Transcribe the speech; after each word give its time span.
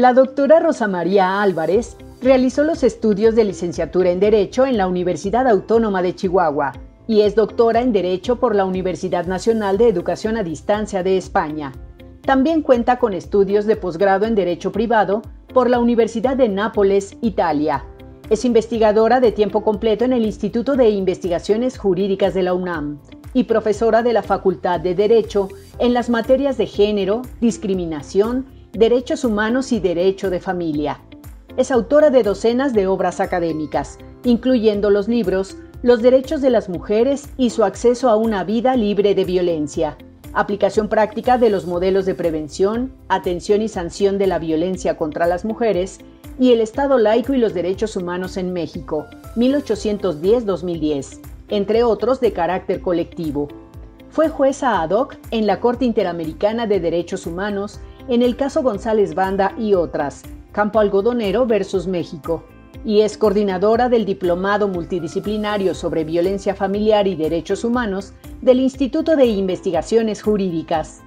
La 0.00 0.14
doctora 0.14 0.60
Rosa 0.60 0.88
María 0.88 1.42
Álvarez 1.42 1.98
realizó 2.22 2.64
los 2.64 2.84
estudios 2.84 3.34
de 3.34 3.44
licenciatura 3.44 4.08
en 4.10 4.18
Derecho 4.18 4.64
en 4.64 4.78
la 4.78 4.86
Universidad 4.86 5.46
Autónoma 5.46 6.00
de 6.00 6.14
Chihuahua 6.14 6.72
y 7.06 7.20
es 7.20 7.34
doctora 7.34 7.82
en 7.82 7.92
Derecho 7.92 8.40
por 8.40 8.54
la 8.54 8.64
Universidad 8.64 9.26
Nacional 9.26 9.76
de 9.76 9.88
Educación 9.88 10.38
a 10.38 10.42
Distancia 10.42 11.02
de 11.02 11.18
España. 11.18 11.72
También 12.22 12.62
cuenta 12.62 12.98
con 12.98 13.12
estudios 13.12 13.66
de 13.66 13.76
posgrado 13.76 14.24
en 14.24 14.34
Derecho 14.34 14.72
Privado 14.72 15.20
por 15.52 15.68
la 15.68 15.78
Universidad 15.78 16.34
de 16.34 16.48
Nápoles, 16.48 17.18
Italia. 17.20 17.84
Es 18.30 18.46
investigadora 18.46 19.20
de 19.20 19.32
tiempo 19.32 19.62
completo 19.62 20.06
en 20.06 20.14
el 20.14 20.24
Instituto 20.24 20.76
de 20.76 20.88
Investigaciones 20.88 21.76
Jurídicas 21.76 22.32
de 22.32 22.44
la 22.44 22.54
UNAM 22.54 23.00
y 23.34 23.44
profesora 23.44 24.02
de 24.02 24.14
la 24.14 24.22
Facultad 24.22 24.80
de 24.80 24.94
Derecho 24.94 25.48
en 25.78 25.92
las 25.92 26.08
materias 26.08 26.56
de 26.56 26.66
género, 26.66 27.20
discriminación, 27.42 28.46
derechos 28.72 29.24
humanos 29.24 29.72
y 29.72 29.80
derecho 29.80 30.30
de 30.30 30.40
familia. 30.40 31.00
Es 31.56 31.70
autora 31.70 32.10
de 32.10 32.22
docenas 32.22 32.72
de 32.72 32.86
obras 32.86 33.20
académicas, 33.20 33.98
incluyendo 34.24 34.90
los 34.90 35.08
libros 35.08 35.56
Los 35.82 36.02
derechos 36.02 36.42
de 36.42 36.50
las 36.50 36.68
mujeres 36.68 37.30
y 37.38 37.48
su 37.48 37.64
acceso 37.64 38.10
a 38.10 38.16
una 38.16 38.44
vida 38.44 38.76
libre 38.76 39.14
de 39.14 39.24
violencia, 39.24 39.96
aplicación 40.34 40.88
práctica 40.90 41.38
de 41.38 41.48
los 41.48 41.66
modelos 41.66 42.04
de 42.04 42.14
prevención, 42.14 42.92
atención 43.08 43.62
y 43.62 43.68
sanción 43.68 44.18
de 44.18 44.26
la 44.26 44.38
violencia 44.38 44.98
contra 44.98 45.26
las 45.26 45.46
mujeres 45.46 46.00
y 46.38 46.52
el 46.52 46.60
Estado 46.60 46.98
laico 46.98 47.32
y 47.32 47.38
los 47.38 47.54
derechos 47.54 47.96
humanos 47.96 48.36
en 48.36 48.52
México, 48.52 49.06
1810-2010, 49.36 51.20
entre 51.48 51.82
otros 51.82 52.20
de 52.20 52.34
carácter 52.34 52.82
colectivo. 52.82 53.48
Fue 54.10 54.28
jueza 54.28 54.82
ad 54.82 54.90
hoc 54.90 55.16
en 55.30 55.46
la 55.46 55.60
Corte 55.60 55.86
Interamericana 55.86 56.66
de 56.66 56.78
Derechos 56.80 57.26
Humanos 57.26 57.80
en 58.08 58.22
el 58.22 58.36
caso 58.36 58.62
González 58.62 59.14
Banda 59.14 59.54
y 59.58 59.74
otras, 59.74 60.22
Campo 60.52 60.80
Algodonero 60.80 61.46
versus 61.46 61.86
México, 61.86 62.44
y 62.84 63.00
es 63.00 63.18
coordinadora 63.18 63.88
del 63.88 64.04
Diplomado 64.04 64.68
Multidisciplinario 64.68 65.74
sobre 65.74 66.04
Violencia 66.04 66.54
Familiar 66.54 67.06
y 67.06 67.14
Derechos 67.14 67.64
Humanos 67.64 68.12
del 68.40 68.60
Instituto 68.60 69.16
de 69.16 69.26
Investigaciones 69.26 70.22
Jurídicas. 70.22 71.02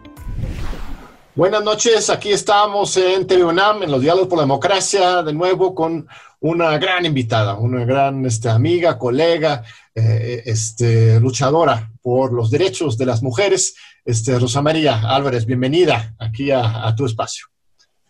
Buenas 1.36 1.64
noches, 1.64 2.12
aquí 2.12 2.32
estamos 2.32 2.96
en 2.96 3.26
TV 3.26 3.42
en 3.42 3.92
los 3.92 4.02
Diálogos 4.02 4.28
por 4.28 4.38
la 4.38 4.44
Democracia, 4.44 5.24
de 5.24 5.34
nuevo 5.34 5.74
con 5.74 6.08
una 6.44 6.78
gran 6.78 7.06
invitada, 7.06 7.56
una 7.56 7.86
gran 7.86 8.26
este, 8.26 8.50
amiga, 8.50 9.00
colega, 9.00 9.64
eh, 9.96 10.44
este, 10.46 11.20
luchadora 11.20 11.92
por 12.02 12.34
los 12.34 12.52
derechos 12.52 12.98
de 12.98 13.06
las 13.06 13.24
mujeres, 13.24 13.76
este, 14.04 14.38
Rosa 14.38 14.62
María 14.62 15.02
Álvarez. 15.10 15.46
Bienvenida 15.46 16.14
aquí 16.20 16.52
a 16.52 16.94
tu 16.96 17.06
espacio. 17.06 17.46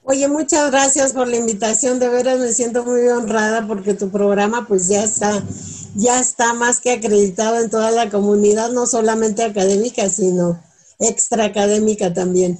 Oye, 0.05 0.27
muchas 0.27 0.69
gracias 0.71 1.13
por 1.13 1.27
la 1.29 1.37
invitación. 1.37 1.99
De 1.99 2.09
veras 2.09 2.39
me 2.39 2.51
siento 2.51 2.83
muy 2.83 3.07
honrada 3.07 3.65
porque 3.65 3.93
tu 3.93 4.09
programa 4.09 4.65
pues 4.67 4.89
ya 4.89 5.03
está, 5.03 5.41
ya 5.95 6.19
está 6.19 6.53
más 6.53 6.81
que 6.81 6.91
acreditado 6.91 7.61
en 7.63 7.69
toda 7.69 7.89
la 7.91 8.09
comunidad, 8.09 8.71
no 8.71 8.85
solamente 8.85 9.43
académica, 9.43 10.09
sino 10.09 10.61
extra 10.99 11.45
académica 11.45 12.13
también. 12.13 12.59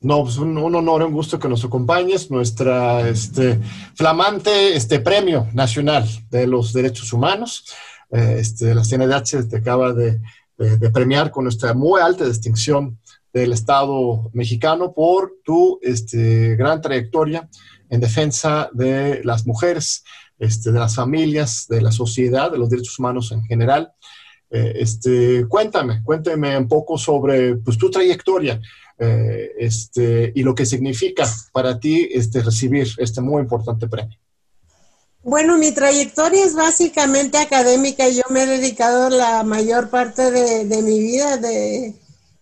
No, 0.00 0.22
pues 0.22 0.38
un, 0.38 0.56
honor, 0.56 1.02
un 1.02 1.12
gusto 1.12 1.38
que 1.38 1.48
nos 1.48 1.64
acompañes, 1.64 2.30
nuestra 2.30 3.08
este, 3.08 3.58
flamante 3.94 4.76
este, 4.76 5.00
premio 5.00 5.48
nacional 5.52 6.08
de 6.30 6.46
los 6.46 6.72
derechos 6.72 7.12
humanos. 7.12 7.64
Eh, 8.10 8.36
este, 8.38 8.74
la 8.74 8.82
CNDH 8.82 9.48
te 9.50 9.56
acaba 9.56 9.92
de, 9.92 10.20
de 10.56 10.90
premiar 10.90 11.30
con 11.30 11.44
nuestra 11.44 11.74
muy 11.74 12.00
alta 12.00 12.24
distinción 12.24 12.98
del 13.32 13.52
Estado 13.52 14.30
mexicano 14.32 14.92
por 14.92 15.34
tu 15.44 15.78
este, 15.82 16.56
gran 16.56 16.80
trayectoria 16.80 17.48
en 17.90 18.00
defensa 18.00 18.70
de 18.72 19.22
las 19.24 19.46
mujeres, 19.46 20.04
de 20.38 20.72
las 20.72 20.94
familias, 20.94 21.66
de 21.68 21.80
la 21.80 21.92
sociedad, 21.92 22.50
de 22.50 22.58
los 22.58 22.70
derechos 22.70 22.98
humanos 22.98 23.32
en 23.32 23.44
general. 23.44 23.92
Eh, 24.50 25.44
cuéntame, 25.48 26.02
cuéntame 26.02 26.56
un 26.56 26.68
poco 26.68 26.96
sobre 26.96 27.56
pues, 27.56 27.76
tu 27.76 27.90
trayectoria 27.90 28.60
eh, 29.00 29.52
este, 29.58 30.32
y 30.34 30.42
lo 30.42 30.54
que 30.54 30.66
significa 30.66 31.24
para 31.52 31.78
ti 31.78 32.08
este, 32.12 32.42
recibir 32.42 32.88
este 32.98 33.20
muy 33.20 33.42
importante 33.42 33.86
premio. 33.86 34.18
Bueno, 35.22 35.58
mi 35.58 35.72
trayectoria 35.72 36.44
es 36.44 36.54
básicamente 36.54 37.38
académica. 37.38 38.08
Yo 38.08 38.22
me 38.30 38.42
he 38.42 38.46
dedicado 38.46 39.10
la 39.10 39.42
mayor 39.42 39.90
parte 39.90 40.30
de, 40.30 40.82
mi 40.82 41.00
vida 41.00 41.36
de, 41.36 41.86
eh, 41.86 41.94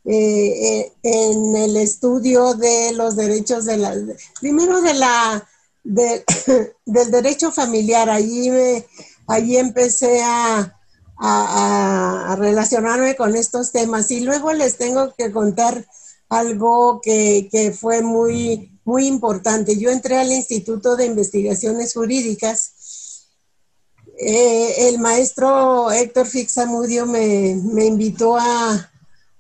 eh, 0.05 0.93
en 1.03 1.57
el 1.57 1.77
estudio 1.77 2.55
de 2.55 2.93
los 2.93 3.17
derechos 3.17 3.65
de 3.65 3.77
la, 3.79 3.95
primero 4.41 4.81
de 4.81 4.95
la, 4.95 5.49
del 5.85 7.11
derecho 7.11 7.51
familiar. 7.51 8.09
Allí, 8.09 8.51
allí 9.27 9.57
empecé 9.57 10.23
a, 10.23 10.73
relacionarme 12.39 13.17
con 13.17 13.35
estos 13.37 13.73
temas 13.73 14.11
y 14.11 14.21
luego 14.21 14.53
les 14.53 14.77
tengo 14.77 15.15
que 15.17 15.33
contar 15.33 15.87
algo 16.29 17.01
que, 17.03 17.49
que 17.51 17.73
fue 17.73 18.03
muy, 18.03 18.79
muy 18.85 19.07
importante. 19.07 19.79
Yo 19.79 19.91
entré 19.91 20.19
al 20.19 20.33
Instituto 20.33 20.97
de 20.97 21.07
Investigaciones 21.07 21.95
Jurídicas. 21.95 23.27
Eh, 24.19 24.89
el 24.89 24.99
maestro 24.99 25.91
Héctor 25.91 26.27
Fixamudio 26.27 27.07
me, 27.07 27.61
me 27.63 27.85
invitó 27.85 28.37
a, 28.37 28.91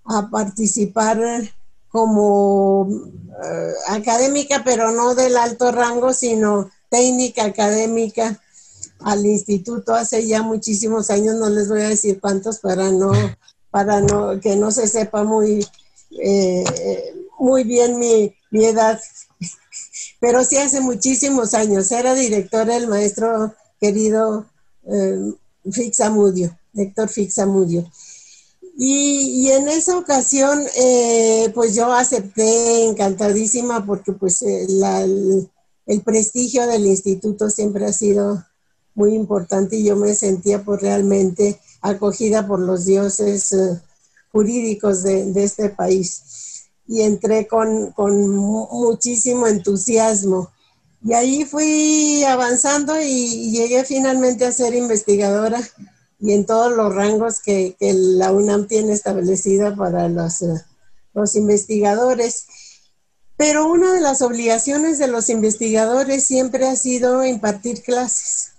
a 0.04 0.30
participar 0.30 1.18
como 1.88 2.88
eh, 3.42 3.72
académica, 3.88 4.62
pero 4.64 4.92
no 4.92 5.14
del 5.14 5.36
alto 5.36 5.72
rango, 5.72 6.12
sino 6.12 6.70
técnica 6.90 7.44
académica 7.44 8.40
al 9.00 9.24
instituto 9.26 9.94
hace 9.94 10.26
ya 10.26 10.42
muchísimos 10.42 11.10
años, 11.10 11.36
no 11.36 11.48
les 11.48 11.68
voy 11.68 11.82
a 11.82 11.88
decir 11.88 12.20
cuántos 12.20 12.58
para 12.60 12.90
no, 12.90 13.12
para 13.70 14.00
no, 14.00 14.40
que 14.40 14.56
no 14.56 14.70
se 14.70 14.86
sepa 14.88 15.22
muy, 15.24 15.66
eh, 16.10 16.64
muy 17.38 17.64
bien 17.64 17.98
mi, 17.98 18.34
edad, 18.52 18.98
pero 20.20 20.42
sí 20.44 20.56
hace 20.56 20.80
muchísimos 20.80 21.54
años, 21.54 21.92
era 21.92 22.14
director 22.14 22.70
el 22.70 22.88
maestro 22.88 23.54
querido 23.80 24.46
eh, 24.90 25.32
Fixamudio, 25.70 26.58
Héctor 26.74 27.08
Fixamudio. 27.08 27.90
Y, 28.78 29.48
en 29.50 29.68
esa 29.68 29.96
ocasión, 29.96 30.62
eh, 30.76 31.50
pues 31.54 31.74
yo 31.74 31.90
acepté 31.92 32.84
encantadísima 32.84 33.86
porque 33.86 34.12
pues 34.12 34.42
eh, 34.42 34.66
el, 35.86 36.02
prestigio 36.02 36.66
del 36.66 36.86
instituto 36.86 37.48
siempre 37.48 37.86
ha 37.86 37.92
sido 37.94 38.44
muy 38.94 39.14
importante 39.14 39.76
y 39.76 39.84
yo 39.84 39.96
me 39.96 40.14
sentía 40.14 40.62
pues 40.62 40.82
realmente 40.82 41.58
acogida 41.80 42.46
por 42.46 42.60
los 42.60 42.84
dioses 42.84 43.52
eh, 43.52 43.80
jurídicos 44.36 45.02
de, 45.02 45.32
este 45.42 45.70
país. 45.70 46.68
Y 46.86 47.00
entré 47.00 47.46
con, 47.46 47.92
con 47.92 48.28
muchísimo 48.28 49.46
entusiasmo. 49.46 50.50
Y 51.02 51.14
ahí 51.14 51.44
fui 51.44 52.22
avanzando 52.24 53.00
y 53.00 53.50
llegué 53.50 53.84
finalmente 53.84 54.44
a 54.44 54.52
ser 54.52 54.74
investigadora 54.74 55.60
y 56.18 56.32
en 56.32 56.44
todos 56.44 56.72
los 56.76 56.94
rangos 56.94 57.40
que, 57.40 57.76
la 57.80 58.32
UNAM 58.32 58.66
tiene 58.66 58.92
establecida 58.92 59.74
para 59.74 60.08
los, 60.08 60.42
eh, 60.42 60.62
los 61.14 61.34
investigadores. 61.34 62.46
Pero 63.36 63.70
una 63.70 63.92
de 63.92 64.00
las 64.00 64.22
obligaciones 64.22 64.98
de 64.98 65.08
los 65.08 65.28
investigadores 65.28 66.24
siempre 66.24 66.68
ha 66.68 66.76
sido 66.76 67.24
impartir 67.24 67.82
clases, 67.82 68.52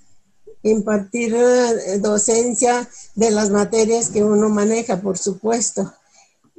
impartir 0.69 1.35
eh, 1.35 1.99
docencia 1.99 2.87
de 3.15 3.31
las 3.31 3.49
materias 3.49 4.09
que 4.09 4.23
uno 4.23 4.49
maneja, 4.49 5.01
por 5.01 5.17
supuesto. 5.17 5.93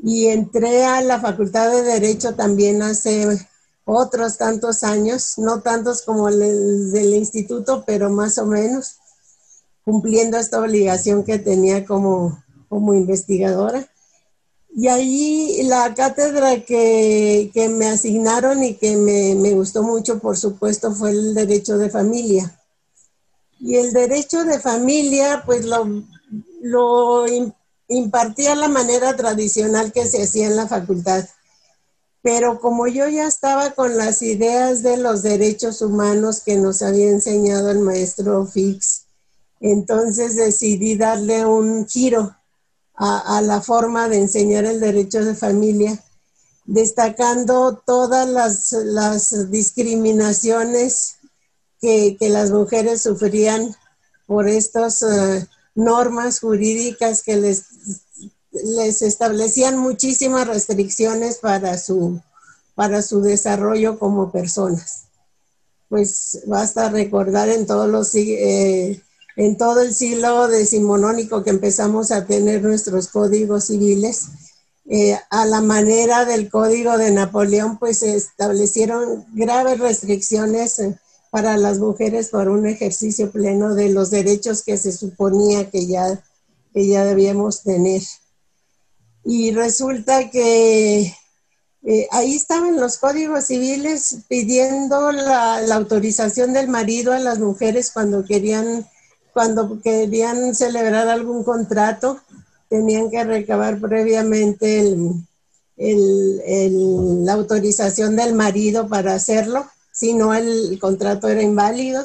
Y 0.02 0.26
entré 0.26 0.84
a 0.84 1.00
la 1.02 1.20
Facultad 1.20 1.70
de 1.70 1.82
Derecho 1.82 2.34
también 2.34 2.82
hace 2.82 3.26
otros 3.84 4.36
tantos 4.36 4.84
años, 4.84 5.34
no 5.38 5.62
tantos 5.62 6.02
como 6.02 6.28
el 6.28 6.92
del 6.92 7.14
instituto, 7.14 7.84
pero 7.86 8.10
más 8.10 8.38
o 8.38 8.46
menos 8.46 8.98
cumpliendo 9.88 10.36
esta 10.36 10.60
obligación 10.60 11.24
que 11.24 11.38
tenía 11.38 11.86
como, 11.86 12.44
como 12.68 12.92
investigadora. 12.92 13.88
Y 14.74 14.88
ahí 14.88 15.62
la 15.64 15.94
cátedra 15.94 16.60
que, 16.60 17.50
que 17.54 17.70
me 17.70 17.86
asignaron 17.86 18.62
y 18.62 18.74
que 18.74 18.96
me, 18.96 19.34
me, 19.34 19.52
gustó 19.52 19.82
mucho, 19.82 20.18
por 20.18 20.36
supuesto, 20.36 20.92
fue 20.92 21.12
el 21.12 21.32
derecho 21.32 21.78
de 21.78 21.88
familia. 21.88 22.57
Y 23.60 23.76
el 23.76 23.92
derecho 23.92 24.44
de 24.44 24.60
familia, 24.60 25.42
pues 25.44 25.64
lo, 25.64 26.04
lo 26.62 27.24
impartía 27.88 28.54
la 28.54 28.68
manera 28.68 29.16
tradicional 29.16 29.92
que 29.92 30.06
se 30.06 30.22
hacía 30.22 30.46
en 30.46 30.56
la 30.56 30.68
facultad. 30.68 31.24
Pero 32.22 32.60
como 32.60 32.86
yo 32.86 33.08
ya 33.08 33.26
estaba 33.26 33.70
con 33.70 33.96
las 33.96 34.22
ideas 34.22 34.82
de 34.82 34.96
los 34.96 35.22
derechos 35.22 35.82
humanos 35.82 36.42
que 36.44 36.56
nos 36.56 36.82
había 36.82 37.10
enseñado 37.10 37.70
el 37.70 37.78
maestro 37.78 38.44
Fix, 38.46 39.06
entonces 39.60 40.36
decidí 40.36 40.96
darle 40.96 41.46
un 41.46 41.86
giro 41.86 42.36
a, 42.94 43.40
la 43.42 43.60
forma 43.60 44.08
de 44.08 44.18
enseñar 44.18 44.64
el 44.64 44.80
derecho 44.80 45.24
de 45.24 45.36
familia 45.36 46.02
destacando 46.64 47.80
todas 47.86 48.28
las, 48.28 49.50
discriminaciones 49.50 51.17
que, 51.80 52.16
las 52.20 52.50
mujeres 52.50 53.02
sufrían 53.02 53.74
por 54.26 54.48
estas 54.48 55.02
eh, 55.02 55.46
normas 55.74 56.40
jurídicas 56.40 57.22
que 57.22 57.36
les, 57.36 57.64
les 58.50 59.02
establecían 59.02 59.78
muchísimas 59.78 60.46
restricciones 60.46 61.38
para 61.38 61.78
su, 61.78 62.20
para 62.74 63.02
su 63.02 63.22
desarrollo 63.22 63.98
como 63.98 64.32
personas. 64.32 65.04
Pues 65.88 66.42
basta 66.46 66.90
recordar 66.90 67.48
en 67.48 67.66
todos 67.66 67.88
los 67.88 68.14
eh, 68.14 69.02
en 69.36 69.56
todo 69.56 69.82
el 69.82 69.94
siglo 69.94 70.48
decimonónico 70.48 71.44
que 71.44 71.50
empezamos 71.50 72.10
a 72.10 72.26
tener 72.26 72.60
nuestros 72.60 73.06
códigos 73.06 73.66
civiles, 73.66 74.26
eh, 74.90 75.16
a 75.30 75.46
la 75.46 75.60
manera 75.60 76.24
del 76.24 76.50
código 76.50 76.98
de 76.98 77.10
Napoleón, 77.12 77.78
pues 77.78 77.98
se 77.98 78.16
establecieron 78.16 79.26
graves 79.34 79.78
restricciones 79.78 80.80
para 81.30 81.56
las 81.56 81.78
mujeres 81.78 82.28
por 82.28 82.48
un 82.48 82.66
ejercicio 82.66 83.30
pleno 83.30 83.74
de 83.74 83.90
los 83.90 84.10
derechos 84.10 84.62
que 84.62 84.76
se 84.76 84.92
suponía 84.92 85.70
que 85.70 85.86
ya, 85.86 86.22
que 86.72 86.86
ya 86.86 87.04
debíamos 87.04 87.62
tener. 87.62 88.02
Y 89.24 89.50
resulta 89.52 90.30
que 90.30 91.14
eh, 91.82 92.08
ahí 92.10 92.34
estaban 92.34 92.80
los 92.80 92.98
códigos 92.98 93.46
civiles 93.46 94.18
pidiendo 94.28 95.12
la, 95.12 95.60
la 95.60 95.74
autorización 95.74 96.52
del 96.52 96.68
marido 96.68 97.12
a 97.12 97.18
las 97.18 97.38
mujeres 97.38 97.90
cuando 97.92 98.24
querían 98.24 98.86
cuando 99.38 99.80
querían 99.80 100.52
celebrar 100.52 101.06
algún 101.06 101.44
contrato, 101.44 102.20
tenían 102.68 103.08
que 103.08 103.22
recabar 103.22 103.78
previamente 103.78 104.96
la 105.76 107.32
autorización 107.34 108.16
del 108.16 108.34
marido 108.34 108.88
para 108.88 109.14
hacerlo, 109.14 109.64
si 109.98 110.14
no 110.14 110.34
el, 110.34 110.78
contrato 110.80 111.28
era 111.28 111.42
inválido. 111.42 112.04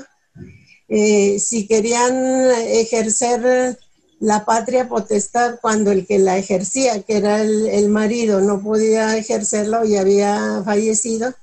Eh, 0.87 1.39
si 1.39 1.67
querían 1.67 2.15
ejercer 2.67 3.77
la 4.19 4.45
patria 4.45 4.87
potestad 4.87 5.59
cuando 5.61 5.91
el 5.91 6.07
que 6.07 6.17
la 6.17 6.37
ejercía, 6.37 7.03
que 7.03 7.17
era 7.17 7.41
el, 7.41 7.89
marido, 7.89 8.41
no 8.41 8.61
podía 8.61 9.17
ejercerlo 9.17 9.85
y 9.85 9.97
había 9.97 10.61
fallecido, 10.63 11.33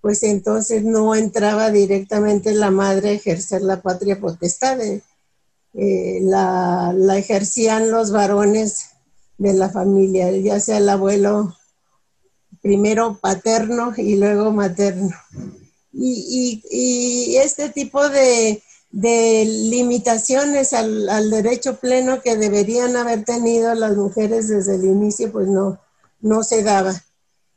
pues 0.00 0.22
entonces 0.22 0.84
no 0.84 1.14
entraba 1.14 1.70
directamente 1.70 2.52
la 2.52 2.70
madre 2.70 3.10
a 3.10 3.12
ejercer 3.12 3.62
la 3.62 3.80
patria 3.82 4.20
potestad. 4.20 4.78
Eh, 4.80 6.20
la, 6.22 6.92
ejercían 7.16 7.90
los 7.90 8.10
varones 8.10 8.90
de 9.38 9.54
la 9.54 9.70
familia, 9.70 10.30
ya 10.32 10.60
sea 10.60 10.78
el 10.78 10.88
abuelo 10.88 11.56
primero 12.62 13.18
paterno 13.20 13.92
y 13.96 14.16
luego 14.16 14.50
materno. 14.52 15.10
Y, 15.96 17.36
este 17.36 17.68
tipo 17.68 18.08
de, 18.08 18.62
limitaciones 18.92 20.72
al, 20.72 21.30
derecho 21.30 21.76
pleno 21.76 22.20
que 22.22 22.36
deberían 22.36 22.96
haber 22.96 23.24
tenido 23.24 23.74
las 23.74 23.96
mujeres 23.96 24.48
desde 24.48 24.76
el 24.76 24.84
inicio, 24.84 25.30
pues 25.32 25.48
no, 25.48 25.78
no 26.20 26.42
se 26.42 26.62
daba. 26.62 26.94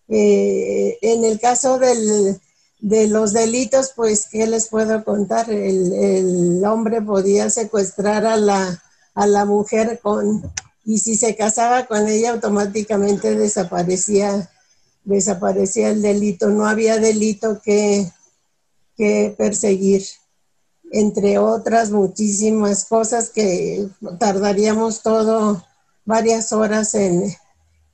Eh, 0.09 0.97
en 1.01 1.25
el 1.25 1.39
caso 1.39 1.79
del, 1.79 2.39
de 2.79 3.07
los 3.07 3.33
delitos, 3.33 3.91
pues, 3.95 4.27
¿qué 4.31 4.47
les 4.47 4.67
puedo 4.67 5.03
contar? 5.03 5.49
El, 5.49 6.63
hombre 6.65 7.01
podía 7.01 7.49
secuestrar 7.49 8.25
a 8.25 8.37
la, 8.37 8.83
a 9.15 9.27
la 9.27 9.45
mujer 9.45 9.99
con, 10.01 10.51
y 10.85 10.99
si 10.99 11.15
se 11.15 11.35
casaba 11.35 11.85
con 11.85 12.07
ella, 12.07 12.31
automáticamente 12.31 13.35
desaparecía, 13.35 14.49
desaparecía 15.03 15.89
el 15.89 16.01
delito. 16.01 16.49
No 16.49 16.67
había 16.67 16.97
delito 16.97 17.61
que, 17.61 18.09
que 18.97 19.35
perseguir, 19.37 20.03
entre 20.91 21.37
otras 21.37 21.91
muchísimas 21.91 22.85
cosas 22.85 23.29
que 23.29 23.87
tardaríamos 24.19 25.01
todo 25.01 25.63
varias 26.05 26.51
horas 26.51 26.95
en, 26.95 27.35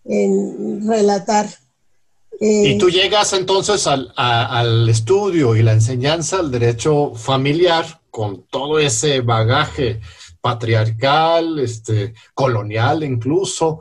en 0.06 0.88
relatar. 0.88 1.48
Y 2.40 2.78
tú 2.78 2.90
llegas 2.90 3.34
entonces 3.34 3.88
al, 3.88 4.90
estudio 4.90 5.56
y 5.56 5.64
la 5.64 5.74
enseñanza 5.74 6.38
del 6.38 6.52
derecho 6.52 7.14
familiar 7.16 8.02
con 8.10 8.44
todo 8.44 8.80
ese 8.80 9.22
bagaje 9.22 10.02
patriarcal, 10.42 11.60
este, 11.60 12.14
colonial 12.34 13.04
incluso, 13.04 13.80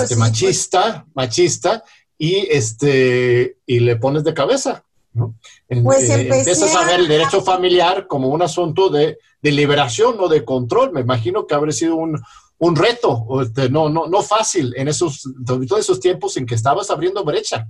este, 0.00 0.16
machista, 0.16 1.06
machista, 1.14 1.82
y 2.16 2.46
este, 2.50 3.58
y 3.66 3.80
le 3.80 3.96
pones 3.96 4.22
de 4.22 4.34
cabeza, 4.34 4.84
¿no? 5.12 5.34
pues 5.82 6.10
eh, 6.10 6.28
empiezas 6.28 6.74
a 6.74 6.84
ver 6.84 7.00
el 7.00 7.08
derecho 7.08 7.42
familiar 7.42 8.06
como 8.06 8.28
un 8.28 8.42
asunto 8.42 8.88
de, 8.88 9.18
liberación 9.42 10.16
o 10.20 10.28
de 10.28 10.44
control. 10.44 10.92
Me 10.92 11.00
imagino 11.00 11.46
que 11.46 11.54
habría 11.54 11.72
sido 11.72 11.96
un, 11.96 12.76
reto, 12.76 13.26
este, 13.42 13.68
no, 13.70 13.88
no, 13.88 14.06
no 14.06 14.22
fácil 14.22 14.74
en 14.76 14.88
esos, 14.88 15.22
todos 15.46 15.80
esos 15.80 16.00
tiempos 16.00 16.36
en 16.36 16.46
que 16.46 16.54
estabas 16.54 16.90
abriendo 16.90 17.24
brecha. 17.24 17.66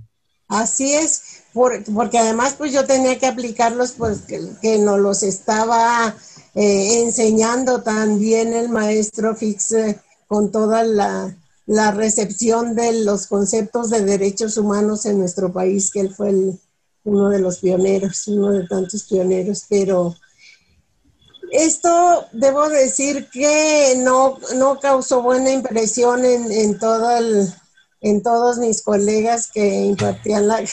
Así 0.49 0.95
es, 0.95 1.43
porque 1.53 2.17
además 2.17 2.55
pues 2.57 2.73
yo 2.73 2.83
tenía 2.85 3.19
que 3.19 3.27
aplicarlos 3.27 3.91
pues 3.91 4.21
que, 4.21 4.77
nos 4.79 4.99
los 4.99 5.21
estaba 5.21 6.15
eh, 6.55 7.01
enseñando 7.03 7.83
también 7.83 8.53
el 8.53 8.69
maestro 8.69 9.35
Fix 9.35 9.71
eh, 9.73 9.99
con 10.27 10.51
toda 10.51 10.83
la, 10.83 11.35
recepción 11.93 12.73
de 12.73 13.03
los 13.03 13.27
conceptos 13.27 13.91
de 13.91 14.03
derechos 14.03 14.57
humanos 14.57 15.05
en 15.05 15.19
nuestro 15.19 15.53
país, 15.53 15.91
que 15.91 15.99
él 15.99 16.15
fue 16.15 16.33
uno 17.09 17.29
de 17.29 17.39
los 17.39 17.59
pioneros, 17.59 18.27
uno 18.27 18.51
de 18.51 18.67
tantos 18.67 19.03
pioneros, 19.03 19.65
pero 19.69 20.15
esto 21.51 22.25
debo 22.31 22.69
decir 22.69 23.27
que 23.31 23.95
no, 23.97 24.37
no 24.55 24.79
causó 24.79 25.21
buena 25.21 25.51
impresión 25.51 26.23
en, 26.23 26.51
en 26.51 28.21
todos 28.23 28.57
mis 28.57 28.81
colegas 28.81 29.49
que 29.51 29.85
impartían 29.85 30.47
la, 30.47 30.63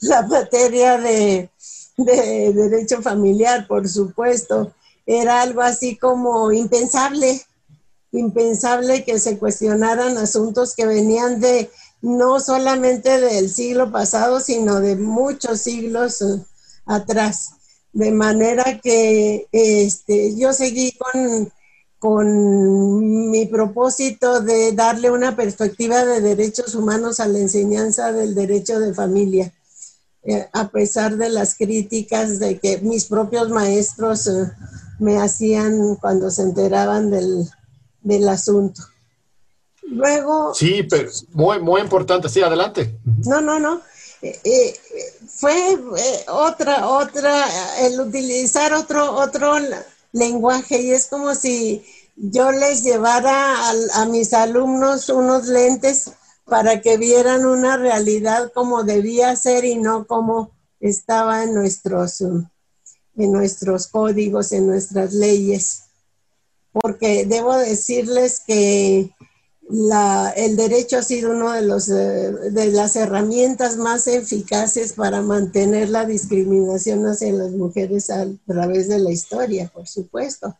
materia 0.28 0.98
de, 0.98 1.50
derecho 1.96 3.02
familiar, 3.02 3.66
por 3.66 3.88
supuesto. 3.88 4.72
Era 5.06 5.42
algo 5.42 5.60
así 5.60 5.96
como 5.96 6.52
impensable, 6.52 7.42
impensable 8.12 9.04
que 9.04 9.18
se 9.18 9.38
cuestionaran 9.38 10.16
asuntos 10.16 10.74
que 10.74 10.86
venían 10.86 11.40
de 11.40 11.70
no 12.02 12.40
solamente 12.40 13.20
del 13.20 13.50
siglo 13.50 13.90
pasado, 13.92 14.40
sino 14.40 14.80
de 14.80 14.96
muchos 14.96 15.60
siglos 15.60 16.22
eh, 16.22 16.42
atrás. 16.86 17.52
De 17.92 18.12
manera 18.12 18.80
que 18.80 19.48
este, 19.52 20.36
yo 20.36 20.52
seguí 20.52 20.96
con 20.96 21.50
con 22.00 23.30
mi 23.30 23.44
propósito 23.44 24.40
de 24.40 24.72
darle 24.72 25.10
una 25.10 25.36
perspectiva 25.36 26.02
de 26.02 26.22
derechos 26.22 26.74
humanos 26.74 27.20
a 27.20 27.28
la 27.28 27.38
enseñanza 27.38 28.10
del 28.10 28.34
derecho 28.34 28.80
de 28.80 28.94
familia, 28.94 29.52
eh, 30.22 30.48
a 30.54 30.68
pesar 30.68 31.18
de 31.18 31.28
las 31.28 31.54
críticas 31.54 32.38
de 32.38 32.58
que 32.58 32.78
mis 32.78 33.04
propios 33.04 33.50
maestros 33.50 34.26
eh, 34.28 34.50
me 34.98 35.18
hacían 35.18 35.96
cuando 35.96 36.30
se 36.30 36.42
enteraban 36.42 37.10
del, 37.10 38.28
asunto. 38.30 38.80
Luego... 39.90 40.54
Sí, 40.54 40.84
pero 40.84 41.10
muy, 41.32 41.60
muy 41.60 41.80
importante, 41.80 42.28
sí, 42.28 42.40
adelante. 42.40 42.96
No, 43.26 43.40
no, 43.40 43.58
no. 43.58 43.82
Eh, 44.22 44.78
fue 45.26 45.78
otra, 46.28 46.88
otra, 46.88 47.44
el 47.80 48.00
utilizar 48.00 48.74
otro, 48.74 49.14
otro 49.14 49.54
lenguaje 50.12 50.82
y 50.82 50.90
es 50.90 51.06
como 51.06 51.34
si 51.34 51.82
yo 52.16 52.52
les 52.52 52.82
llevara 52.82 53.70
a, 53.94 54.06
mis 54.06 54.34
alumnos 54.34 55.08
unos 55.08 55.46
lentes 55.46 56.12
para 56.44 56.82
que 56.82 56.98
vieran 56.98 57.46
una 57.46 57.78
realidad 57.78 58.52
como 58.52 58.84
debía 58.84 59.34
ser 59.36 59.64
y 59.64 59.76
no 59.76 60.06
como 60.06 60.50
estaba 60.80 61.44
en 61.44 61.54
nuestros, 61.54 62.20
en 62.20 63.32
nuestros 63.32 63.86
códigos, 63.86 64.52
en 64.52 64.66
nuestras 64.66 65.14
leyes. 65.14 65.84
Porque 66.72 67.24
debo 67.24 67.56
decirles 67.56 68.42
que 68.46 69.10
el 70.36 70.56
derecho 70.56 70.98
ha 70.98 71.02
sido 71.02 71.30
una 71.30 71.56
de, 71.56 71.62
los, 71.62 71.88
eh, 71.88 72.32
de 72.50 72.72
las 72.72 72.96
herramientas 72.96 73.76
más 73.76 74.06
eficaces 74.06 74.94
para 74.94 75.22
mantener 75.22 75.90
la 75.90 76.04
discriminación 76.04 77.06
hacia 77.06 77.32
las 77.32 77.52
mujeres 77.52 78.10
a 78.10 78.26
través 78.46 78.88
de 78.88 78.98
la 78.98 79.10
historia, 79.10 79.70
por 79.72 79.86
supuesto. 79.86 80.56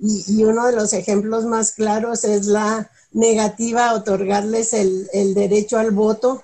Y, 0.00 0.42
uno 0.42 0.66
de 0.66 0.74
los 0.74 0.92
ejemplos 0.92 1.44
más 1.44 1.72
claros 1.72 2.24
es 2.24 2.46
la 2.46 2.90
negativa 3.12 3.90
a 3.90 3.94
otorgarles 3.94 4.74
el, 4.74 5.34
derecho 5.34 5.78
al 5.78 5.92
voto 5.92 6.42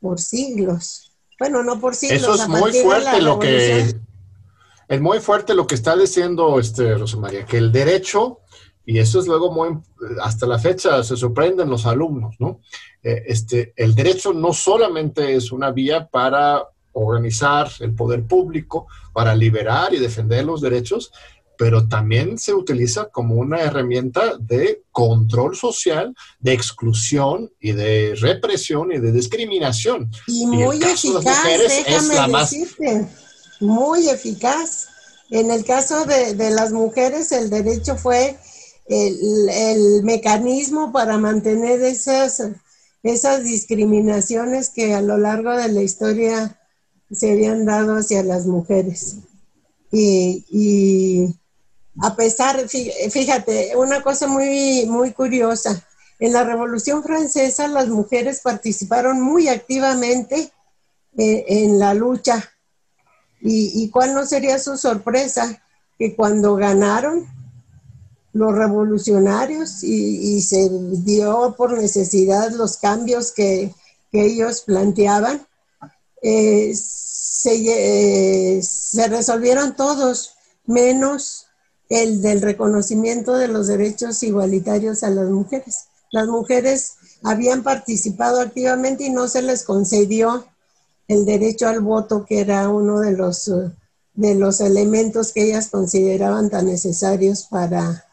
por 0.00 0.20
siglos. 0.20 1.12
Bueno, 1.38 1.64
no 1.64 1.80
por 1.80 1.96
siglos. 1.96 2.22
Eso 2.22 2.34
es 2.34 2.48
muy 2.48 2.72
fuerte 2.72 3.20
lo 3.20 3.38
que 3.38 3.94
es 4.88 5.00
muy 5.00 5.20
fuerte 5.20 5.54
lo 5.54 5.66
que 5.66 5.74
está 5.74 5.96
diciendo 5.96 6.60
este 6.60 6.94
Rosa 6.96 7.16
María, 7.16 7.46
que 7.46 7.56
el 7.56 7.72
derecho 7.72 8.41
y 8.84 8.98
eso 8.98 9.20
es 9.20 9.26
luego 9.26 9.52
muy, 9.52 9.78
hasta 10.22 10.46
la 10.46 10.58
fecha 10.58 11.02
se 11.04 11.16
sorprenden 11.16 11.70
los 11.70 11.86
alumnos, 11.86 12.34
¿no? 12.38 12.60
Eh, 13.02 13.22
este, 13.26 13.72
el 13.76 13.94
derecho 13.94 14.32
no 14.32 14.52
solamente 14.52 15.34
es 15.36 15.52
una 15.52 15.70
vía 15.70 16.08
para 16.08 16.64
organizar 16.92 17.70
el 17.80 17.94
poder 17.94 18.24
público, 18.24 18.86
para 19.12 19.34
liberar 19.34 19.94
y 19.94 19.98
defender 19.98 20.44
los 20.44 20.60
derechos, 20.60 21.12
pero 21.56 21.86
también 21.86 22.38
se 22.38 22.52
utiliza 22.52 23.08
como 23.10 23.36
una 23.36 23.60
herramienta 23.60 24.36
de 24.38 24.82
control 24.90 25.56
social, 25.56 26.14
de 26.40 26.52
exclusión 26.52 27.52
y 27.60 27.72
de 27.72 28.16
represión 28.16 28.90
y 28.90 28.98
de 28.98 29.12
discriminación. 29.12 30.10
Y 30.26 30.46
muy 30.46 30.82
eficaz, 30.82 31.24
déjame 31.24 32.38
decirte, 32.38 33.08
muy 33.60 34.08
eficaz. 34.08 34.88
En 35.30 35.50
el 35.50 35.64
caso 35.64 36.04
de, 36.04 36.34
de 36.34 36.50
las 36.50 36.72
mujeres, 36.72 37.32
el 37.32 37.48
derecho 37.48 37.96
fue 37.96 38.36
el, 38.86 40.02
mecanismo 40.02 40.92
para 40.92 41.18
mantener 41.18 41.82
esas, 41.82 42.42
esas 43.02 43.44
discriminaciones 43.44 44.70
que 44.70 44.94
a 44.94 45.00
lo 45.00 45.18
largo 45.18 45.52
de 45.52 45.68
la 45.68 45.82
historia 45.82 46.58
se 47.10 47.32
habían 47.32 47.64
dado 47.64 47.96
hacia 47.96 48.22
las 48.22 48.46
mujeres. 48.46 49.16
Y, 49.90 51.34
a 52.00 52.16
pesar, 52.16 52.66
fíjate, 52.68 53.76
una 53.76 54.02
cosa 54.02 54.26
muy, 54.26 54.86
muy 54.86 55.12
curiosa, 55.12 55.86
en 56.18 56.32
la 56.32 56.44
Revolución 56.44 57.02
Francesa 57.02 57.66
las 57.68 57.88
mujeres 57.88 58.40
participaron 58.40 59.20
muy 59.20 59.48
activamente 59.48 60.52
eh, 61.18 61.44
en 61.48 61.78
la 61.78 61.94
lucha. 61.94 62.50
Y, 63.40 63.82
¿Y 63.82 63.90
cuál 63.90 64.14
no 64.14 64.24
sería 64.24 64.58
su 64.58 64.76
sorpresa? 64.76 65.62
Que 65.98 66.14
cuando 66.14 66.54
ganaron, 66.54 67.26
los 68.32 68.54
revolucionarios 68.54 69.82
y, 69.82 70.40
se 70.42 70.68
dio 70.70 71.54
por 71.56 71.76
necesidad 71.76 72.50
los 72.52 72.78
cambios 72.78 73.32
que, 73.32 73.74
ellos 74.14 74.60
planteaban. 74.62 75.46
Eh, 76.20 76.74
se, 76.74 77.54
eh, 78.58 78.62
se, 78.62 79.08
resolvieron 79.08 79.74
todos, 79.74 80.34
menos 80.66 81.46
el 81.88 82.20
del 82.20 82.42
reconocimiento 82.42 83.34
de 83.34 83.48
los 83.48 83.68
derechos 83.68 84.22
igualitarios 84.22 85.02
a 85.02 85.08
las 85.08 85.30
mujeres. 85.30 85.86
Las 86.10 86.28
mujeres 86.28 86.96
habían 87.22 87.62
participado 87.62 88.40
activamente 88.40 89.04
y 89.04 89.10
no 89.10 89.28
se 89.28 89.40
les 89.40 89.64
concedió 89.64 90.46
el 91.08 91.24
derecho 91.24 91.68
al 91.68 91.80
voto, 91.80 92.26
que 92.26 92.40
era 92.40 92.68
uno 92.68 93.00
de 93.00 93.12
los, 93.12 93.50
de 94.12 94.34
los 94.34 94.60
elementos 94.60 95.32
que 95.32 95.44
ellas 95.44 95.68
consideraban 95.70 96.50
tan 96.50 96.66
necesarios 96.66 97.46
para, 97.50 98.04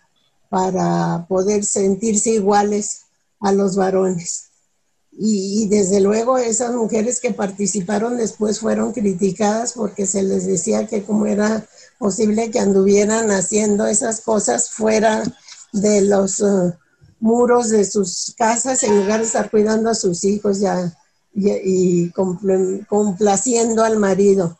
para 0.49 1.25
poder 1.27 1.63
sentirse 1.63 2.31
iguales 2.31 3.01
a 3.39 3.51
los 3.51 3.75
varones. 3.75 4.49
Y, 5.11 5.67
desde 5.67 5.99
luego 5.99 6.37
esas 6.37 6.73
mujeres 6.73 7.19
que 7.19 7.31
participaron 7.31 8.17
después 8.17 8.59
fueron 8.59 8.93
criticadas 8.93 9.73
porque 9.73 10.05
se 10.05 10.23
les 10.23 10.45
decía 10.45 10.87
que 10.87 11.03
como 11.03 11.25
era 11.25 11.67
posible 11.97 12.51
que 12.51 12.59
anduvieran 12.59 13.29
haciendo 13.31 13.85
esas 13.85 14.21
cosas 14.21 14.69
fuera 14.69 15.23
de 15.73 16.01
los 16.01 16.39
uh, 16.39 16.73
muros 17.19 17.69
de 17.69 17.83
sus 17.85 18.33
casas 18.37 18.83
en 18.83 18.97
lugar 18.97 19.19
de 19.19 19.25
estar 19.25 19.51
cuidando 19.51 19.89
a 19.89 19.95
sus 19.95 20.23
hijos 20.23 20.59
ya, 20.59 20.95
y, 21.33 22.11
complaciendo 22.11 23.83
al 23.83 23.97
marido. 23.97 24.57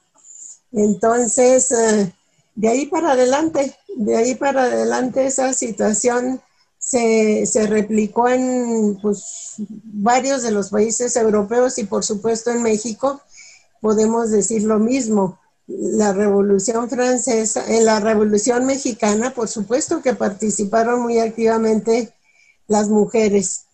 Entonces, 0.72 1.72
uh, 1.72 2.10
de 2.56 2.68
ahí 2.68 2.86
para 2.88 3.14
adelante, 3.14 3.76
de 3.96 4.18
ahí 4.18 4.36
para 4.36 4.64
adelante 4.64 5.26
esa 5.26 5.54
situación 5.54 6.42
se, 6.80 7.68
replicó 7.68 8.30
en 8.30 8.98
pues, 9.02 9.56
varios 9.58 10.44
de 10.44 10.52
los 10.52 10.70
países 10.70 11.16
europeos 11.16 11.78
y 11.78 11.84
por 11.84 12.04
supuesto 12.04 12.52
en 12.52 12.64
México 12.64 13.22
podemos 13.82 14.32
decir 14.32 14.64
lo 14.64 14.80
mismo. 14.80 15.38
La 15.68 16.14
Revolución 16.14 16.90
Francesa, 16.90 17.64
en 17.68 17.86
la 17.86 18.00
Revolución 18.00 18.66
Mexicana, 18.66 19.36
por 19.36 19.48
supuesto 19.48 20.02
que 20.02 20.16
participaron 20.16 21.02
muy 21.02 21.20
activamente 21.20 22.12
las 22.68 22.90
mujeres 22.90 23.66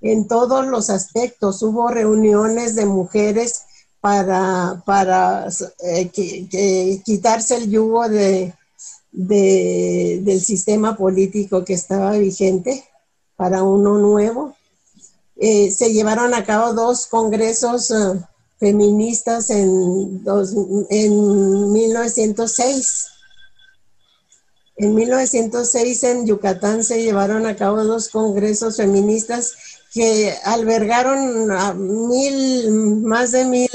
en 0.00 0.26
todos 0.26 0.66
los 0.66 0.90
aspectos. 0.90 1.62
Hubo 1.62 1.88
reuniones 1.88 2.74
de 2.74 2.86
mujeres 2.86 3.62
para, 4.00 4.82
para 4.84 5.46
eh, 5.84 6.10
quitarse 7.04 7.56
el 7.56 7.70
yugo 7.70 8.08
de, 8.08 8.52
del 9.14 10.40
sistema 10.40 10.96
político 10.96 11.64
que 11.64 11.74
estaba 11.74 12.12
vigente 12.18 12.84
para 13.36 13.62
uno 13.62 13.98
nuevo. 13.98 14.56
Eh, 15.36 15.70
se 15.70 15.92
llevaron 15.92 16.34
a 16.34 16.44
cabo 16.44 16.72
dos 16.74 17.06
congresos 17.06 17.90
eh, 17.90 18.20
feministas 18.58 19.50
en, 19.50 20.22
en 20.90 21.72
1906. 21.72 23.06
En 24.76 24.94
1906 24.94 26.04
en 26.04 26.26
Yucatán 26.26 26.82
se 26.82 27.00
llevaron 27.02 27.46
a 27.46 27.54
cabo 27.54 27.84
dos 27.84 28.08
congresos 28.08 28.76
feministas 28.76 29.54
que 29.92 30.34
albergaron 30.44 31.52
a 31.52 31.72
mil, 31.72 32.70
más 33.02 33.30
de 33.30 33.44
mil 33.44 33.70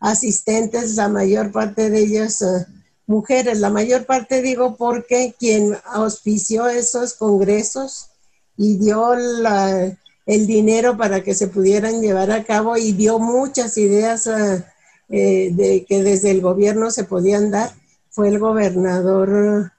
asistentes, 0.00 0.96
la 0.96 1.08
mayor 1.08 1.52
parte 1.52 1.88
de 1.88 2.00
ellos 2.00 2.42
eh, 2.42 2.66
mujeres, 3.10 3.58
la 3.58 3.70
mayor 3.70 4.06
parte 4.06 4.40
digo 4.40 4.76
porque 4.76 5.34
quien 5.36 5.76
auspició 5.84 6.68
esos 6.68 7.14
congresos 7.14 8.10
y 8.56 8.78
dio 8.78 9.14
el 9.14 10.46
dinero 10.46 10.96
para 10.96 11.24
que 11.24 11.34
se 11.34 11.48
pudieran 11.48 12.00
llevar 12.00 12.30
a 12.30 12.44
cabo 12.44 12.76
y 12.76 12.92
dio 12.92 13.18
muchas 13.18 13.76
ideas 13.78 14.28
eh, 14.28 14.64
eh, 15.08 15.50
de 15.52 15.84
que 15.86 16.04
desde 16.04 16.30
el 16.30 16.40
gobierno 16.40 16.92
se 16.92 17.02
podían 17.02 17.50
dar, 17.50 17.72
fue 18.10 18.28
el 18.28 18.38
gobernador 18.38 19.72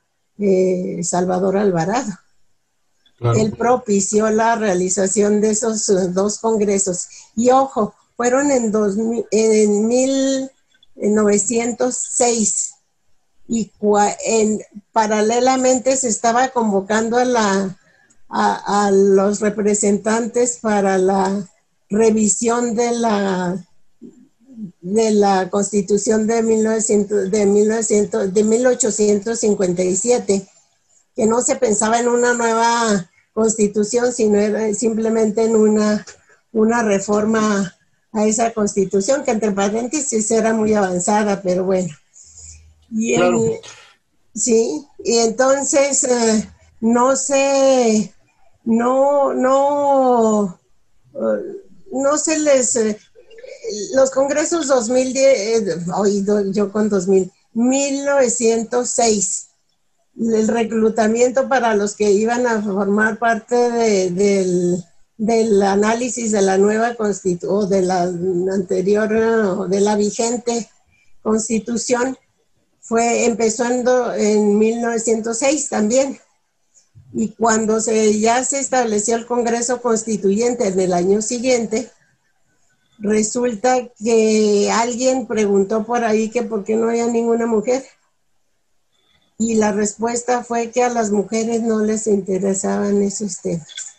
Salvador 1.02 1.56
Alvarado. 1.56 2.12
Él 3.38 3.52
propició 3.52 4.30
la 4.30 4.56
realización 4.56 5.40
de 5.40 5.52
esos 5.52 5.88
eh, 5.90 6.10
dos 6.10 6.40
congresos. 6.40 7.08
Y 7.36 7.52
ojo, 7.52 7.94
fueron 8.18 8.52
en, 8.52 8.74
en 9.32 9.88
1906 9.88 12.74
y 13.52 13.70
en, 14.26 14.62
paralelamente 14.94 15.98
se 15.98 16.08
estaba 16.08 16.48
convocando 16.48 17.18
a, 17.18 17.26
la, 17.26 17.78
a, 18.30 18.92
los 18.94 19.42
representantes 19.42 20.60
para 20.62 20.98
la 20.98 21.46
revisión 21.90 22.76
de 22.76 22.92
la 22.94 23.68
de 24.80 25.12
la 25.12 25.50
constitución 25.50 26.28
de, 26.28 26.44
1900, 26.44 27.30
de, 27.30 27.46
1900, 27.46 28.34
de 28.34 28.44
1857, 28.44 30.48
que 31.14 31.26
no 31.26 31.42
se 31.42 31.58
pensaba 31.58 32.00
en 32.00 32.08
una 32.08 32.34
nueva 32.34 33.10
constitución, 33.34 34.14
sino 34.14 34.40
era 34.40 34.74
simplemente 34.74 35.44
en 35.44 35.58
una, 35.58 36.06
una 36.54 36.84
reforma 36.84 37.76
a 38.14 38.26
esa 38.26 38.54
constitución, 38.54 39.26
que 39.26 39.32
entre 39.32 39.52
paréntesis 39.52 40.32
era 40.32 40.54
muy 40.54 40.74
avanzada, 40.74 41.42
pero 41.42 41.66
bueno. 41.66 41.90
Y 42.92 43.16
sí, 44.36 44.86
y 45.04 45.18
entonces 45.18 46.04
eh, 46.04 46.50
no 46.82 47.16
sé, 47.16 48.14
no, 48.66 49.34
no, 49.34 50.60
eh, 51.14 51.44
no 51.92 52.18
se 52.18 52.40
les, 52.40 52.76
eh, 52.76 52.98
los 53.96 54.12
congresos 54.12 54.68
2010, 54.68 55.88
oído 55.96 56.52
yo 56.52 56.72
con 56.72 56.90
2000, 56.90 57.32
1906 57.54 59.48
el 60.20 60.48
reclutamiento 60.48 61.48
para 61.48 61.76
los 61.76 61.96
que 61.96 62.12
iban 62.12 62.46
a 62.46 62.62
formar 62.62 63.18
parte 63.18 63.56
del, 64.12 64.84
análisis 65.64 66.32
de 66.32 66.42
la 66.42 66.58
nueva 66.58 66.96
constitución 66.96 67.52
o 67.54 67.68
de 67.68 67.82
la 67.82 68.04
anterior 68.04 69.14
o 69.14 69.68
de 69.68 69.82
la 69.82 69.96
vigente 69.96 70.70
constitución 71.22 72.18
fue 72.92 73.24
empezando 73.24 74.14
en 74.14 74.58
1906 74.58 75.70
también. 75.70 76.20
Y 77.14 77.30
cuando 77.30 77.80
se, 77.80 78.20
ya 78.20 78.44
se 78.44 78.60
estableció 78.60 79.16
el 79.16 79.26
Congreso 79.26 79.82
Constituyente 79.82 80.74
del 80.74 80.92
año 80.92 81.22
siguiente, 81.22 81.90
resulta 83.00 83.88
que 83.98 84.70
alguien 84.74 85.26
preguntó 85.26 85.86
por 85.86 86.04
ahí 86.04 86.30
que 86.30 86.44
por 86.44 86.66
qué 86.66 86.76
no 86.76 86.90
había 86.90 87.08
ninguna 87.08 87.46
mujer 87.46 87.86
y 89.38 89.56
la 89.56 89.72
respuesta 89.72 90.44
fue 90.44 90.70
que 90.72 90.84
a 90.84 90.90
las 90.90 91.12
mujeres 91.12 91.62
no 91.62 91.80
les 91.80 92.08
interesaban 92.08 93.02
esos 93.02 93.40
temas. 93.40 93.91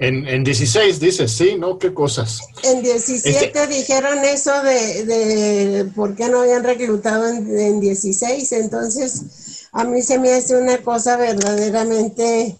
En, 0.00 0.28
en 0.28 0.44
16 0.44 1.00
dices, 1.00 1.32
sí, 1.32 1.56
¿no? 1.58 1.76
¿Qué 1.76 1.92
cosas? 1.92 2.40
En 2.62 2.82
17 2.82 3.46
este 3.46 3.66
dijeron 3.66 4.18
eso 4.24 4.62
de, 4.62 5.04
de, 5.04 5.84
por 5.86 6.14
qué 6.14 6.28
no 6.28 6.42
habían 6.42 6.62
reclutado 6.62 7.26
en, 7.26 7.58
en, 7.58 7.80
16, 7.80 8.52
entonces 8.52 9.66
a 9.72 9.84
mí 9.84 10.02
se 10.02 10.20
me 10.20 10.32
hace 10.32 10.56
una 10.56 10.78
cosa 10.78 11.16
verdaderamente 11.16 12.56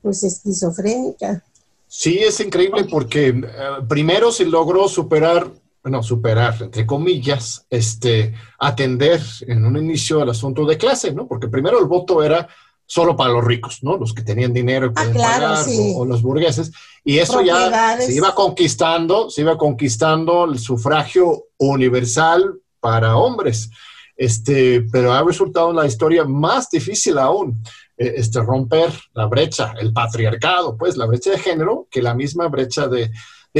pues 0.00 0.22
esquizofrénica. 0.22 1.44
Sí, 1.86 2.18
es 2.18 2.40
increíble 2.40 2.84
porque 2.84 3.28
eh, 3.28 3.42
primero 3.88 4.30
se 4.30 4.44
logró 4.44 4.88
superar, 4.88 5.50
bueno, 5.82 6.02
superar, 6.02 6.56
entre 6.60 6.86
comillas, 6.86 7.66
este, 7.70 8.34
atender 8.58 9.20
en 9.42 9.64
un 9.64 9.76
inicio 9.76 10.22
el 10.22 10.30
asunto 10.30 10.64
de 10.64 10.78
clase, 10.78 11.12
¿no? 11.12 11.26
Porque 11.26 11.48
primero 11.48 11.78
el 11.78 11.86
voto 11.86 12.22
era 12.22 12.48
solo 12.88 13.14
para 13.14 13.34
los 13.34 13.44
ricos, 13.44 13.82
¿no? 13.82 13.98
Los 13.98 14.14
que 14.14 14.22
tenían 14.22 14.52
dinero 14.54 14.86
y 14.86 14.90
ah, 14.90 14.92
pagar, 14.94 15.66
o, 15.94 16.04
los 16.06 16.22
burgueses. 16.22 16.72
Y 17.04 17.18
eso 17.18 17.42
ya 17.42 17.98
se 17.98 18.14
iba 18.14 18.34
conquistando, 18.34 19.28
se 19.28 19.42
iba 19.42 19.58
conquistando 19.58 20.46
el 20.46 20.58
sufragio 20.58 21.44
universal 21.58 22.54
para 22.80 23.16
hombres. 23.16 23.70
Este, 24.16 24.80
pero 24.90 25.12
ha 25.12 25.22
resultado 25.22 25.72
la 25.72 25.86
historia 25.86 26.24
más 26.24 26.70
difícil 26.70 27.18
aún. 27.18 27.62
Eh, 27.98 28.14
este, 28.16 28.40
romper 28.40 28.90
la 29.12 29.26
brecha, 29.26 29.74
el 29.78 29.92
patriarcado, 29.92 30.76
pues 30.76 30.96
la 30.96 31.04
brecha 31.04 31.30
de 31.32 31.38
género, 31.38 31.88
que 31.90 32.00
la 32.00 32.14
misma 32.14 32.48
brecha 32.48 32.88
de, 32.88 33.10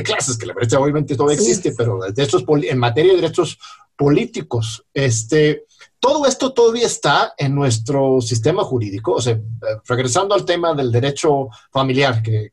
clases, 0.03 0.39
que 0.39 0.47
la 0.47 0.55
brecha 0.55 0.79
obviamente 0.79 1.17
todavía 1.17 1.37
existe, 1.37 1.75
pero 1.77 2.01
en 2.07 2.79
materia 2.79 3.13
de 3.13 3.21
derechos 3.21 3.59
políticos, 3.97 4.87
este, 4.95 5.65
todo 6.01 6.27
esto 6.27 6.53
todavía 6.53 6.87
está 6.87 7.35
en 7.37 7.55
nuestro 7.55 8.21
sistema 8.21 8.63
jurídico. 8.63 9.13
O 9.15 9.21
sea, 9.21 9.39
regresando 9.87 10.35
al 10.35 10.45
tema 10.45 10.73
del 10.75 10.93
derecho 10.93 11.49
familiar, 11.73 12.23
que, 12.23 12.53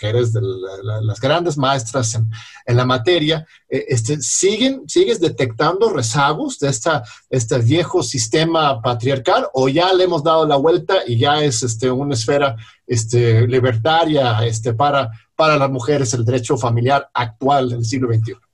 eres 0.00 0.32
de 0.32 0.40
las 0.82 1.20
grandes 1.20 1.58
maestras 1.58 2.14
en, 2.14 2.76
la 2.76 2.84
materia, 2.84 3.46
eh, 3.68 3.84
este, 3.88 4.20
¿siguen, 4.20 4.88
¿sigues 4.88 5.20
detectando 5.20 5.90
rezagos 5.90 6.58
de 6.58 6.68
esta, 6.68 7.02
este 7.28 7.58
viejo 7.58 8.02
sistema 8.02 8.80
patriarcal 8.80 9.48
o 9.52 9.68
ya 9.68 9.92
le 9.92 10.04
hemos 10.04 10.22
dado 10.22 10.46
la 10.46 10.56
vuelta 10.56 10.96
y 11.06 11.18
ya 11.18 11.42
es 11.42 11.62
este, 11.62 11.90
una 11.90 12.14
esfera 12.14 12.56
este, 12.86 13.46
libertaria 13.46 14.44
este, 14.44 14.72
para, 14.72 15.10
para 15.34 15.56
las 15.56 15.70
mujeres 15.70 16.14
el 16.14 16.24
derecho 16.24 16.56
familiar 16.56 17.10
actual 17.12 17.70
del 17.70 17.84
siglo 17.84 18.08
XXI? 18.12 18.45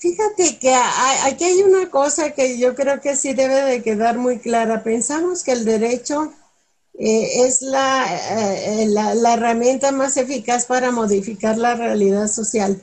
Fíjate 0.00 0.58
que 0.58 0.74
aquí 0.74 1.44
hay 1.44 1.62
una 1.62 1.90
cosa 1.90 2.30
que 2.30 2.56
yo 2.56 2.74
creo 2.74 3.02
que 3.02 3.16
sí 3.16 3.34
debe 3.34 3.62
de 3.62 3.82
quedar 3.82 4.16
muy 4.16 4.38
clara. 4.38 4.82
Pensamos 4.82 5.44
que 5.44 5.52
el 5.52 5.66
derecho 5.66 6.32
eh, 6.98 7.44
es 7.44 7.60
eh, 7.60 8.86
la, 8.88 9.14
la, 9.14 9.34
herramienta 9.34 9.92
más 9.92 10.16
eficaz 10.16 10.64
para 10.64 10.90
modificar 10.90 11.58
la 11.58 11.74
realidad 11.74 12.28
social. 12.28 12.82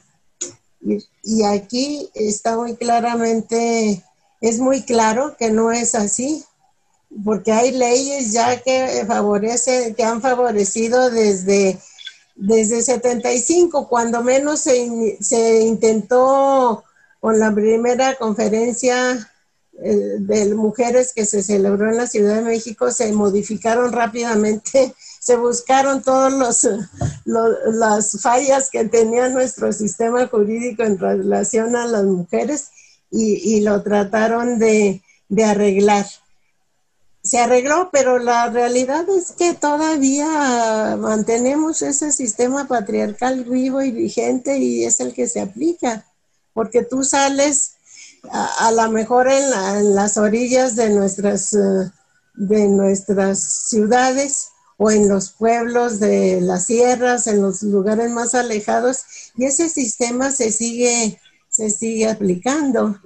Y, 1.24 1.44
aquí 1.44 2.08
está 2.14 2.56
muy 2.56 2.76
claramente, 2.76 4.04
es 4.40 4.60
muy 4.60 4.84
claro 4.84 5.36
que 5.38 5.50
no 5.50 5.72
es 5.72 5.96
así, 5.96 6.46
porque 7.26 7.52
hay 7.52 7.72
leyes 7.72 8.32
ya 8.32 8.62
que 8.62 9.06
favorece, 9.08 9.96
que 9.96 10.04
han 10.04 10.22
favorecido 10.22 11.10
desde, 11.10 11.80
desde 12.36 12.84
75, 12.84 13.88
cuando 13.88 14.22
menos 14.22 14.60
se, 14.62 15.18
se 15.20 15.62
intentó 15.62 16.84
con 17.20 17.40
la 17.40 17.54
primera 17.54 18.16
conferencia 18.16 19.30
eh, 19.80 20.16
de 20.20 20.56
mujeres 20.56 21.14
que 21.14 21.24
se 21.26 21.44
celebró 21.44 21.90
en 21.90 21.98
la 21.98 22.08
Ciudad 22.08 22.36
de 22.36 22.42
México, 22.42 22.90
se 22.90 23.12
modificaron 23.14 23.92
rápidamente, 23.92 24.96
se 25.20 25.36
buscaron 25.36 26.02
todas 26.02 26.66
las 27.26 28.22
fallas 28.22 28.72
que 28.72 28.86
tenía 28.86 29.30
nuestro 29.30 29.72
sistema 29.72 30.26
jurídico 30.28 30.84
en 30.84 30.98
relación 30.98 31.76
a 31.76 31.86
las 31.86 32.06
mujeres 32.06 32.70
y, 33.12 33.62
lo 33.62 33.84
trataron 33.84 34.58
de, 34.58 35.02
de 35.30 35.44
arreglar. 35.44 36.06
Se 37.22 37.40
arregló, 37.40 37.90
pero 37.92 38.20
la 38.20 38.50
realidad 38.50 39.06
es 39.10 39.32
que 39.32 39.54
todavía 39.54 40.96
mantenemos 40.98 41.82
ese 41.82 42.12
sistema 42.12 42.68
patriarcal 42.68 43.44
vivo 43.44 43.82
y 43.82 43.92
vigente 43.92 44.58
y 44.58 44.86
es 44.86 45.00
el 45.02 45.14
que 45.14 45.28
se 45.28 45.42
aplica 45.42 46.06
porque 46.58 46.84
tú 46.84 47.04
sales 47.04 47.74
a, 48.32 48.72
lo 48.72 48.90
mejor 48.90 49.30
en, 49.30 49.94
las 49.94 50.18
orillas 50.18 50.76
de 50.76 50.90
nuestras, 50.90 51.54
eh, 51.54 51.92
de 52.34 52.68
nuestras 52.68 53.68
ciudades 53.70 54.48
o 54.78 54.90
en 54.90 55.08
los 55.08 55.30
pueblos 55.30 56.00
de 56.00 56.42
las 56.42 56.66
sierras, 56.66 57.28
en 57.28 57.44
los 57.44 57.62
lugares 57.62 58.10
más 58.10 58.34
alejados, 58.34 59.04
y 59.36 59.46
ese 59.46 59.70
sistema 59.70 60.32
se 60.32 60.52
sigue, 60.52 61.22
se 61.48 61.70
sigue 61.70 62.10
aplicando. 62.10 63.00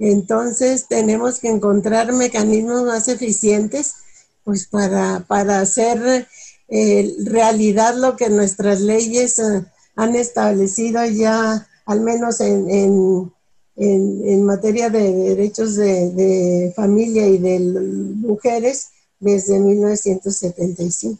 Entonces 0.00 0.88
tenemos 0.88 1.38
que 1.38 1.50
encontrar 1.50 2.12
mecanismos 2.12 2.82
más 2.82 3.06
eficientes 3.06 3.94
pues 4.42 4.66
para, 4.66 5.20
para 5.28 5.60
hacer 5.60 6.26
eh, 6.66 7.14
realidad 7.26 7.94
lo 7.94 8.16
que 8.16 8.28
nuestras 8.28 8.80
leyes 8.80 9.38
eh, 9.38 9.64
han 9.94 10.16
establecido 10.16 11.06
ya 11.06 11.68
al 11.86 12.00
menos 12.00 12.40
en, 12.40 12.70
en, 12.70 13.32
en, 13.76 14.44
materia 14.44 14.90
de 14.90 15.12
derechos 15.12 15.76
de, 15.76 16.72
familia 16.76 17.26
y 17.26 17.38
de 17.38 17.58
mujeres, 17.60 18.88
desde 19.18 19.58
1975. 19.58 21.18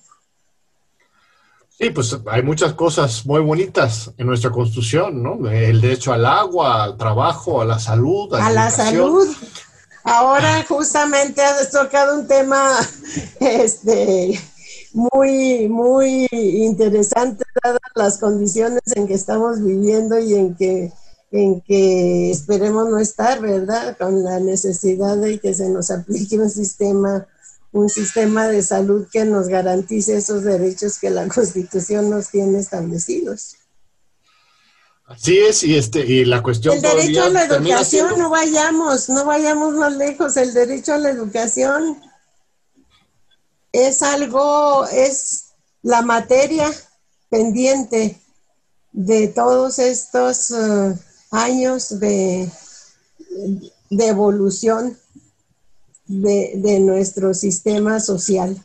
Sí, 1.79 1.91
pues 1.91 2.17
hay 2.27 2.43
muchas 2.43 2.75
cosas 2.75 3.27
muy 3.27 3.41
bonitas 3.41 4.13
en 4.17 4.27
nuestra 4.27 4.51
constitución, 4.51 5.23
¿no? 5.23 5.51
El 5.51 5.81
derecho 5.81 6.13
al 6.13 6.27
agua, 6.27 6.85
al 6.85 6.97
trabajo, 6.97 7.61
a 7.61 7.65
la 7.65 7.79
salud. 7.79 8.33
A, 8.35 8.51
la 8.51 8.71
salud. 8.71 9.27
Ahora 10.05 10.65
justamente 10.69 11.43
has 11.43 11.71
tocado 11.71 12.19
un 12.19 12.27
tema 12.27 12.77
este, 13.41 14.39
muy, 14.95 15.69
muy 15.69 16.29
interesante 16.31 17.45
dadas 17.63 17.81
las 17.95 18.19
condiciones 18.19 18.83
en 18.95 19.07
que 19.07 19.15
estamos 19.15 19.63
viviendo 19.63 20.19
y 20.19 20.35
en 20.35 20.55
que, 20.55 20.93
en 21.31 21.61
que 21.63 22.31
esperemos 22.31 22.89
no 22.89 22.99
estar, 22.99 23.41
¿verdad? 23.41 23.97
Con 23.99 24.23
la 24.23 24.41
necesidad 24.41 25.17
de 25.17 25.39
que 25.39 25.55
se 25.55 25.69
nos 25.69 25.91
aplique 25.91 26.39
un 26.39 26.51
sistema, 26.51 27.27
un 27.73 27.89
sistema 27.89 28.49
de 28.49 28.63
salud 28.63 29.07
que 29.13 29.25
nos 29.25 29.49
garantice 29.49 30.17
esos 30.17 30.45
derechos 30.45 30.99
que 30.99 31.11
la 31.11 31.29
Constitución 31.35 32.11
nos 32.11 32.29
tiene 32.29 32.59
establecidos. 32.59 33.57
Así 35.05 35.39
es, 35.39 35.63
y 35.65 35.77
este, 35.77 36.01
y 36.07 36.25
la 36.25 36.43
cuestión. 36.43 36.77
El 36.77 36.83
derecho 36.83 37.25
a 37.25 37.29
la 37.29 37.45
educación, 37.45 38.19
no 38.19 38.31
vayamos, 38.31 39.11
no 39.11 39.25
vayamos 39.27 39.75
más 39.75 39.97
lejos, 39.97 40.37
el 40.37 40.55
derecho 40.55 40.95
a 40.95 40.99
la 40.99 41.11
educación 41.11 42.01
es 43.73 44.03
algo, 44.03 44.87
es 44.87 45.53
la 45.83 46.03
materia 46.03 46.71
pendiente 47.29 48.21
de 48.93 49.29
todos 49.29 49.79
estos 49.79 50.51
eh, 50.51 50.95
años 51.31 51.99
de, 51.99 52.51
de 53.91 54.07
evolución 54.07 54.97
de, 56.07 56.81
nuestro 56.81 57.33
sistema 57.35 58.01
social. 58.01 58.57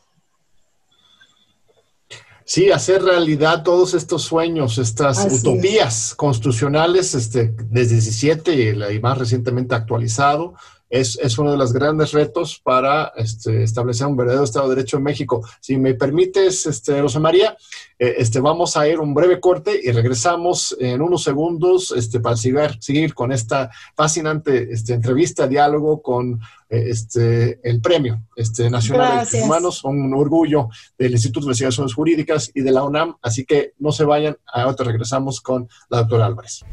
Sí, 2.46 2.72
hacer 2.72 3.04
realidad 3.04 3.63
todos 3.63 3.93
estos 3.93 4.24
sueños, 4.24 4.78
estas 4.78 5.26
utopías 5.32 6.15
constitucionales, 6.15 7.13
este, 7.13 7.54
desde 7.70 7.96
17 7.96 8.93
y 8.93 9.00
más 9.00 9.17
recientemente 9.17 9.76
actualizado, 9.76 10.54
es, 10.89 11.38
uno 11.38 11.52
de 11.52 11.58
los 11.58 11.73
grandes 11.73 12.12
retos 12.12 12.60
para 12.63 13.12
este, 13.15 13.63
establecer 13.63 14.08
un 14.08 14.15
verdadero 14.15 14.43
Estado 14.43 14.69
de 14.69 14.76
Derecho 14.76 14.97
en 14.97 15.04
México. 15.04 15.45
Si 15.60 15.78
me 15.78 15.93
permites, 15.93 16.65
este, 16.65 17.02
Rosa 17.02 17.19
María, 17.19 17.58
eh, 18.00 18.15
este, 18.17 18.39
vamos 18.39 18.78
a 18.78 18.88
ir 18.88 19.00
un 19.00 19.13
breve 19.13 19.39
corte 19.39 19.80
y 19.84 19.91
regresamos 19.91 20.76
en 20.80 21.02
unos 21.02 21.23
segundos 21.23 21.93
este, 21.95 22.19
para 22.19 22.38
seguir, 22.38 22.78
seguir 22.80 23.13
con 23.13 23.32
esta 23.32 23.69
fascinante 23.95 24.71
este, 24.71 24.93
entrevista, 24.93 25.47
diálogo 25.47 26.02
con 26.02 26.39
eh, 26.69 26.86
este, 26.89 27.60
el 27.63 27.82
Premio 27.82 28.23
este, 28.36 28.69
Nacional 28.69 29.10
de 29.10 29.15
Derechos 29.17 29.43
Humanos, 29.43 29.84
un 29.84 30.13
orgullo 30.13 30.69
del 30.97 31.13
Instituto 31.13 31.45
de 31.45 31.50
Investigaciones 31.50 31.93
Jurídicas 31.93 32.52
y 32.54 32.62
de 32.62 32.71
la 32.71 32.84
UNAM. 32.84 33.17
Así 33.21 33.45
que 33.45 33.73
no 33.80 33.91
se 33.91 34.06
vayan, 34.06 34.38
ahora 34.45 34.76
regresamos 34.84 35.41
con 35.41 35.67
la 35.89 36.00
doctora 36.00 36.26
Álvarez. 36.26 36.63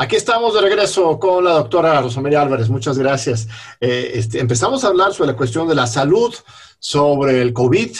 Aquí 0.00 0.14
estamos 0.14 0.54
de 0.54 0.60
regreso 0.60 1.18
con 1.18 1.42
la 1.42 1.54
doctora 1.54 2.00
Rosamelia 2.00 2.40
Álvarez. 2.40 2.70
Muchas 2.70 2.96
gracias. 2.96 3.48
Eh, 3.80 4.12
este, 4.14 4.38
empezamos 4.38 4.84
a 4.84 4.86
hablar 4.86 5.12
sobre 5.12 5.32
la 5.32 5.36
cuestión 5.36 5.66
de 5.66 5.74
la 5.74 5.88
salud, 5.88 6.32
sobre 6.78 7.42
el 7.42 7.52
COVID. 7.52 7.96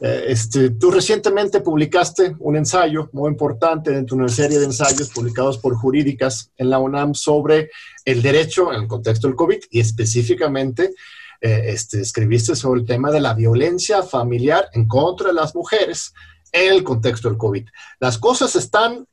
Eh, 0.00 0.24
este, 0.26 0.70
tú 0.70 0.90
recientemente 0.90 1.60
publicaste 1.60 2.34
un 2.40 2.56
ensayo 2.56 3.10
muy 3.12 3.30
importante 3.30 3.92
dentro 3.92 4.16
de 4.16 4.24
una 4.24 4.32
serie 4.32 4.58
de 4.58 4.64
ensayos 4.64 5.10
publicados 5.10 5.58
por 5.58 5.76
jurídicas 5.76 6.50
en 6.56 6.68
la 6.68 6.80
UNAM 6.80 7.14
sobre 7.14 7.70
el 8.04 8.22
derecho 8.22 8.72
en 8.72 8.82
el 8.82 8.88
contexto 8.88 9.28
del 9.28 9.36
COVID 9.36 9.62
y 9.70 9.78
específicamente 9.78 10.94
eh, 11.40 11.62
este, 11.66 12.00
escribiste 12.00 12.56
sobre 12.56 12.80
el 12.80 12.86
tema 12.86 13.12
de 13.12 13.20
la 13.20 13.34
violencia 13.34 14.02
familiar 14.02 14.68
en 14.72 14.88
contra 14.88 15.28
de 15.28 15.34
las 15.34 15.54
mujeres 15.54 16.12
en 16.50 16.72
el 16.72 16.82
contexto 16.82 17.28
del 17.28 17.38
COVID. 17.38 17.68
¿Las 18.00 18.18
cosas 18.18 18.56
están 18.56 19.06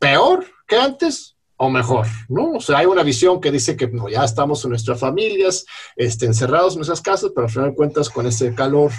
peor 0.00 0.44
que 0.66 0.76
antes 0.76 1.36
o 1.62 1.68
mejor, 1.68 2.06
¿no? 2.30 2.52
O 2.52 2.60
sea, 2.60 2.78
hay 2.78 2.86
una 2.86 3.02
visión 3.02 3.38
que 3.38 3.52
dice 3.52 3.76
que 3.76 3.86
no, 3.86 4.08
ya 4.08 4.24
estamos 4.24 4.64
en 4.64 4.70
nuestras 4.70 4.98
familias, 4.98 5.66
este, 5.94 6.24
encerrados 6.24 6.72
en 6.72 6.78
nuestras 6.78 7.02
casas, 7.02 7.32
pero 7.34 7.48
al 7.48 7.52
final 7.52 7.68
de 7.68 7.76
cuentas 7.76 8.08
con 8.08 8.26
ese 8.26 8.54
calor 8.54 8.90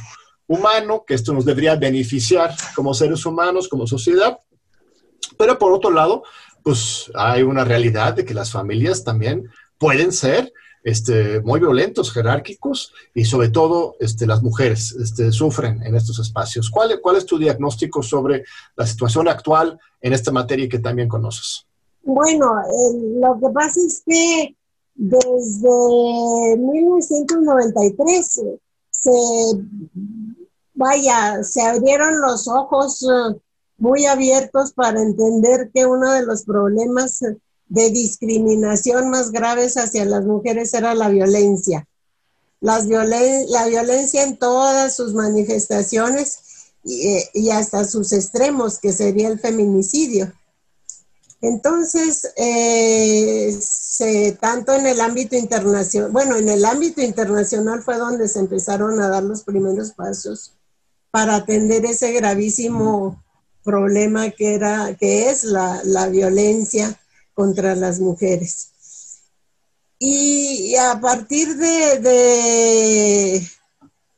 humano, 0.46 1.04
que 1.08 1.16
esto 1.16 1.34
nos 1.34 1.44
debería 1.44 1.76
beneficiar 1.76 2.54
como 2.76 2.94
seres 2.94 3.26
humanos, 3.26 3.68
como 3.68 3.88
sociedad. 3.88 4.38
Pero 5.40 5.58
por 5.58 5.74
otro 5.74 5.90
lado, 5.90 6.22
pues 6.62 7.12
hay 7.16 7.42
una 7.42 7.66
realidad 7.66 8.14
de 8.14 8.26
que 8.26 8.36
las 8.36 8.52
familias 8.52 9.04
también 9.04 9.50
pueden 9.80 10.12
ser 10.12 10.54
este, 10.84 11.42
muy 11.42 11.60
violentos, 11.60 12.12
jerárquicos, 12.12 12.94
y 13.16 13.26
sobre 13.26 13.50
todo 13.50 13.96
este, 14.00 14.28
las 14.28 14.44
mujeres 14.44 14.92
este, 15.02 15.32
sufren 15.32 15.82
en 15.82 15.96
estos 15.96 16.20
espacios. 16.20 16.70
¿Cuál, 16.70 17.00
¿Cuál 17.02 17.16
es 17.16 17.26
tu 17.26 17.40
diagnóstico 17.40 18.04
sobre 18.04 18.44
la 18.76 18.86
situación 18.86 19.28
actual 19.28 19.80
en 20.00 20.14
esta 20.14 20.32
materia 20.32 20.70
que 20.70 20.78
también 20.78 21.08
conoces? 21.08 21.66
Bueno, 22.04 22.54
lo 23.20 23.40
que 23.40 23.50
pasa 23.54 23.80
es 23.80 24.04
que 24.06 24.56
desde 24.96 26.58
1993 26.58 28.42
se, 28.90 29.12
vaya, 30.74 31.44
se 31.44 31.62
abrieron 31.62 32.22
los 32.22 32.48
ojos 32.48 33.04
eh, 33.04 33.36
muy 33.78 34.06
abiertos 34.06 34.74
para 34.74 35.02
entender 35.02 35.72
que 35.74 35.86
uno 35.86 36.12
de 36.12 36.26
los 36.26 36.44
problemas 36.44 37.20
de 37.68 37.90
discriminación 37.90 39.10
más 39.10 39.32
graves 39.32 39.78
hacia 39.78 40.06
las 40.06 40.26
mujeres 40.26 40.74
era 40.74 40.94
la 40.94 41.10
violencia. 41.10 41.88
Las 42.60 42.86
la 42.86 43.66
violencia 43.68 44.24
en 44.24 44.38
todas 44.38 44.96
sus 44.96 45.16
manifestaciones 45.16 46.40
y, 46.84 47.50
hasta 47.50 47.86
sus 47.86 48.14
extremos, 48.14 48.78
que 48.78 48.92
sería 48.92 49.30
el 49.30 49.40
feminicidio. 49.40 50.32
Entonces, 51.42 52.32
eh, 52.38 53.58
tanto 54.40 54.74
en 54.74 54.86
el 54.86 55.02
ámbito 55.02 55.36
internacional, 55.36 56.12
bueno, 56.12 56.36
en 56.38 56.50
el 56.50 56.64
ámbito 56.66 57.02
internacional 57.02 57.82
fue 57.82 57.98
donde 57.98 58.28
se 58.28 58.40
empezaron 58.40 59.00
a 59.02 59.10
dar 59.10 59.24
los 59.24 59.44
primeros 59.44 59.92
pasos 59.92 60.54
para 61.10 61.36
atender 61.36 61.86
ese 61.86 62.12
gravísimo 62.14 63.24
problema 63.64 64.30
que, 64.30 64.54
era, 64.56 64.96
que 64.96 65.30
es 65.30 65.44
la, 65.44 65.82
la 65.84 66.08
violencia 66.08 67.00
contra 67.34 67.76
las 67.76 68.00
mujeres. 68.00 68.70
Y 70.04 70.76
a 70.78 71.00
partir 71.00 71.58
de, 71.58 72.00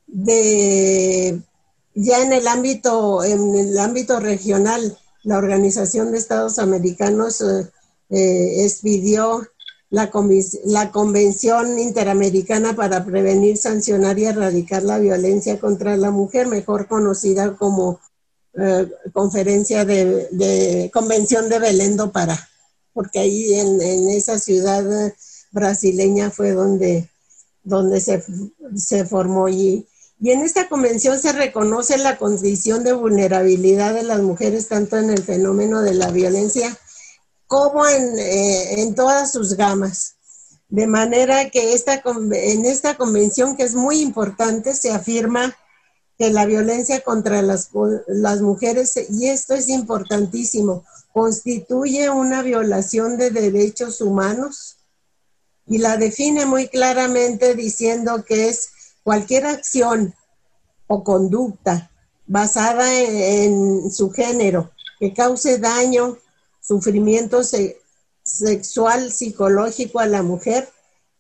de, 0.07 1.41
ya 1.93 2.21
en 2.21 2.31
el 2.31 2.47
ámbito, 2.47 3.23
en 3.23 3.53
el 3.55 3.77
ámbito 3.77 4.19
regional, 4.21 4.97
la 5.23 5.37
Organización 5.37 6.11
de 6.11 6.17
Estados 6.17 6.59
Americanos 6.59 7.41
eh, 7.41 7.69
eh, 8.09 8.63
expidió 8.63 9.47
la, 9.89 10.11
la, 10.65 10.91
Convención 10.91 11.79
Interamericana 11.79 12.75
para 12.75 13.05
Prevenir, 13.05 13.57
Sancionar 13.57 14.19
y 14.19 14.25
Erradicar 14.25 14.83
la 14.83 14.99
Violencia 14.99 15.59
contra 15.59 15.95
la 15.97 16.11
Mujer, 16.11 16.47
mejor 16.47 16.87
conocida 16.87 17.55
como 17.55 17.99
eh, 18.55 18.89
Conferencia 19.13 19.85
de, 19.85 20.89
Convención 20.93 21.49
de 21.49 21.59
Belén 21.59 21.97
do 21.97 22.11
Pará 22.11 22.37
porque 22.93 23.19
ahí 23.19 23.55
en, 23.55 24.09
esa 24.09 24.37
ciudad 24.37 24.85
brasileña 25.51 26.29
fue 26.29 26.51
donde, 26.51 27.09
donde 27.63 27.99
se, 27.99 28.23
se 28.75 29.05
formó 29.05 29.49
y, 29.49 29.87
y 30.23 30.31
en 30.31 30.41
esta 30.41 30.69
convención 30.69 31.19
se 31.19 31.33
reconoce 31.33 31.97
la 31.97 32.17
condición 32.17 32.85
de 32.85 32.93
vulnerabilidad 32.93 33.93
de 33.93 34.03
las 34.03 34.21
mujeres 34.21 34.69
tanto 34.69 34.95
en 34.95 35.09
el 35.09 35.21
fenómeno 35.21 35.81
de 35.81 35.95
la 35.95 36.11
violencia 36.11 36.77
como 37.45 37.85
en, 37.85 38.17
eh, 38.17 38.81
en 38.81 38.95
todas 38.95 39.33
sus 39.33 39.57
gamas. 39.57 40.15
De 40.69 40.87
manera 40.87 41.49
que 41.49 41.73
esta, 41.73 42.01
en 42.05 42.65
esta 42.65 42.95
convención, 42.95 43.57
que 43.57 43.63
es 43.63 43.75
muy 43.75 43.99
importante, 43.99 44.73
se 44.73 44.93
afirma 44.93 45.57
que 46.17 46.29
la 46.29 46.45
violencia 46.45 47.01
contra 47.01 47.41
las, 47.41 47.71
las 48.07 48.39
mujeres, 48.39 48.93
y 49.09 49.27
esto 49.27 49.55
es 49.55 49.67
importantísimo, 49.67 50.85
constituye 51.11 52.09
una 52.09 52.43
violación 52.43 53.17
de 53.17 53.29
derechos 53.29 53.99
humanos 53.99 54.77
y 55.67 55.79
la 55.79 55.97
define 55.97 56.45
muy 56.45 56.69
claramente 56.69 57.55
diciendo 57.55 58.23
que 58.23 58.47
es 58.47 58.72
cualquier 59.03 59.45
acción 59.45 60.15
o 60.87 61.03
conducta 61.03 61.91
basada 62.25 62.91
en, 62.99 63.91
su 63.91 64.11
género 64.11 64.71
que 64.99 65.13
cause 65.13 65.59
daño, 65.59 66.17
sufrimiento 66.61 67.41
sexual, 68.23 69.11
psicológico 69.11 69.99
a 69.99 70.05
la 70.05 70.23
mujer, 70.23 70.69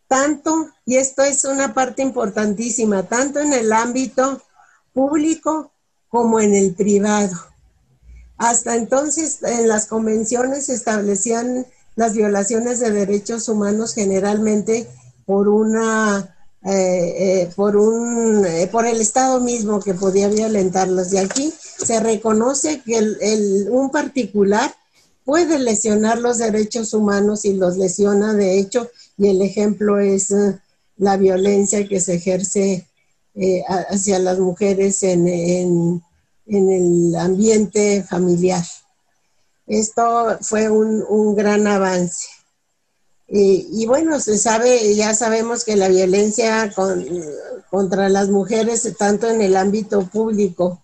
tanto, 0.07 0.69
y 0.85 0.97
esto 0.97 1.23
es 1.23 1.43
una 1.43 1.73
parte 1.73 2.01
importantísima, 2.01 3.03
tanto 3.03 3.39
en 3.39 3.51
el 3.51 3.73
ámbito 3.73 4.41
público 4.93 5.71
como 6.07 6.39
en 6.39 6.55
el 6.55 6.75
privado. 6.75 7.35
Hasta 8.37 8.75
entonces, 8.75 9.41
en 9.43 9.67
las 9.67 9.87
convenciones 9.87 10.67
se 10.67 10.73
establecían 10.73 11.65
las 11.95 12.13
violaciones 12.13 12.79
de 12.79 12.91
derechos 12.91 13.49
humanos 13.49 13.93
generalmente 13.93 14.87
por 15.25 15.47
una 15.49 16.35
eh, 16.65 17.41
eh, 17.43 17.49
por 17.55 17.75
un 17.75 18.45
eh, 18.45 18.67
por 18.71 18.85
el 18.85 19.01
Estado 19.01 19.39
mismo 19.39 19.79
que 19.79 19.93
podía 19.93 20.27
violentarlos. 20.29 21.13
Y 21.13 21.17
aquí 21.17 21.53
se 21.61 21.99
reconoce 21.99 22.81
que 22.81 22.97
el, 22.97 23.67
un 23.69 23.89
particular 23.91 24.73
puede 25.25 25.59
lesionar 25.59 26.19
los 26.19 26.37
derechos 26.37 26.93
humanos 26.93 27.45
y 27.45 27.53
los 27.53 27.77
lesiona 27.77 28.33
de 28.33 28.59
hecho, 28.59 28.89
y 29.17 29.29
el 29.29 29.41
ejemplo 29.41 29.99
es 29.99 30.33
la 30.97 31.17
violencia 31.17 31.87
que 31.87 31.99
se 31.99 32.15
ejerce 32.15 32.87
hacia 33.89 34.19
las 34.19 34.37
mujeres 34.39 35.01
en 35.03 36.01
en 36.45 36.69
el 36.69 37.15
ambiente 37.15 38.03
familiar. 38.03 38.63
Esto 39.67 40.37
fue 40.41 40.69
un, 40.69 41.35
gran 41.35 41.67
avance. 41.67 42.27
Y, 43.27 43.85
bueno, 43.87 44.19
se 44.19 44.37
sabe, 44.37 44.95
ya 44.95 45.15
sabemos 45.15 45.63
que 45.63 45.75
la 45.75 45.87
violencia 45.87 46.71
contra 47.69 48.09
las 48.09 48.29
mujeres, 48.29 48.87
tanto 48.97 49.27
en 49.29 49.41
el 49.41 49.55
ámbito 49.55 50.07
público 50.07 50.81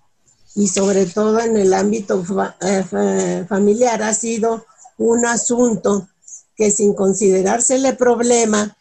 y 0.56 0.68
sobre 0.68 1.06
todo 1.06 1.40
en 1.42 1.58
el 1.58 1.74
ámbito 1.74 2.24
eh, 2.62 3.46
familiar, 3.48 4.02
ha 4.02 4.14
sido 4.14 4.66
un 4.98 5.26
asunto 5.26 6.08
que 6.56 6.72
sin 6.72 6.94
considerársele 6.94 7.94
problema, 7.94 8.76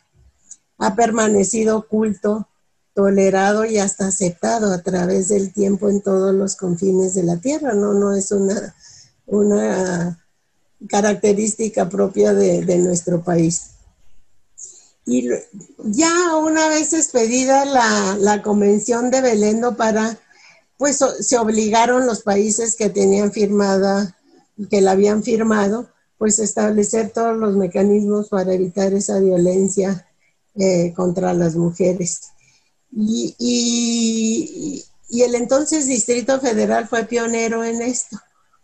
ha 0.78 0.94
permanecido 0.94 1.78
oculto 1.78 2.48
tolerado 2.94 3.64
y 3.64 3.78
hasta 3.78 4.08
aceptado 4.08 4.72
a 4.72 4.82
través 4.82 5.28
del 5.28 5.52
tiempo 5.52 5.88
en 5.88 6.00
todos 6.00 6.34
los 6.34 6.56
confines 6.56 7.14
de 7.14 7.22
la 7.22 7.36
tierra, 7.36 7.72
no, 7.72 7.94
no 7.94 8.12
es 8.12 8.32
una, 8.32 8.74
una 9.26 10.18
característica 10.88 11.88
propia 11.88 12.34
de, 12.34 12.78
nuestro 12.78 13.22
país. 13.22 13.70
Y 15.06 15.28
ya 15.84 16.36
una 16.36 16.68
vez 16.68 16.92
expedida 16.92 17.64
la, 17.64 18.16
la 18.20 18.42
convención 18.42 19.10
de 19.10 19.22
Belendo 19.22 19.76
para, 19.76 20.18
pues 20.76 20.98
se 20.98 21.38
obligaron 21.38 22.06
los 22.06 22.22
países 22.22 22.76
que 22.76 22.90
tenían 22.90 23.32
firmada, 23.32 24.16
que 24.70 24.80
la 24.80 24.92
habían 24.92 25.22
firmado, 25.22 25.88
pues 26.18 26.38
establecer 26.40 27.10
todos 27.10 27.36
los 27.36 27.56
mecanismos 27.56 28.28
para 28.28 28.52
evitar 28.52 28.92
esa 28.92 29.18
violencia 29.20 30.06
eh, 30.56 30.92
contra 30.94 31.32
las 31.34 31.54
mujeres. 31.54 32.32
Y, 32.90 34.84
el 35.10 35.34
entonces 35.36 35.86
Distrito 35.86 36.40
Federal 36.40 36.88
fue 36.88 37.04
pionero 37.04 37.64
en 37.64 37.80
esto, 37.80 38.18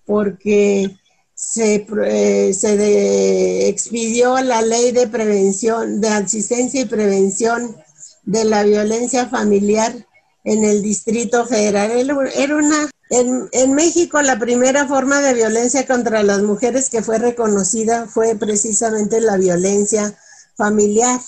porque 0.05 0.97
se, 1.35 1.87
eh, 2.07 3.69
expidió 3.69 4.41
la 4.41 4.63
ley 4.63 4.93
de 4.93 5.07
prevención, 5.07 6.01
de 6.01 6.09
asistencia 6.09 6.81
y 6.81 6.87
prevención 6.87 7.77
de 8.23 8.45
la 8.45 8.63
violencia 8.63 9.29
familiar 9.29 10.07
en 10.45 10.65
el 10.65 10.83
Distrito 10.83 11.47
Federal. 11.47 11.91
Era 12.35 12.57
una, 12.57 12.91
en, 13.11 13.49
en, 13.53 13.75
México 13.75 14.23
la 14.23 14.39
primera 14.39 14.87
forma 14.87 15.21
de 15.21 15.35
violencia 15.35 15.87
contra 15.87 16.23
las 16.23 16.43
mujeres 16.43 16.91
que 16.91 17.03
fue 17.03 17.19
reconocida 17.19 18.07
fue 18.07 18.35
precisamente 18.37 19.21
la 19.21 19.37
violencia 19.37 20.17
familiar 20.57 21.21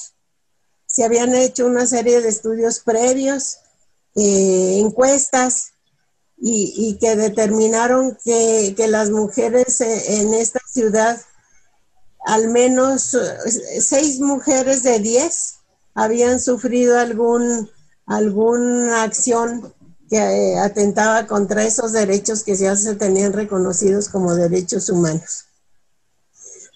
se 0.96 1.04
habían 1.04 1.34
hecho 1.34 1.66
una 1.66 1.86
serie 1.86 2.22
de 2.22 2.30
estudios 2.30 2.80
previos, 2.80 3.58
eh, 4.14 4.78
encuestas, 4.80 5.72
y, 6.38 6.98
que 7.00 7.16
determinaron 7.16 8.16
que, 8.24 8.74
las 8.88 9.10
mujeres 9.10 9.80
eh, 9.80 10.20
en 10.20 10.34
esta 10.34 10.60
ciudad, 10.70 11.20
al 12.26 12.48
menos 12.48 13.14
eh, 13.14 13.80
seis 13.80 14.20
mujeres 14.20 14.82
de 14.82 14.98
diez, 14.98 15.56
habían 15.94 16.38
sufrido 16.38 16.98
algún, 16.98 17.70
alguna 18.06 19.02
acción 19.02 19.72
que 20.10 20.56
atentaba 20.58 21.26
contra 21.26 21.64
esos 21.64 21.92
derechos 21.92 22.44
que 22.44 22.54
ya 22.54 22.76
se 22.76 22.94
tenían 22.94 23.32
reconocidos 23.32 24.08
como 24.08 24.34
derechos 24.34 24.88
humanos. 24.88 25.46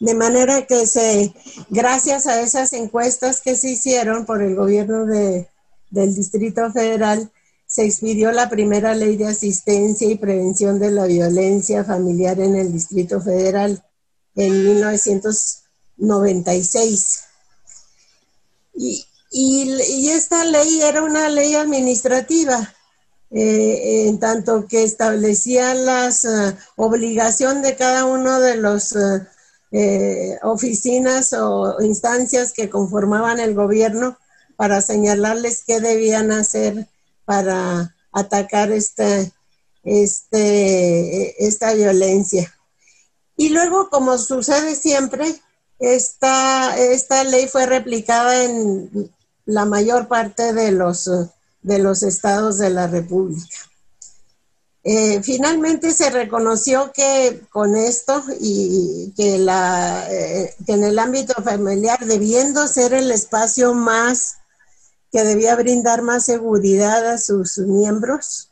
De 0.01 0.14
manera 0.14 0.66
que 0.66 0.87
se, 0.87 1.35
gracias 1.68 2.27
a 2.27 2.40
esas 2.40 2.73
encuestas 2.73 3.42
que 3.42 3.55
se 3.55 3.70
hicieron 3.70 4.25
por 4.25 4.42
el 4.42 4.57
gobierno 4.57 5.05
de, 5.05 5.46
del 5.90 6.14
Distrito 6.14 6.73
Federal, 6.73 7.31
se 7.70 7.85
expidió 7.85 8.33
la 8.33 8.50
primera 8.50 8.94
ley 8.96 9.16
de 9.16 9.28
asistencia 9.28 10.11
y 10.11 10.16
prevención 10.16 10.80
de 10.80 10.90
la 10.90 11.06
violencia 11.06 11.85
familiar 11.85 12.40
en 12.40 12.56
el 12.56 12.72
Distrito 12.72 13.20
Federal 13.20 13.85
en 14.35 14.64
1996. 14.64 17.20
Y, 18.74 19.06
esta 20.11 20.44
ley 20.44 20.83
era 20.83 21.04
una 21.04 21.28
ley 21.28 21.54
administrativa, 21.54 22.74
eh, 23.30 24.09
en 24.09 24.18
tanto 24.18 24.66
que 24.66 24.83
establecía 24.83 25.72
las 25.74 26.24
uh, 26.24 26.52
obligación 26.74 27.62
de 27.62 27.76
cada 27.76 28.04
uno 28.04 28.40
de 28.40 28.56
los 28.56 28.96
eh, 29.70 30.37
oficinas 30.42 31.33
o 31.35 31.80
instancias 31.80 32.52
que 32.52 32.68
conformaban 32.68 33.38
el 33.38 33.54
gobierno 33.54 34.18
para 34.56 34.80
señalarles 34.80 35.62
qué 35.64 35.80
debían 35.80 36.33
hacer 36.33 36.88
para 37.31 37.95
atacar 38.11 38.73
este, 38.73 39.33
este, 39.85 41.47
esta 41.47 41.75
violencia. 41.75 42.53
Y 43.37 43.51
luego, 43.51 43.88
como 43.88 44.19
sucede 44.19 44.75
siempre, 44.75 45.40
esta, 45.79 46.77
esta 46.77 47.23
ley 47.23 47.47
fue 47.47 47.66
replicada 47.66 48.47
en 48.47 49.14
la 49.45 49.64
mayor 49.64 50.09
parte 50.09 50.53
de 50.53 50.73
los, 50.73 51.09
de 51.62 51.79
los 51.79 52.03
estados 52.03 52.59
de 52.59 52.71
la 52.71 52.88
República. 52.88 53.59
Eh, 54.83 55.23
finalmente 55.23 55.93
se 55.93 56.11
reconoció 56.11 56.90
que 56.93 57.43
con 57.51 57.77
esto 57.77 58.25
y 58.40 59.12
que, 59.16 59.38
la, 59.38 60.05
eh, 60.11 60.53
que 60.66 60.73
en 60.73 60.83
el 60.83 60.99
ámbito 60.99 61.40
familiar, 61.45 62.05
debiendo 62.05 62.66
ser 62.66 62.93
el 62.93 63.12
espacio 63.12 63.73
más 63.73 64.39
que 65.11 65.25
debía 65.25 65.57
brindar 65.57 66.03
más 66.03 66.25
seguridad 66.25 67.09
a 67.09 67.18
sus 67.18 67.59
miembros 67.59 68.51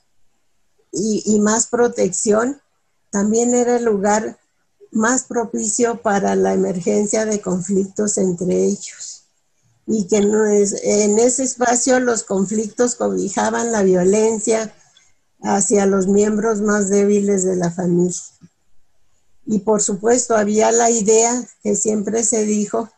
y, 0.90 1.38
más 1.40 1.66
protección, 1.66 2.60
también 3.10 3.54
era 3.54 3.76
el 3.76 3.84
lugar 3.84 4.38
más 4.90 5.24
propicio 5.24 6.00
para 6.00 6.34
la 6.34 6.54
emergencia 6.54 7.26
de 7.26 7.40
conflictos 7.40 8.18
entre 8.18 8.64
ellos. 8.64 9.24
Y 9.86 10.06
que 10.06 10.16
en 10.16 11.18
ese 11.18 11.44
espacio 11.44 12.00
los 12.00 12.24
conflictos 12.24 12.94
cobijaban 12.94 13.72
la 13.72 13.82
violencia 13.82 14.74
hacia 15.40 15.86
los 15.86 16.08
miembros 16.08 16.60
más 16.60 16.88
débiles 16.88 17.44
de 17.44 17.56
la 17.56 17.70
familia. 17.70 18.20
Y 19.46 19.60
por 19.60 19.80
supuesto 19.80 20.36
había 20.36 20.72
la 20.72 20.90
idea 20.90 21.42
que 21.62 21.74
siempre 21.74 22.22
se 22.22 22.44
dijo 22.44 22.90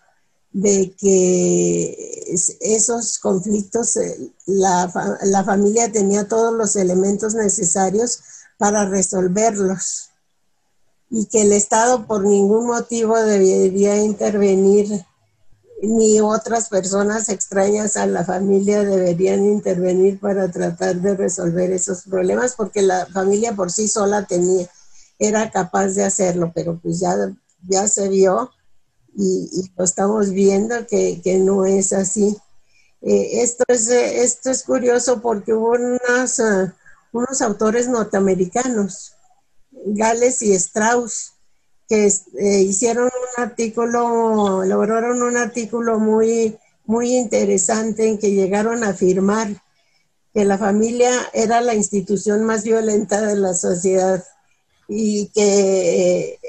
de 0.52 0.94
que 0.98 2.34
esos 2.60 3.18
conflictos, 3.18 3.96
eh, 3.96 4.32
la, 4.46 4.92
la 5.22 5.44
familia 5.44 5.90
tenía 5.92 6.26
todos 6.26 6.52
los 6.54 6.76
elementos 6.76 7.34
necesarios 7.34 8.20
para 8.58 8.84
resolverlos 8.84 10.10
y 11.10 11.26
que 11.26 11.42
el 11.42 11.52
Estado 11.52 12.06
por 12.06 12.24
ningún 12.24 12.66
motivo 12.66 13.16
debería 13.18 13.96
intervenir, 14.02 15.04
ni 15.82 16.20
otras 16.20 16.68
personas 16.68 17.28
extrañas 17.28 17.96
a 17.96 18.06
la 18.06 18.24
familia 18.24 18.84
deberían 18.84 19.44
intervenir 19.44 20.20
para 20.20 20.50
tratar 20.50 20.96
de 20.96 21.16
resolver 21.16 21.72
esos 21.72 22.02
problemas, 22.02 22.54
porque 22.54 22.82
la 22.82 23.06
familia 23.06 23.56
por 23.56 23.72
sí 23.72 23.88
sola 23.88 24.26
tenía, 24.26 24.68
era 25.18 25.50
capaz 25.50 25.88
de 25.88 26.04
hacerlo, 26.04 26.52
pero 26.54 26.78
pues 26.78 27.00
ya, 27.00 27.14
ya 27.66 27.88
se 27.88 28.08
vio 28.08 28.50
y, 29.16 29.70
lo 29.77 29.85
estamos 29.85 30.31
viendo 30.31 30.87
que, 30.87 31.38
no 31.38 31.64
es 31.64 31.92
así. 31.92 32.37
Eh, 33.03 33.42
esto, 33.42 33.64
es, 33.68 33.88
esto 33.88 34.51
es 34.51 34.62
curioso 34.62 35.20
porque 35.20 35.55
hubo 35.55 35.70
unas, 35.70 36.38
uh, 36.38 36.70
unos 37.12 37.40
autores 37.40 37.88
norteamericanos 37.88 39.14
Gales 39.73 40.42
y 40.42 40.53
Strauss, 40.53 41.33
que 41.88 42.07
eh, 42.07 42.61
hicieron 42.61 43.05
un 43.05 43.42
artículo, 43.42 44.62
elaboraron 44.62 45.23
un 45.23 45.37
artículo 45.37 45.99
muy, 45.99 46.59
muy 46.85 47.16
interesante 47.16 48.09
en 48.09 48.18
que 48.18 48.33
llegaron 48.33 48.85
a 48.85 48.90
afirmar 48.90 49.49
que 50.33 50.44
la 50.44 50.59
familia 50.59 51.11
era 51.33 51.61
la 51.61 51.75
institución 51.75 52.44
más 52.44 52.62
violenta 52.62 53.20
de 53.20 53.37
la 53.37 53.55
sociedad 53.55 54.25
y 54.92 55.29
que, 55.29 56.31
eh, 56.33 56.40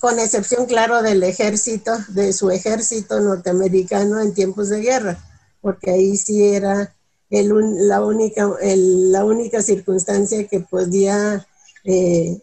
con 0.00 0.18
excepción, 0.18 0.66
claro, 0.66 1.00
del 1.00 1.22
ejército, 1.22 1.92
de 2.08 2.32
su 2.32 2.50
ejército 2.50 3.20
norteamericano 3.20 4.20
en 4.20 4.34
tiempos 4.34 4.68
de 4.68 4.80
guerra, 4.80 5.24
porque 5.60 5.92
ahí 5.92 6.16
sí 6.16 6.42
era 6.42 6.92
la, 7.30 8.02
única, 8.02 8.50
la 8.60 9.24
única 9.24 9.62
circunstancia 9.62 10.48
que 10.48 10.58
podía 10.58 11.46
eh, 11.84 12.40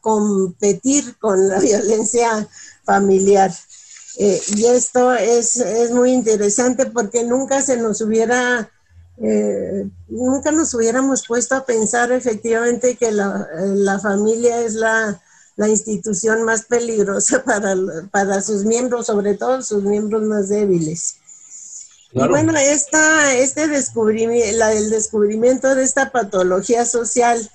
competir 0.00 1.16
con 1.18 1.48
la 1.48 1.58
violencia 1.60 2.48
familiar. 2.84 3.52
Eh, 4.16 4.40
y 4.56 4.66
esto 4.66 5.12
es, 5.12 5.56
es, 5.56 5.90
muy 5.90 6.12
interesante 6.12 6.86
porque 6.86 7.24
nunca 7.24 7.62
se 7.62 7.76
nos 7.76 8.00
hubiera, 8.00 8.70
eh, 9.20 9.88
nunca 10.08 10.52
nos 10.52 10.72
hubiéramos 10.74 11.26
puesto 11.26 11.56
a 11.56 11.64
pensar 11.64 12.12
efectivamente 12.12 12.96
que 12.96 13.10
la, 13.10 13.48
la 13.56 13.98
familia 13.98 14.60
es 14.60 14.74
la, 14.74 15.20
la, 15.56 15.68
institución 15.68 16.44
más 16.44 16.62
peligrosa 16.62 17.42
para, 17.44 17.74
para 18.12 18.40
sus 18.42 18.64
miembros, 18.64 19.06
sobre 19.06 19.34
todo 19.34 19.62
sus 19.62 19.82
miembros 19.82 20.22
más 20.22 20.48
débiles. 20.48 21.16
Y 22.12 22.26
bueno, 22.26 22.56
esta, 22.56 23.34
este 23.34 23.66
descubrimiento, 23.66 24.56
la, 24.56 24.72
el 24.72 24.88
descubrimiento 24.88 25.74
de 25.74 25.82
esta 25.82 26.10
patología 26.10 26.86
social 26.86 27.50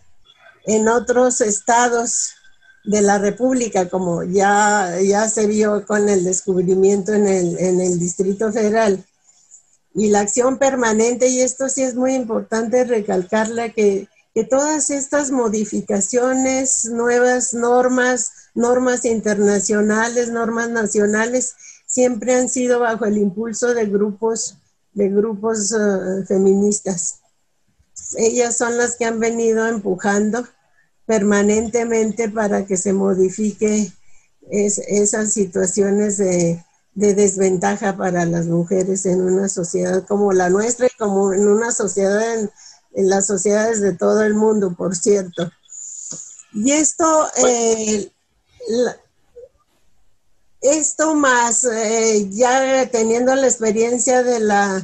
en 0.66 0.88
otros 0.90 1.42
estados 1.42 2.36
de 2.84 3.02
la 3.02 3.18
República, 3.18 3.90
como 3.90 4.24
ya, 4.24 5.00
ya 5.02 5.30
se 5.30 5.48
vio 5.48 5.86
con 5.86 6.10
el 6.10 6.24
descubrimiento 6.24 7.14
en 7.14 7.28
el, 7.28 7.58
en 7.58 7.82
el 7.82 7.98
Distrito 8.00 8.52
Federal. 8.52 9.04
Y 9.94 10.10
la 10.10 10.22
acción 10.22 10.58
permanente, 10.58 11.28
y 11.28 11.42
esto 11.42 11.70
sí 11.70 11.84
es 11.84 11.96
muy 11.96 12.16
importante 12.16 12.84
recalcarla, 12.84 13.70
que, 13.70 14.08
que 14.34 14.44
todas 14.44 14.90
estas 14.90 15.32
modificaciones, 15.32 16.86
nuevas 16.86 17.54
normas, 17.54 18.32
normas 18.56 19.06
internacionales, 19.06 20.30
normas 20.30 20.70
nacionales, 20.70 21.56
siempre 21.86 22.34
han 22.34 22.50
sido 22.50 22.80
bajo 22.80 23.06
el 23.06 23.18
impulso 23.18 23.74
de 23.74 23.86
grupos, 23.86 24.58
de 24.94 25.10
grupos 25.10 25.72
uh, 25.74 26.26
feministas. 26.26 27.20
Ellas 28.18 28.58
son 28.58 28.78
las 28.78 28.96
que 28.96 29.06
han 29.06 29.20
venido 29.20 29.68
empujando 29.68 30.48
permanentemente 31.06 32.30
para 32.30 32.66
que 32.66 32.78
se 32.78 32.94
modifique 32.94 33.92
esas 34.50 35.32
situaciones 35.32 36.18
de, 36.18 36.64
desventaja 36.96 37.98
para 37.98 38.26
las 38.26 38.46
mujeres 38.46 39.06
en 39.06 39.22
una 39.22 39.50
sociedad 39.50 40.06
como 40.06 40.32
la 40.32 40.50
nuestra 40.50 40.88
y 40.88 40.98
como 40.98 41.34
en 41.34 41.48
una 41.48 41.72
sociedad, 41.72 42.40
en, 42.40 42.50
las 42.96 43.26
sociedades 43.26 43.82
de 43.82 43.94
todo 43.94 44.22
el 44.24 44.36
mundo, 44.36 44.76
por 44.76 44.96
cierto. 44.96 45.52
Y 46.54 46.72
esto, 46.72 47.28
eh, 47.48 48.12
esto 50.62 51.16
más, 51.16 51.64
eh, 51.64 52.30
ya 52.30 52.88
teniendo 52.92 53.34
la 53.36 53.48
experiencia 53.48 54.22
de 54.22 54.40
la 54.40 54.84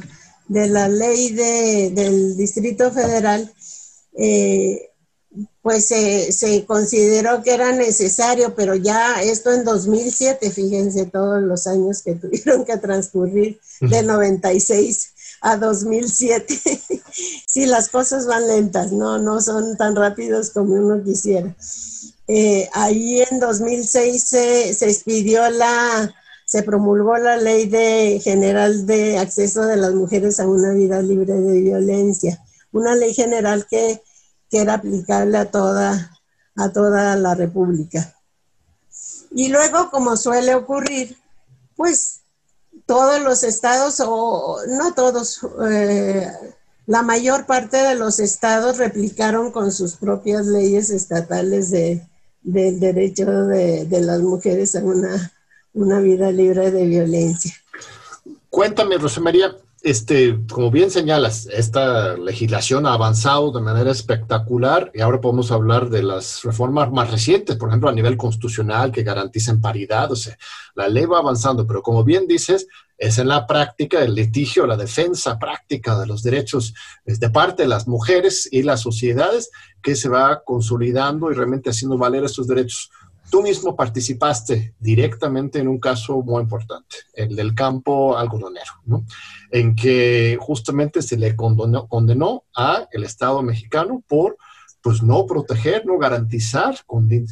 de 0.50 0.66
la 0.66 0.88
ley 0.88 1.30
del 1.30 2.36
Distrito 2.36 2.90
Federal, 2.90 3.54
eh, 4.18 4.89
pues 5.62 5.86
se, 5.86 6.64
consideró 6.66 7.42
que 7.42 7.52
era 7.52 7.72
necesario, 7.72 8.54
pero 8.54 8.74
ya 8.74 9.22
esto 9.22 9.52
en 9.52 9.64
2007, 9.64 10.50
fíjense 10.50 11.06
todos 11.06 11.42
los 11.42 11.66
años 11.66 12.02
que 12.02 12.14
tuvieron 12.16 12.64
que 12.64 12.78
transcurrir 12.78 13.60
de 13.80 14.02
96 14.02 15.12
a 15.42 15.56
2007. 15.56 16.58
sí, 17.46 17.66
las 17.66 17.88
cosas 17.88 18.26
van 18.26 18.46
lentas, 18.46 18.92
no, 18.92 19.18
no 19.18 19.40
son 19.40 19.76
tan 19.76 19.96
rápidos 19.96 20.50
como 20.50 20.74
uno 20.74 21.02
quisiera. 21.04 21.54
Eh, 22.26 22.68
ahí 22.72 23.22
en 23.28 23.40
2006 23.40 24.22
se, 24.22 24.74
se 24.74 24.88
expidió 24.88 25.50
la, 25.50 26.14
se 26.46 26.62
promulgó 26.62 27.18
la 27.18 27.36
Ley 27.36 27.66
de 27.66 28.20
General 28.22 28.86
de 28.86 29.18
Acceso 29.18 29.62
de 29.62 29.76
las 29.76 29.92
Mujeres 29.94 30.40
a 30.40 30.48
una 30.48 30.72
Vida 30.72 31.02
Libre 31.02 31.34
de 31.34 31.60
Violencia, 31.60 32.42
una 32.72 32.94
ley 32.94 33.14
general 33.14 33.66
que, 34.50 34.58
era 34.58 34.74
aplicable 34.74 35.38
a 35.38 35.50
toda, 35.50 36.18
a 36.56 36.72
toda 36.72 37.16
la 37.16 37.34
República. 37.34 38.14
Y 39.30 39.48
luego, 39.48 39.90
como 39.90 40.16
suele 40.16 40.54
ocurrir, 40.54 41.16
pues 41.76 42.22
todos 42.86 43.22
los 43.22 43.44
estados, 43.44 44.00
o 44.04 44.58
no 44.66 44.94
todos, 44.94 45.40
eh, 45.70 46.30
la 46.86 47.02
mayor 47.02 47.46
parte 47.46 47.76
de 47.76 47.94
los 47.94 48.18
estados 48.18 48.78
replicaron 48.78 49.52
con 49.52 49.70
sus 49.70 49.96
propias 49.96 50.46
leyes 50.46 50.90
estatales 50.90 51.70
de, 51.70 52.06
del 52.42 52.80
derecho 52.80 53.26
de, 53.46 53.86
las 54.00 54.20
mujeres 54.20 54.74
a 54.74 54.80
una 54.80 55.32
una 55.72 56.00
vida 56.00 56.30
libre 56.30 56.70
de 56.70 56.86
violencia. 56.86 57.54
Cuéntame, 58.48 58.98
Rosa 58.98 59.20
María, 59.20 59.56
este, 59.82 60.38
como 60.50 60.70
bien 60.70 60.90
señalas, 60.90 61.46
esta 61.46 62.16
legislación 62.16 62.86
ha 62.86 62.92
avanzado 62.92 63.50
de 63.50 63.62
manera 63.62 63.90
espectacular 63.90 64.90
y 64.94 65.00
ahora 65.00 65.20
podemos 65.20 65.50
hablar 65.50 65.88
de 65.88 66.02
las 66.02 66.42
reformas 66.42 66.90
más 66.92 67.10
recientes, 67.10 67.56
por 67.56 67.68
ejemplo, 67.68 67.88
a 67.88 67.94
nivel 67.94 68.16
constitucional 68.16 68.92
que 68.92 69.02
garanticen 69.02 69.60
paridad. 69.60 70.12
O 70.12 70.16
sea, 70.16 70.36
la 70.74 70.88
ley 70.88 71.06
va 71.06 71.18
avanzando, 71.18 71.66
pero 71.66 71.82
como 71.82 72.04
bien 72.04 72.26
dices, 72.26 72.66
es 72.98 73.18
en 73.18 73.28
la 73.28 73.46
práctica 73.46 74.02
el 74.02 74.14
litigio, 74.14 74.66
la 74.66 74.76
defensa 74.76 75.38
práctica 75.38 75.98
de 75.98 76.06
los 76.06 76.22
derechos 76.22 76.74
de 77.06 77.30
parte 77.30 77.62
de 77.62 77.68
las 77.68 77.88
mujeres 77.88 78.48
y 78.52 78.62
las 78.62 78.82
sociedades 78.82 79.50
que 79.82 79.96
se 79.96 80.10
va 80.10 80.42
consolidando 80.44 81.30
y 81.30 81.34
realmente 81.34 81.70
haciendo 81.70 81.96
valer 81.96 82.24
estos 82.24 82.46
derechos. 82.46 82.90
Tú 83.30 83.42
mismo 83.42 83.76
participaste 83.76 84.74
directamente 84.78 85.60
en 85.60 85.68
un 85.68 85.78
caso 85.78 86.20
muy 86.22 86.42
importante, 86.42 86.96
el 87.14 87.36
del 87.36 87.54
campo 87.54 88.16
algodonero, 88.16 88.72
¿no? 88.84 89.04
en 89.50 89.74
que 89.74 90.36
justamente 90.40 91.02
se 91.02 91.16
le 91.16 91.36
condenó, 91.36 92.44
a 92.54 92.88
el 92.92 93.04
Estado 93.04 93.42
mexicano 93.42 94.02
por 94.06 94.36
pues 94.82 95.02
no 95.02 95.26
proteger, 95.26 95.84
no 95.84 95.98
garantizar 95.98 96.74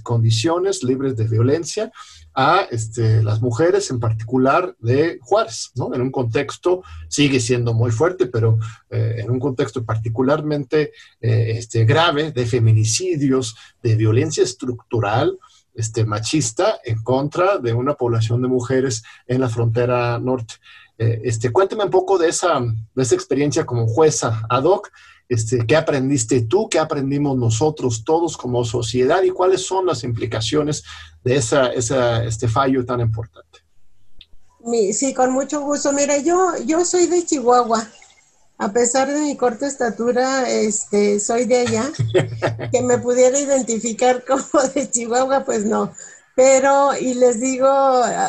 condiciones 0.03 0.83
libres 0.83 1.17
de 1.17 1.27
violencia 1.27 1.91
a 2.35 2.67
este, 2.71 3.23
las 3.23 3.41
mujeres, 3.41 3.91
en 3.91 3.99
particular 3.99 4.77
de 4.79 5.19
Juárez, 5.23 5.73
¿no? 5.75 5.95
En 5.95 6.03
un 6.03 6.11
contexto, 6.11 6.83
sigue 7.09 7.41
siendo 7.41 7.73
muy 7.73 7.91
fuerte, 7.91 8.27
pero 8.27 8.59
eh, 8.91 9.17
en 9.19 9.31
un 9.31 9.41
contexto 9.41 9.83
particularmente 9.83 10.93
eh, 11.23 11.53
este, 11.57 11.87
grave 11.87 12.33
de 12.33 12.45
feminicidios, 12.45 13.57
de 13.83 13.97
violencia 13.97 14.45
estructural, 14.45 15.39
este, 15.79 16.05
machista 16.05 16.81
en 16.85 17.01
contra 17.05 17.59
de 17.59 17.73
una 17.73 17.95
población 17.95 18.43
de 18.43 18.49
mujeres 18.49 19.05
en 19.29 19.41
la 19.41 19.49
frontera 19.49 20.19
norte. 20.19 20.55
Eh, 20.99 21.21
este, 21.23 21.53
cuénteme 21.53 21.85
un 21.85 21.91
poco 21.91 22.19
de 22.19 22.29
esa, 22.29 22.59
de 22.59 23.03
esa 23.03 23.15
experiencia 23.15 23.65
como 23.65 23.87
jueza 23.87 24.43
ad 24.51 24.65
hoc. 24.65 24.91
Este, 25.29 25.65
¿Qué 25.65 25.77
aprendiste 25.77 26.43
tú? 26.43 26.69
¿Qué 26.69 26.81
aprendimos 26.81 27.39
nosotros 27.39 28.03
todos 28.03 28.37
como 28.37 28.65
sociedad? 28.65 29.23
¿Y 29.23 29.31
cuáles 29.31 29.65
son 29.65 29.87
las 29.87 30.03
implicaciones 30.03 30.83
de 31.23 31.37
esa, 31.37 31.69
esa, 31.69 32.25
este 32.25 32.49
fallo 32.49 32.85
tan 32.85 32.99
importante? 32.99 33.61
Sí, 34.93 35.15
con 35.15 35.31
mucho 35.31 35.61
gusto. 35.61 35.93
Mira, 35.93 36.19
yo, 36.19 36.55
yo 36.67 36.85
soy 36.85 37.07
de 37.07 37.25
Chihuahua. 37.25 37.89
A 38.59 38.73
pesar 38.73 39.07
de 39.13 39.21
mi 39.21 39.37
corta 39.37 39.69
estatura, 39.69 40.51
este, 40.51 41.21
soy 41.21 41.45
de 41.45 41.61
allá. 41.61 41.91
que 42.73 42.83
me 42.83 42.99
pudiera 42.99 43.39
identificar 43.39 44.25
como 44.25 44.43
de 44.75 44.91
Chihuahua, 44.91 45.45
pues 45.45 45.65
no. 45.65 45.93
Pero, 46.39 46.97
y 46.97 47.15
les 47.15 47.41
digo, 47.41 47.69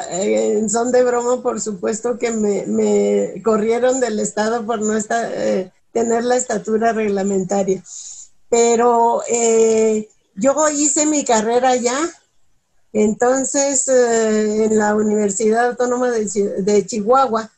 eh, 0.10 0.58
en 0.58 0.68
son 0.68 0.92
de 0.92 1.04
broma, 1.04 1.44
por 1.44 1.62
supuesto 1.62 2.18
que 2.18 2.32
me, 2.32 3.40
corrieron 3.44 4.00
del 4.00 4.20
Estado 4.20 4.66
por 4.66 4.82
no 4.82 4.98
estar, 4.98 5.32
eh, 5.32 5.72
tener 5.94 6.24
la 6.24 6.36
estatura 6.36 6.92
reglamentaria. 6.92 7.84
Pero 8.50 9.22
eh, 9.30 10.10
yo 10.34 10.56
hice 10.70 11.06
mi 11.06 11.24
carrera 11.24 11.70
allá, 11.70 12.00
entonces 12.94 13.88
en 13.88 14.76
la 14.76 14.96
Universidad 14.96 15.68
Autónoma 15.68 16.10
de, 16.10 16.86
Chihuahua, 16.88 17.52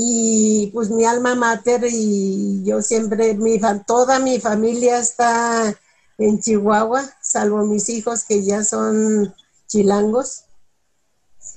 y 0.00 0.70
pues 0.72 0.90
mi 0.90 1.04
alma 1.04 1.34
mater 1.34 1.84
y 1.90 2.62
yo 2.62 2.82
siempre, 2.82 3.34
mi, 3.34 3.60
toda 3.84 4.20
mi 4.20 4.38
familia 4.38 5.00
está 5.00 5.76
en 6.18 6.38
Chihuahua, 6.38 7.02
salvo 7.20 7.66
mis 7.66 7.88
hijos 7.88 8.22
que 8.22 8.44
ya 8.44 8.62
son 8.62 9.34
chilangos. 9.66 10.44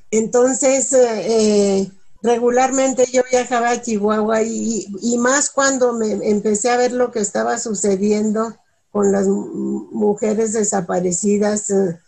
Entonces, 0.10 0.92
eh, 0.92 1.92
regularmente 2.24 3.06
yo 3.14 3.22
viajaba 3.30 3.70
a 3.70 3.82
Chihuahua 3.84 4.42
y, 4.42 4.88
más 5.20 5.52
cuando 5.52 5.94
me 5.94 6.12
empecé 6.28 6.72
a 6.72 6.78
ver 6.78 6.94
lo 6.94 7.12
que 7.12 7.20
estaba 7.20 7.60
sucediendo 7.60 8.56
con 8.92 9.12
las 9.12 9.28
mujeres 9.28 10.54
desaparecidas 10.54 11.70
eh, 11.70 12.00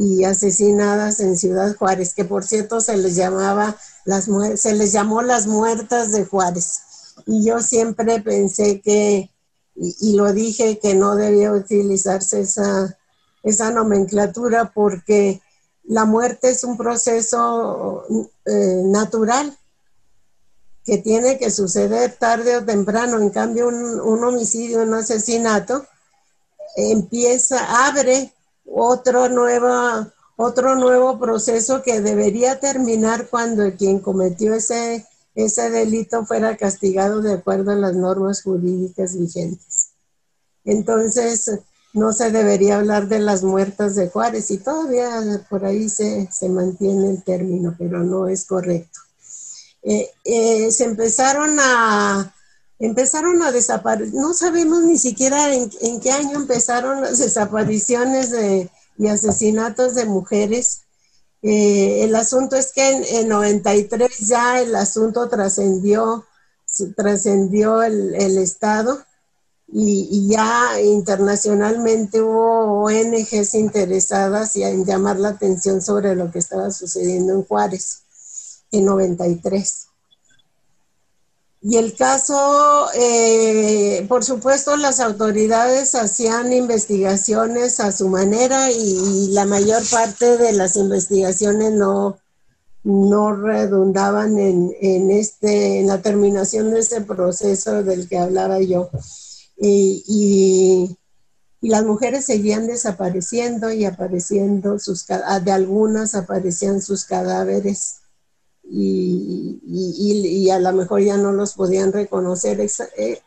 y 0.00 0.22
asesinadas 0.22 1.18
en 1.18 1.36
Ciudad 1.36 1.74
Juárez, 1.76 2.14
que 2.14 2.24
por 2.24 2.44
cierto 2.44 2.80
se 2.80 2.96
les 2.96 3.16
llamaba 3.16 3.76
las 4.04 4.28
se 4.54 4.72
les 4.74 4.92
llamó 4.92 5.22
las 5.22 5.48
muertas 5.48 6.12
de 6.12 6.24
Juárez. 6.24 6.82
Y 7.26 7.44
yo 7.44 7.60
siempre 7.60 8.20
pensé 8.20 8.80
que, 8.80 9.28
y, 9.74 10.14
lo 10.14 10.32
dije, 10.32 10.78
que 10.78 10.94
no 10.94 11.16
debía 11.16 11.50
utilizarse 11.50 12.42
esa, 12.42 12.96
esa 13.42 13.72
nomenclatura 13.72 14.70
porque 14.72 15.42
la 15.82 16.04
muerte 16.04 16.50
es 16.50 16.62
un 16.62 16.76
proceso 16.76 18.04
eh, 18.46 18.82
natural 18.84 19.58
que 20.84 20.98
tiene 20.98 21.38
que 21.38 21.50
suceder 21.50 22.12
tarde 22.12 22.56
o 22.56 22.64
temprano. 22.64 23.18
En 23.18 23.30
cambio, 23.30 23.66
un, 23.66 24.24
homicidio, 24.24 24.82
un 24.82 24.94
asesinato, 24.94 25.84
empieza, 26.76 27.88
abre 27.88 28.32
otro 28.70 29.28
nuevo, 29.28 30.06
otro 30.36 30.74
nuevo 30.76 31.18
proceso 31.18 31.82
que 31.82 32.00
debería 32.00 32.60
terminar 32.60 33.28
cuando 33.28 33.74
quien 33.76 34.00
cometió 34.00 34.54
ese, 34.54 35.06
ese 35.34 35.70
delito 35.70 36.24
fuera 36.24 36.56
castigado 36.56 37.20
de 37.22 37.34
acuerdo 37.34 37.72
a 37.72 37.76
las 37.76 37.94
normas 37.94 38.42
jurídicas 38.42 39.18
vigentes. 39.18 39.90
Entonces, 40.64 41.60
no 41.94 42.12
se 42.12 42.30
debería 42.30 42.76
hablar 42.78 43.08
de 43.08 43.18
las 43.18 43.42
muertas 43.42 43.94
de 43.94 44.08
Juárez 44.08 44.50
y 44.50 44.58
todavía 44.58 45.46
por 45.48 45.64
ahí 45.64 45.88
se, 45.88 46.28
mantiene 46.48 47.10
el 47.10 47.22
término, 47.22 47.74
pero 47.78 48.04
no 48.04 48.28
es 48.28 48.44
correcto. 48.44 49.00
Eh, 49.82 50.10
eh, 50.24 50.70
se 50.70 50.84
empezaron 50.84 51.58
a 51.60 52.34
empezaron 52.78 53.42
a 53.42 53.52
desaparecer, 53.52 54.14
no 54.14 54.34
sabemos 54.34 54.82
ni 54.82 54.98
siquiera 54.98 55.52
en, 55.54 56.00
qué 56.00 56.12
año 56.12 56.36
empezaron 56.36 57.00
las 57.00 57.18
desapariciones 57.18 58.30
de, 58.30 58.70
y 58.98 59.08
asesinatos 59.08 59.94
de 59.94 60.06
mujeres. 60.06 60.82
Eh, 61.42 62.04
el 62.04 62.14
asunto 62.16 62.56
es 62.56 62.72
que 62.72 62.88
en, 62.90 63.04
en, 63.04 63.28
93 63.28 64.18
ya 64.18 64.60
el 64.60 64.74
asunto 64.74 65.28
trascendió, 65.28 66.26
trascendió 66.96 67.82
el, 67.82 68.14
el 68.14 68.38
Estado 68.38 68.98
y, 69.70 70.28
ya 70.28 70.80
internacionalmente 70.80 72.22
hubo 72.22 72.84
ONGs 72.84 73.54
interesadas 73.54 74.56
en 74.56 74.84
llamar 74.84 75.18
la 75.18 75.30
atención 75.30 75.82
sobre 75.82 76.14
lo 76.14 76.30
que 76.30 76.38
estaba 76.38 76.70
sucediendo 76.70 77.34
en 77.34 77.44
Juárez 77.44 78.02
en 78.70 78.86
93. 78.86 79.87
Y 81.60 81.76
el 81.76 81.96
caso, 81.96 82.86
eh, 82.94 84.06
por 84.08 84.24
supuesto, 84.24 84.76
las 84.76 85.00
autoridades 85.00 85.94
hacían 85.96 86.52
investigaciones 86.52 87.80
a 87.80 87.90
su 87.90 88.08
manera 88.08 88.70
y, 88.70 89.28
la 89.32 89.44
mayor 89.44 89.82
parte 89.90 90.38
de 90.38 90.52
las 90.52 90.76
investigaciones 90.76 91.72
no, 91.72 92.18
no 92.84 93.34
redundaban 93.34 94.38
en, 94.38 94.72
en, 94.80 95.10
este, 95.10 95.80
en 95.80 95.88
la 95.88 96.00
terminación 96.00 96.70
de 96.70 96.80
ese 96.80 97.00
proceso 97.00 97.82
del 97.82 98.08
que 98.08 98.18
hablaba 98.18 98.60
yo. 98.60 98.90
Y, 99.56 100.96
las 101.60 101.84
mujeres 101.84 102.24
seguían 102.24 102.68
desapareciendo 102.68 103.72
y 103.72 103.84
apareciendo, 103.84 104.78
sus, 104.78 105.04
de 105.06 105.50
algunas 105.50 106.14
aparecían 106.14 106.80
sus 106.80 107.04
cadáveres 107.04 107.97
y, 108.70 110.50
a 110.50 110.58
lo 110.58 110.72
mejor 110.72 111.00
ya 111.02 111.16
no 111.16 111.32
los 111.32 111.54
podían 111.54 111.92
reconocer. 111.92 112.60
Eh, 112.96 113.20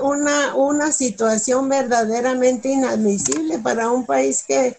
una, 0.00 0.54
una 0.54 0.92
situación 0.92 1.68
verdaderamente 1.68 2.70
inadmisible 2.70 3.58
para 3.58 3.90
un 3.90 4.06
país 4.06 4.44
que, 4.46 4.76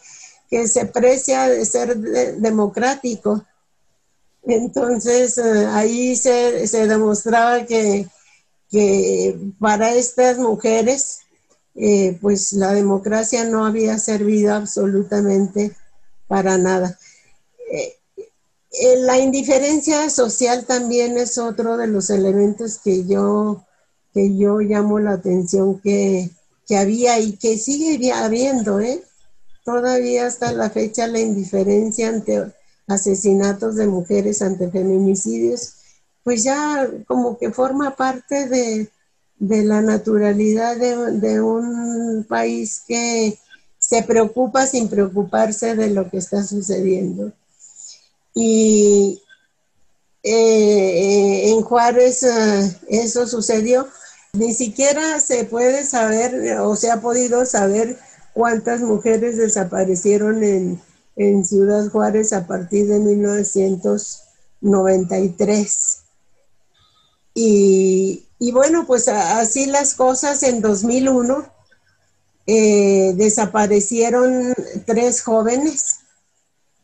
se 0.68 0.86
precia 0.86 1.48
de 1.48 1.66
ser 1.66 1.98
democrático. 1.98 3.46
Entonces 4.44 5.38
eh, 5.38 5.66
ahí 5.68 6.16
se, 6.18 6.68
se 6.68 6.88
demostraba 6.88 7.66
que, 7.66 8.10
que 8.70 9.40
para 9.60 9.94
estas 9.94 10.40
mujeres, 10.40 11.20
eh, 11.76 12.18
pues 12.22 12.52
la 12.52 12.74
democracia 12.74 13.46
no 13.46 13.66
había 13.66 13.98
servido 13.98 14.54
absolutamente 14.54 15.74
para 16.28 16.58
nada. 16.58 17.00
La 19.00 19.20
indiferencia 19.20 20.10
social 20.10 20.66
también 20.66 21.18
es 21.18 21.38
otro 21.38 21.78
de 21.78 21.88
los 21.88 22.10
elementos 22.10 22.78
que 22.78 23.06
yo, 23.06 23.66
que 24.14 24.38
yo 24.38 24.60
llamo 24.60 25.00
la 25.00 25.12
atención 25.12 25.80
que, 25.80 26.30
que 26.68 26.78
había 26.78 27.20
y 27.20 27.34
que 27.34 27.58
sigue 27.58 28.12
habiendo, 28.12 28.80
¿eh? 28.80 29.04
Todavía 29.64 30.26
hasta 30.26 30.54
la 30.54 30.70
fecha 30.70 31.06
la 31.08 31.20
indiferencia 31.20 32.10
ante 32.10 32.52
asesinatos 32.88 33.76
de 33.76 33.88
mujeres, 33.88 34.42
ante 34.42 34.70
feminicidios, 34.70 35.74
pues 36.24 36.44
ya 36.44 36.90
como 37.08 37.38
que 37.38 37.52
forma 37.52 37.96
parte 37.96 38.48
de, 38.48 38.90
la 39.40 39.82
naturalidad 39.82 40.78
de, 40.78 41.42
un 41.42 42.26
país 42.28 42.84
que 42.88 43.38
se 43.78 44.04
preocupa 44.04 44.66
sin 44.66 44.88
preocuparse 44.88 45.76
de 45.76 45.90
lo 45.90 46.10
que 46.10 46.18
está 46.18 46.44
sucediendo. 46.44 47.34
Y, 48.34 49.22
en 50.24 51.62
Juárez 51.62 52.24
eso 52.88 53.28
sucedió. 53.28 53.88
Ni 54.34 54.54
siquiera 54.54 55.20
se 55.20 55.44
puede 55.46 55.84
saber 55.84 56.60
o 56.60 56.76
se 56.76 56.92
ha 56.92 57.02
podido 57.02 57.44
saber 57.46 57.98
cuántas 58.34 58.82
mujeres 58.82 59.38
desaparecieron 59.38 60.44
en, 60.44 60.82
en 61.16 61.46
Ciudad 61.46 61.88
Juárez 61.90 62.34
a 62.34 62.46
partir 62.48 62.88
de 62.88 63.00
1993. 63.00 65.98
Y, 67.34 68.26
y 68.40 68.52
bueno, 68.52 68.86
pues 68.86 69.08
así 69.08 69.68
las 69.68 69.96
cosas 69.96 70.44
en 70.44 70.60
2001 70.62 71.50
eh, 72.48 73.14
desaparecieron 73.16 74.54
tres 74.86 75.22
jóvenes, 75.22 76.01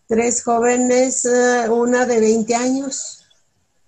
tres 0.07 0.43
jóvenes, 0.43 1.25
eh, 1.25 1.69
una 1.69 2.05
de 2.05 2.19
20 2.19 2.55
años, 2.55 3.25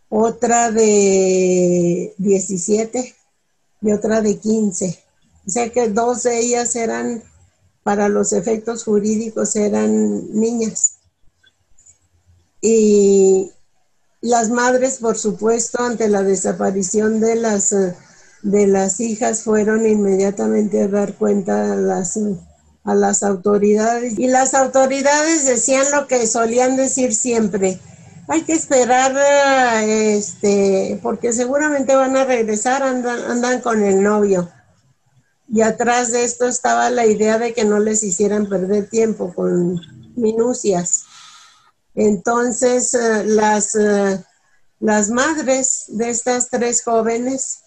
otra 0.10 0.72
de 0.72 2.14
17 2.18 3.16
y 3.82 3.92
otra 3.92 4.22
de 4.22 4.38
15. 4.38 5.04
O 5.48 5.50
sea 5.50 5.70
que 5.72 5.90
dos 5.90 6.24
de 6.24 6.40
ellas 6.40 6.76
eran 6.76 7.24
para 7.84 8.10
los 8.10 8.34
efectos 8.34 8.84
jurídicos 8.84 9.56
eran 9.56 10.32
niñas. 10.34 10.98
Y 12.62 13.52
las 14.22 14.50
madres, 14.50 14.98
por 14.98 15.18
supuesto, 15.18 15.82
ante 15.82 16.10
la 16.10 16.24
desaparición 16.24 17.22
de 17.22 17.36
las, 17.36 17.74
de 18.44 18.68
las 18.68 19.00
hijas, 19.00 19.44
fueron 19.44 19.88
inmediatamente 19.88 20.84
a 20.84 20.88
dar 20.88 21.16
cuenta 21.16 21.72
a 21.72 21.76
las, 21.76 22.20
a 22.90 22.96
las 22.96 23.24
autoridades. 23.24 24.18
Y 24.18 24.28
las 24.28 24.54
autoridades 24.54 25.46
decían 25.46 25.86
lo 25.92 26.08
que 26.08 26.28
solían 26.28 26.76
decir 26.76 27.14
siempre. 27.14 27.80
Hay 28.28 28.44
que 28.44 28.54
esperar, 28.54 29.16
este, 29.84 31.00
porque 31.02 31.34
seguramente 31.34 31.96
van 31.96 32.16
a 32.16 32.26
regresar, 32.26 32.84
andan, 32.84 33.20
andan 33.30 33.62
con 33.62 33.84
el 33.84 34.04
novio 34.04 34.50
y 35.52 35.62
atrás 35.62 36.12
de 36.12 36.24
esto 36.24 36.46
estaba 36.46 36.90
la 36.90 37.06
idea 37.06 37.40
de 37.40 37.54
que 37.54 37.66
no 37.66 37.80
les 37.80 38.04
hicieran 38.04 38.48
perder 38.48 38.88
tiempo 38.88 39.34
con 39.34 39.82
minucias. 40.16 41.06
Entonces, 41.96 42.94
eh, 42.94 43.24
las, 43.26 43.74
eh, 43.76 44.24
las 44.80 45.10
madres 45.10 45.86
de 45.88 46.10
estas 46.10 46.50
tres 46.50 46.84
jóvenes 46.84 47.62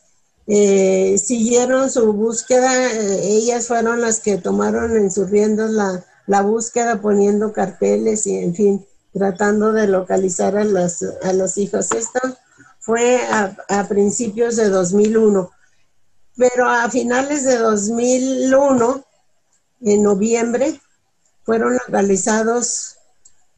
eh, 0.46 1.16
siguieron 1.18 1.90
su 1.90 2.12
búsqueda, 2.12 2.90
ellas 3.22 3.66
fueron 3.66 4.00
las 4.00 4.20
que 4.20 4.38
tomaron 4.38 4.96
en 4.96 5.10
sus 5.10 5.30
riendas 5.30 5.70
la, 5.70 6.04
la, 6.26 6.42
búsqueda 6.42 7.00
poniendo 7.00 7.52
carteles 7.52 8.26
y, 8.26 8.36
en 8.36 8.54
fin, 8.54 8.86
tratando 9.12 9.72
de 9.72 9.86
localizar 9.86 10.56
a, 10.56 10.64
las, 10.64 11.04
a 11.22 11.32
los 11.32 11.58
hijos. 11.58 11.92
Esto 11.92 12.20
fue 12.80 13.20
a, 13.28 13.88
principios 13.88 14.56
de 14.56 14.68
2001 14.68 15.50
pero 16.36 16.68
a 16.68 16.88
finales 16.90 17.44
de 17.44 17.58
2001, 17.58 19.04
en 19.82 20.02
noviembre, 20.02 20.80
fueron 21.44 21.74
localizados 21.74 22.96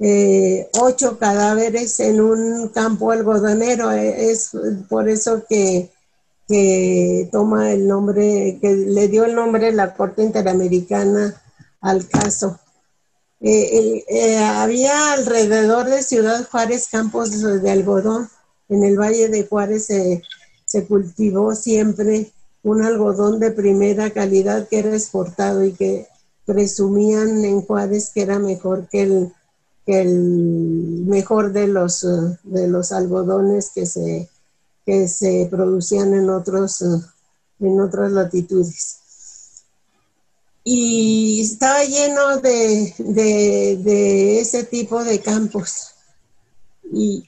eh, 0.01 0.69
ocho 0.81 1.19
cadáveres 1.19 2.01
en 2.01 2.21
un 2.21 2.69
campo 2.71 3.13
algodonero. 3.13 3.93
Eh, 3.93 4.31
es 4.31 4.51
por 4.89 5.09
eso 5.09 5.45
que, 5.49 5.93
toma 7.31 7.73
el 7.73 7.87
nombre, 7.89 8.59
que 8.61 8.75
le 8.75 9.09
dio 9.09 9.25
el 9.25 9.35
nombre 9.35 9.73
la 9.73 9.95
Corte 9.95 10.23
Interamericana 10.23 11.41
al 11.81 12.09
caso. 12.09 12.59
Eh, 13.41 14.39
había 14.39 15.13
alrededor 15.13 15.87
de 15.87 16.03
Ciudad 16.03 16.49
Juárez 16.51 16.89
campos 16.91 17.43
de 17.63 17.71
algodón. 17.71 18.29
En 18.69 18.85
el 18.85 18.99
Valle 18.99 19.29
de 19.29 19.47
Juárez 19.47 19.87
se 19.87 20.87
cultivó 20.87 21.55
siempre 21.55 22.33
un 22.65 22.83
algodón 22.83 23.39
de 23.39 23.51
primera 23.51 24.11
calidad 24.11 24.67
que 24.69 24.79
era 24.79 24.95
exportado 24.95 25.65
y 25.65 25.73
que 25.73 26.09
presumían 26.47 27.45
en 27.45 27.61
Juárez 27.61 28.11
que 28.13 28.23
era 28.23 28.39
mejor 28.39 28.89
que 28.89 29.03
el, 29.03 29.33
el 29.87 31.05
mejor 31.07 31.53
de 31.53 31.69
los, 31.69 32.05
eh, 32.05 32.39
de 32.43 32.69
los 32.69 32.91
algodones 32.91 33.71
que 33.75 33.87
se, 33.87 34.29
que 34.85 35.09
se 35.09 35.49
producían 35.51 36.15
en, 36.15 36.31
otros, 36.31 36.83
eh, 36.83 37.01
en 37.61 37.81
otras 37.81 38.13
latitudes. 38.13 39.01
Y 40.63 41.41
estaba 41.43 41.85
lleno 41.85 42.39
de, 42.39 42.95
de, 42.99 43.77
de 43.83 44.41
ese 44.41 44.65
tipo 44.65 45.05
de 45.05 45.21
campos. 45.21 45.91
Y 46.93 47.27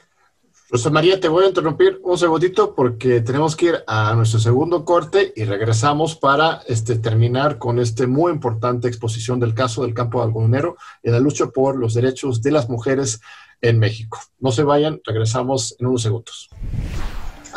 Rosa 0.69 0.91
María, 0.91 1.21
te 1.21 1.29
voy 1.29 1.45
a 1.45 1.49
interrumpir 1.49 2.01
un 2.03 2.19
segundito 2.19 2.75
porque 2.75 3.21
tenemos 3.21 3.55
que 3.55 3.67
ir 3.67 3.85
a 3.87 4.15
nuestro 4.17 4.41
segundo 4.41 4.85
corte 4.85 5.33
y 5.37 5.45
regresamos 5.45 6.17
para 6.17 6.61
este, 6.67 6.97
terminar 6.97 7.59
con 7.59 7.79
esta 7.79 8.05
muy 8.09 8.33
importante 8.33 8.89
exposición 8.89 9.39
del 9.39 9.55
caso 9.55 9.83
del 9.83 9.95
campo 9.95 10.23
algodonero 10.23 10.77
y 11.05 11.11
la 11.11 11.21
lucha 11.21 11.47
por 11.47 11.77
los 11.77 11.95
derechos 11.95 12.43
de 12.43 12.51
las 12.51 12.69
mujeres 12.69 13.21
en 13.61 13.79
México. 13.79 14.19
No 14.41 14.51
se 14.51 14.65
vayan, 14.65 15.01
regresamos 15.05 15.77
en 15.79 15.87
unos 15.87 16.03
segundos. 16.03 16.51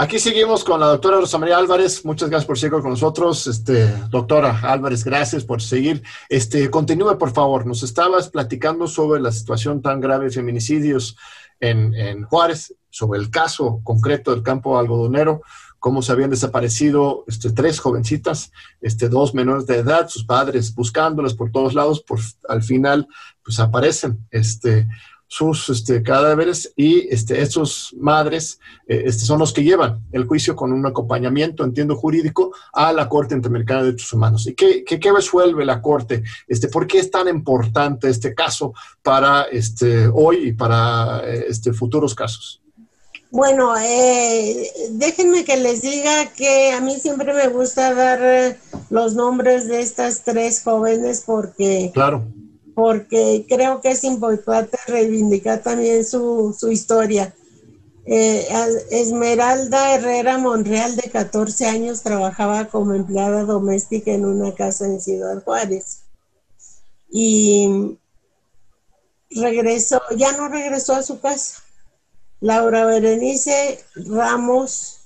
Aquí 0.01 0.17
seguimos 0.17 0.63
con 0.63 0.79
la 0.79 0.85
doctora 0.85 1.17
Rosa 1.17 1.37
María 1.37 1.57
Álvarez. 1.57 2.05
Muchas 2.05 2.29
gracias 2.29 2.47
por 2.47 2.57
seguir 2.57 2.79
con 2.79 2.91
nosotros. 2.91 3.47
Este, 3.47 3.93
doctora 4.09 4.57
Álvarez, 4.63 5.03
gracias 5.03 5.43
por 5.43 5.61
seguir. 5.61 6.01
Este, 6.29 6.69
continúe, 6.69 7.17
por 7.17 7.33
favor. 7.33 7.65
Nos 7.65 7.83
estabas 7.83 8.29
platicando 8.29 8.87
sobre 8.87 9.19
la 9.19 9.33
situación 9.33 9.81
tan 9.81 9.99
grave 9.99 10.27
de 10.27 10.31
feminicidios 10.31 11.17
en, 11.59 12.23
Juárez 12.23 12.73
sobre 12.89 13.19
el 13.19 13.29
caso 13.29 13.81
concreto 13.83 14.31
del 14.31 14.41
campo 14.41 14.79
algodonero, 14.79 15.41
cómo 15.79 16.01
se 16.01 16.13
habían 16.13 16.29
desaparecido 16.29 17.25
este, 17.27 17.51
tres 17.51 17.81
jovencitas, 17.81 18.53
este, 18.79 19.09
dos 19.09 19.33
menores 19.33 19.65
de 19.65 19.79
edad, 19.79 20.07
sus 20.07 20.23
padres 20.23 20.73
buscándolas 20.73 21.33
por 21.33 21.51
todos 21.51 21.73
lados, 21.73 22.01
por, 22.01 22.21
al 22.47 22.63
final 22.63 23.05
pues 23.43 23.59
aparecen. 23.59 24.25
Este, 24.31 24.87
sus 25.29 25.69
este, 25.69 26.01
cadáveres 26.01 26.73
y 26.75 27.07
este, 27.13 27.39
estos 27.39 27.95
madres 27.99 28.59
eh, 28.87 29.03
este, 29.05 29.25
son 29.25 29.37
los 29.37 29.53
que 29.53 29.63
llevan 29.63 30.01
el 30.11 30.25
juicio 30.25 30.55
con 30.55 30.73
un 30.73 30.83
acompañamiento, 30.87 31.63
entiendo, 31.63 31.95
jurídico 31.95 32.51
a 32.73 32.91
la 32.91 33.07
Corte 33.07 33.35
Interamericana 33.35 33.81
de 33.81 33.85
Derechos 33.87 34.11
Humanos. 34.11 34.47
¿Y 34.47 34.55
qué, 34.55 34.83
qué, 34.83 35.11
resuelve 35.11 35.63
la 35.65 35.83
Corte? 35.83 36.23
Este, 36.47 36.67
¿Por 36.67 36.87
qué 36.87 36.97
es 36.97 37.11
tan 37.11 37.27
importante 37.27 38.09
este 38.09 38.33
caso 38.33 38.73
para 39.03 39.43
este, 39.43 40.07
hoy 40.07 40.47
y 40.47 40.53
para 40.53 41.21
eh, 41.23 41.45
este, 41.47 41.73
futuros 41.73 42.15
casos? 42.15 42.63
Bueno, 43.29 43.77
eh, 43.77 44.67
déjenme 44.93 45.45
que 45.45 45.57
les 45.57 45.83
diga 45.83 46.33
que 46.35 46.71
a 46.71 46.81
mí 46.81 46.95
siempre 46.95 47.31
me 47.35 47.49
gusta 47.49 47.93
dar 47.93 48.57
los 48.89 49.13
nombres 49.13 49.67
de 49.67 49.81
estas 49.81 50.23
tres 50.23 50.63
jóvenes 50.63 51.21
porque 51.23 51.91
claro 51.93 52.25
porque 52.79 53.45
creo 53.49 53.81
que 53.81 53.89
es 53.89 54.05
importante 54.05 54.77
reivindicar 54.87 55.61
también 55.61 56.05
su, 56.05 56.55
historia. 56.71 57.35
Eh, 58.05 58.47
Esmeralda 58.89 59.95
Herrera 59.95 60.37
Monreal, 60.37 60.95
de 60.95 61.11
14 61.11 61.65
años, 61.65 62.03
trabajaba 62.03 62.69
como 62.69 62.93
empleada 62.93 63.43
doméstica 63.43 64.11
en 64.11 64.23
una 64.23 64.55
casa 64.55 64.85
en 64.85 65.01
Ciudad 65.01 65.43
Juárez. 65.43 66.03
Y 67.09 67.97
regresó, 69.29 70.01
ya 70.15 70.31
no 70.37 70.47
regresó 70.47 70.95
a 70.95 71.03
su 71.03 71.19
casa. 71.19 71.55
Laura 72.39 72.85
Berenice 72.85 73.83
Ramos 73.93 75.01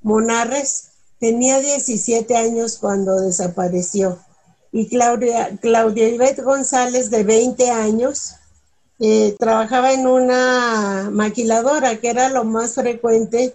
Monarres 0.00 0.92
tenía 1.18 1.60
17 1.60 2.34
años 2.34 2.78
cuando 2.78 3.20
desapareció 3.20 4.18
y 4.72 4.88
Claudia, 4.88 5.56
Claudia 5.60 6.08
Ivette 6.08 6.42
González, 6.42 7.10
de 7.10 7.24
20 7.24 7.70
años, 7.70 8.34
eh, 9.00 9.34
trabajaba 9.38 9.92
en 9.92 10.06
una 10.06 11.08
maquiladora, 11.10 11.96
que 11.96 12.10
era 12.10 12.28
lo 12.28 12.44
más 12.44 12.74
frecuente 12.74 13.54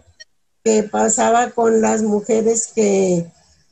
que 0.63 0.83
pasaba 0.83 1.51
con 1.51 1.81
las 1.81 2.01
mujeres 2.01 2.71
que, 2.73 3.27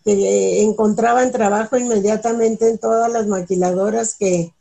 encontraban 0.06 1.32
trabajo 1.32 1.78
inmediatamente 1.78 2.70
en 2.70 2.78
todas 2.78 3.10
las 3.12 3.26
maquiladoras 3.28 4.16
que, 4.16 4.54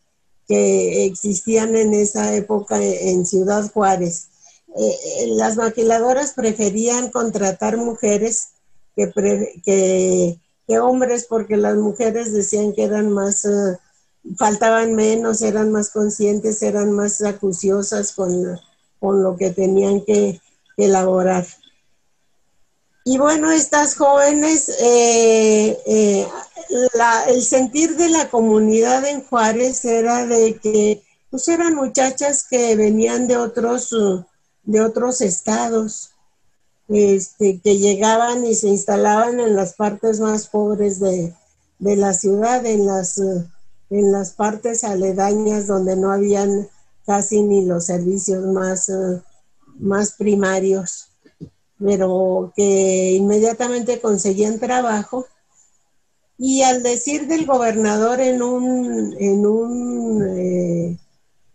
existían 0.48 1.76
en 1.76 1.94
esa 1.94 2.34
época 2.34 2.76
en 2.82 3.24
Ciudad 3.24 3.70
Juárez. 3.72 4.28
Eh, 4.76 4.82
eh, 4.84 5.26
las 5.28 5.56
maquiladoras 5.56 6.32
preferían 6.32 7.10
contratar 7.10 7.78
mujeres 7.78 8.48
que, 8.94 9.10
que 9.64 10.38
que 10.66 10.78
hombres, 10.78 11.26
porque 11.28 11.56
las 11.56 11.76
mujeres 11.76 12.32
decían 12.32 12.72
que 12.72 12.84
eran 12.84 13.10
más, 13.10 13.44
eh, 13.44 13.78
faltaban 14.36 14.94
menos, 14.94 15.42
eran 15.42 15.72
más 15.72 15.90
conscientes, 15.90 16.62
eran 16.62 16.92
más 16.92 17.22
acuciosas 17.22 18.12
con, 18.12 18.58
con 19.00 19.22
lo 19.22 19.36
que 19.36 19.50
tenían 19.50 20.04
que 20.04 20.40
elaborar. 20.76 21.46
Y 23.04 23.18
bueno, 23.18 23.50
estas 23.50 23.96
jóvenes, 23.96 24.68
eh, 24.80 25.76
eh, 25.86 26.28
el 27.26 27.42
sentir 27.42 27.96
de 27.96 28.08
la 28.08 28.30
comunidad 28.30 29.04
en 29.04 29.24
Juárez 29.24 29.84
era 29.84 30.24
de 30.26 30.58
que 30.58 31.02
pues 31.28 31.48
eran 31.48 31.74
muchachas 31.74 32.46
que 32.48 32.76
venían 32.76 33.26
de 33.26 33.38
otros, 33.38 33.90
de 34.62 34.80
otros 34.82 35.20
estados 35.20 36.11
este, 36.88 37.60
que 37.60 37.78
llegaban 37.78 38.44
y 38.44 38.54
se 38.54 38.68
instalaban 38.68 39.40
en 39.40 39.56
las 39.56 39.74
partes 39.74 40.20
más 40.20 40.48
pobres 40.48 41.00
de, 41.00 41.34
la 41.78 42.12
ciudad, 42.12 42.64
en 42.66 42.86
las, 42.86 43.18
en 43.18 44.12
las 44.12 44.32
partes 44.32 44.84
aledañas 44.84 45.66
donde 45.66 45.96
no 45.96 46.12
habían 46.12 46.68
casi 47.06 47.42
ni 47.42 47.64
los 47.64 47.86
servicios 47.86 48.44
más, 48.46 48.90
más 49.78 50.12
primarios, 50.12 51.08
pero 51.78 52.52
que 52.54 53.12
inmediatamente 53.12 54.00
conseguían 54.00 54.60
trabajo. 54.60 55.26
Y 56.38 56.62
al 56.62 56.82
decir 56.82 57.26
del 57.26 57.46
gobernador 57.46 58.20
en 58.20 58.42
un, 58.42 59.14
en 59.18 59.46
un 59.46 60.22
eh, 60.36 60.98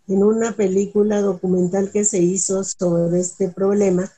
en 0.08 0.22
una 0.22 0.52
película 0.52 1.20
documental 1.20 1.90
que 1.92 2.04
se 2.04 2.18
hizo 2.18 2.64
sobre 2.64 3.20
este 3.20 3.50
problema, 3.50 4.10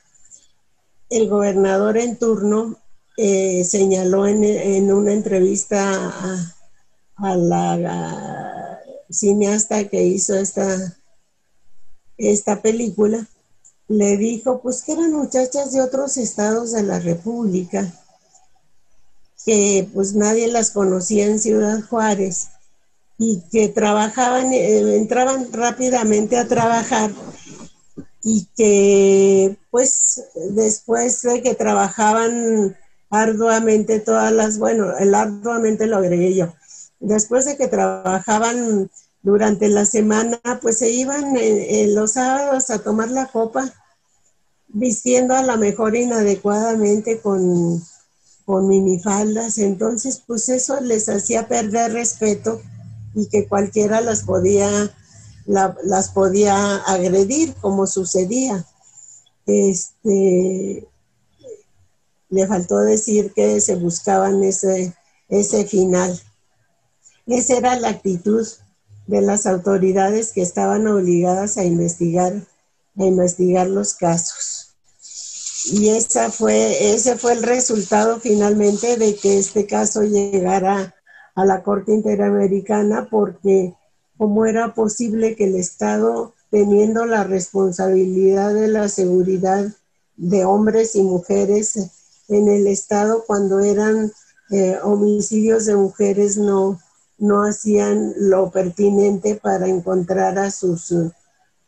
el 1.11 1.27
gobernador 1.27 1.97
en 1.97 2.15
turno 2.17 2.77
eh, 3.17 3.65
señaló 3.65 4.25
en, 4.25 4.91
una 4.91 5.11
entrevista 5.11 6.13
a, 7.17 7.35
la 7.35 8.79
cineasta 9.09 9.89
que 9.89 10.03
hizo 10.03 10.33
esta, 10.35 10.97
esta 12.17 12.61
película, 12.61 13.27
le 13.89 14.15
dijo 14.17 14.61
pues 14.61 14.83
que 14.83 14.93
eran 14.93 15.11
muchachas 15.11 15.73
de 15.73 15.81
otros 15.81 16.15
estados 16.15 16.71
de 16.71 16.83
la 16.83 16.99
República, 16.99 17.93
que 19.45 19.87
pues 19.93 20.15
nadie 20.15 20.47
las 20.47 20.71
conocía 20.71 21.25
en 21.25 21.39
Ciudad 21.39 21.81
Juárez 21.89 22.47
y 23.17 23.41
que 23.51 23.67
trabajaban, 23.67 24.53
eh, 24.53 24.95
entraban 24.95 25.51
rápidamente 25.51 26.37
a 26.37 26.47
trabajar 26.47 27.11
y 28.23 28.47
que 28.55 29.57
pues 29.69 30.23
después 30.51 31.21
de 31.21 31.41
que 31.41 31.55
trabajaban 31.55 32.77
arduamente 33.09 33.99
todas 33.99 34.31
las, 34.31 34.57
bueno, 34.57 34.97
el 34.97 35.13
arduamente 35.15 35.87
lo 35.87 35.97
agregué 35.97 36.35
yo, 36.35 36.53
después 36.99 37.45
de 37.45 37.57
que 37.57 37.67
trabajaban 37.67 38.89
durante 39.23 39.67
la 39.69 39.85
semana, 39.85 40.39
pues 40.61 40.77
se 40.77 40.89
iban 40.89 41.35
en, 41.37 41.93
los 41.93 42.13
sábados 42.13 42.69
a 42.69 42.79
tomar 42.79 43.09
la 43.09 43.27
copa, 43.27 43.71
vistiendo 44.69 45.35
a 45.35 45.43
lo 45.43 45.57
mejor 45.57 45.95
inadecuadamente 45.95 47.19
con, 47.19 47.83
con 48.45 48.67
minifaldas, 48.67 49.57
entonces 49.57 50.23
pues 50.25 50.49
eso 50.49 50.79
les 50.79 51.09
hacía 51.09 51.47
perder 51.47 51.93
respeto 51.93 52.61
y 53.13 53.27
que 53.27 53.47
cualquiera 53.47 53.99
las 53.99 54.23
podía 54.23 54.91
las 55.45 56.09
podía 56.09 56.77
agredir, 56.77 57.53
como 57.55 57.87
sucedía. 57.87 58.65
Este, 59.45 60.87
le 62.29 62.47
faltó 62.47 62.79
decir 62.79 63.33
que 63.33 63.59
se 63.59 63.75
buscaban 63.75 64.43
ese, 64.43 64.95
ese 65.29 65.65
final. 65.65 66.19
Esa 67.27 67.57
era 67.57 67.79
la 67.79 67.89
actitud 67.89 68.47
de 69.07 69.21
las 69.21 69.45
autoridades 69.45 70.31
que 70.31 70.41
estaban 70.41 70.87
obligadas 70.87 71.57
a 71.57 71.65
investigar, 71.65 72.33
a 72.97 73.03
investigar 73.03 73.67
los 73.67 73.93
casos. 73.93 74.75
Y 75.65 75.89
esa 75.89 76.31
fue, 76.31 76.93
ese 76.93 77.17
fue 77.17 77.33
el 77.33 77.43
resultado 77.43 78.19
finalmente 78.19 78.97
de 78.97 79.15
que 79.15 79.37
este 79.37 79.67
caso 79.67 80.01
llegara 80.01 80.95
a 81.35 81.45
la 81.45 81.61
Corte 81.61 81.93
Interamericana 81.93 83.07
porque 83.11 83.75
cómo 84.21 84.45
era 84.45 84.75
posible 84.75 85.35
que 85.35 85.45
el 85.45 85.55
Estado, 85.55 86.35
teniendo 86.51 87.07
la 87.07 87.23
responsabilidad 87.23 88.53
de 88.53 88.67
la 88.67 88.87
seguridad 88.87 89.65
de 90.15 90.45
hombres 90.45 90.95
y 90.95 91.01
mujeres 91.01 91.89
en 92.27 92.47
el 92.47 92.67
Estado, 92.67 93.23
cuando 93.25 93.61
eran 93.61 94.11
eh, 94.51 94.77
homicidios 94.83 95.65
de 95.65 95.75
mujeres, 95.75 96.37
no, 96.37 96.79
no 97.17 97.41
hacían 97.41 98.13
lo 98.15 98.51
pertinente 98.51 99.39
para 99.41 99.67
encontrar 99.67 100.37
a 100.37 100.51
sus, 100.51 100.93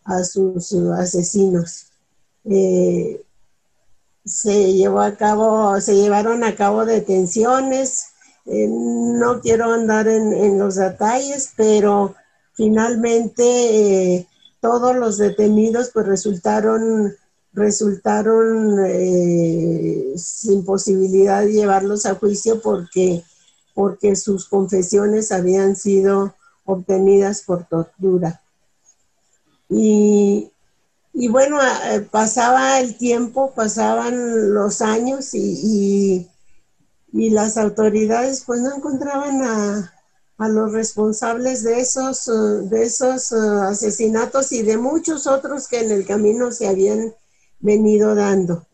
a 0.03 0.23
sus 0.23 0.73
asesinos. 0.95 1.87
Eh, 2.45 3.25
se 4.23 4.73
llevó 4.73 5.01
a 5.01 5.15
cabo, 5.15 5.81
se 5.81 5.95
llevaron 5.95 6.43
a 6.43 6.55
cabo 6.55 6.85
detenciones. 6.85 8.09
Eh, 8.45 8.67
no 8.69 9.41
quiero 9.41 9.73
andar 9.73 10.07
en, 10.07 10.33
en, 10.33 10.59
los 10.59 10.75
detalles, 10.75 11.53
pero 11.55 12.13
Finalmente, 12.53 13.43
eh, 14.15 14.27
todos 14.61 14.95
los 14.95 15.17
detenidos 15.17 15.89
pues 15.93 16.05
resultaron, 16.05 17.13
resultaron 17.51 18.79
eh, 18.85 20.13
sin 20.15 20.63
posibilidad 20.63 21.41
de 21.41 21.53
llevarlos 21.53 22.05
a 22.05 22.15
juicio 22.15 22.61
porque, 22.61 23.23
porque 23.73 24.15
sus 24.15 24.47
confesiones 24.47 25.31
habían 25.31 25.75
sido 25.75 26.35
obtenidas 26.65 27.41
por 27.41 27.65
tortura. 27.65 28.41
Y, 29.69 30.51
bueno, 31.29 31.57
pasaba 32.11 32.79
el 32.79 32.95
tiempo, 32.97 33.53
pasaban 33.55 34.53
los 34.53 34.81
años 34.81 35.33
y, 35.33 36.29
y, 37.11 37.29
las 37.31 37.57
autoridades 37.57 38.43
pues 38.45 38.61
no 38.61 38.75
encontraban 38.75 39.41
a, 39.41 39.92
a 40.43 40.49
los 40.49 40.73
responsables 40.73 41.63
de 41.63 41.79
esos, 41.79 42.27
eh, 42.27 42.31
de 42.63 42.83
esos 42.83 43.31
eh, 43.31 43.35
asesinatos 43.69 44.51
y 44.51 44.61
de 44.61 44.77
muchos 44.77 45.25
otros 45.25 45.69
que 45.69 45.79
en 45.79 45.89
el 45.89 46.05
camino 46.05 46.51
se 46.51 46.67
habían 46.67 47.13
venido 47.59 48.13
dando. 48.13 48.67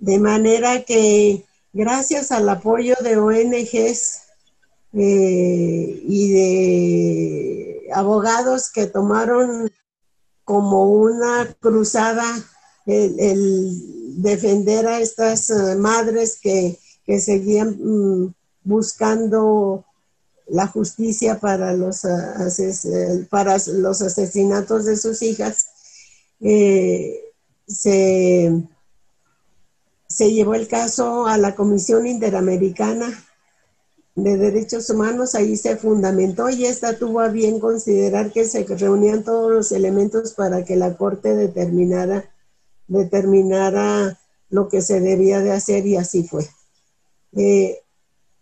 De 0.00 0.18
manera 0.18 0.82
que 0.82 1.44
gracias 1.72 2.32
al 2.32 2.48
apoyo 2.48 2.96
de 3.04 3.18
ONGs 3.18 4.22
eh, 4.94 6.02
y 6.08 6.32
de 6.32 7.90
abogados 7.94 8.68
que 8.72 8.86
tomaron 8.86 9.70
como 10.44 10.90
una 10.90 11.54
cruzada 11.60 12.24
el, 12.86 14.20
defender 14.20 14.88
a 14.88 14.98
estas 14.98 15.50
madres 15.78 16.40
que, 16.42 16.80
que 17.06 17.20
seguían 17.20 17.78
mm, 17.80 18.34
buscando 18.64 19.84
la 20.52 20.66
justicia 20.66 21.40
para 21.40 21.72
los, 21.72 22.04
eh, 22.04 23.26
para 23.30 23.56
los 23.68 24.02
asesinatos 24.02 24.84
de 24.84 24.96
sus 24.98 25.22
hijas, 25.22 25.66
eh, 26.40 27.24
se, 27.66 28.62
llevó 30.18 30.54
el 30.54 30.68
caso 30.68 31.26
a 31.26 31.38
la 31.38 31.54
Comisión 31.54 32.06
Interamericana 32.06 33.24
de 34.14 34.36
Derechos 34.36 34.90
Humanos, 34.90 35.34
ahí 35.34 35.56
se 35.56 35.76
fundamentó 35.76 36.50
y 36.50 36.66
esta 36.66 36.98
tuvo 36.98 37.20
a 37.20 37.28
bien 37.28 37.58
considerar 37.58 38.30
que 38.30 38.44
se 38.44 38.64
reunían 38.64 39.24
todos 39.24 39.50
los 39.50 39.72
elementos 39.72 40.34
para 40.34 40.66
que 40.66 40.76
la 40.76 40.98
Corte 40.98 41.34
determinara, 41.34 42.30
determinara 42.88 44.20
lo 44.50 44.68
que 44.68 44.82
se 44.82 45.00
debía 45.00 45.40
de 45.40 45.52
hacer 45.52 45.86
y 45.86 45.96
así 45.96 46.24
fue. 46.24 46.46
Eh, 47.34 47.80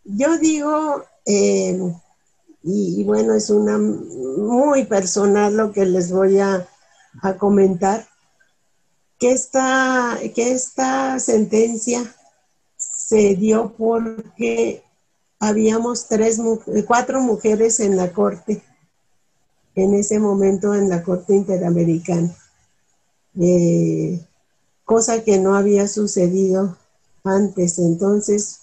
yo 0.02 0.38
digo 0.38 1.04
eh, 1.32 1.94
y, 2.62 3.04
bueno, 3.04 3.34
es 3.34 3.50
una 3.50 3.78
muy 3.78 4.84
personal 4.84 5.56
lo 5.56 5.70
que 5.70 5.86
les 5.86 6.10
voy 6.10 6.40
a, 6.40 6.66
comentar, 7.38 8.08
que 9.18 9.30
esta, 9.32 10.18
que 10.34 10.52
esta 10.52 11.18
sentencia 11.20 12.02
se 12.76 13.34
dio 13.36 13.74
porque 13.76 14.82
habíamos 15.38 16.08
tres, 16.08 16.40
cuatro 16.86 17.20
mujeres 17.20 17.78
en 17.80 17.96
la 17.96 18.12
corte, 18.12 18.62
en 19.76 19.94
ese 19.94 20.18
momento 20.18 20.74
en 20.74 20.88
la 20.88 21.02
corte 21.02 21.34
interamericana, 21.34 22.34
eh, 23.40 24.20
cosa 24.84 25.22
que 25.22 25.38
no 25.38 25.54
había 25.54 25.86
sucedido 25.86 26.76
antes. 27.24 27.78
Entonces, 27.78 28.59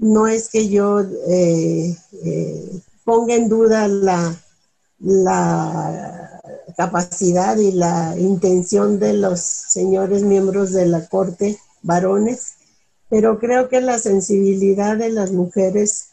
no 0.00 0.26
es 0.26 0.48
que 0.48 0.68
yo 0.68 1.00
eh, 1.00 1.96
eh, 2.24 2.80
ponga 3.04 3.34
en 3.34 3.48
duda 3.48 3.88
la, 3.88 4.34
capacidad 6.76 7.56
y 7.56 7.72
la 7.72 8.14
intención 8.16 9.00
de 9.00 9.12
los 9.14 9.40
señores 9.40 10.22
miembros 10.22 10.72
de 10.72 10.86
la 10.86 11.08
Corte, 11.08 11.58
varones, 11.82 12.52
pero 13.08 13.40
creo 13.40 13.68
que 13.68 13.80
la 13.80 13.98
sensibilidad 13.98 14.96
de 14.96 15.08
las 15.08 15.32
mujeres 15.32 16.10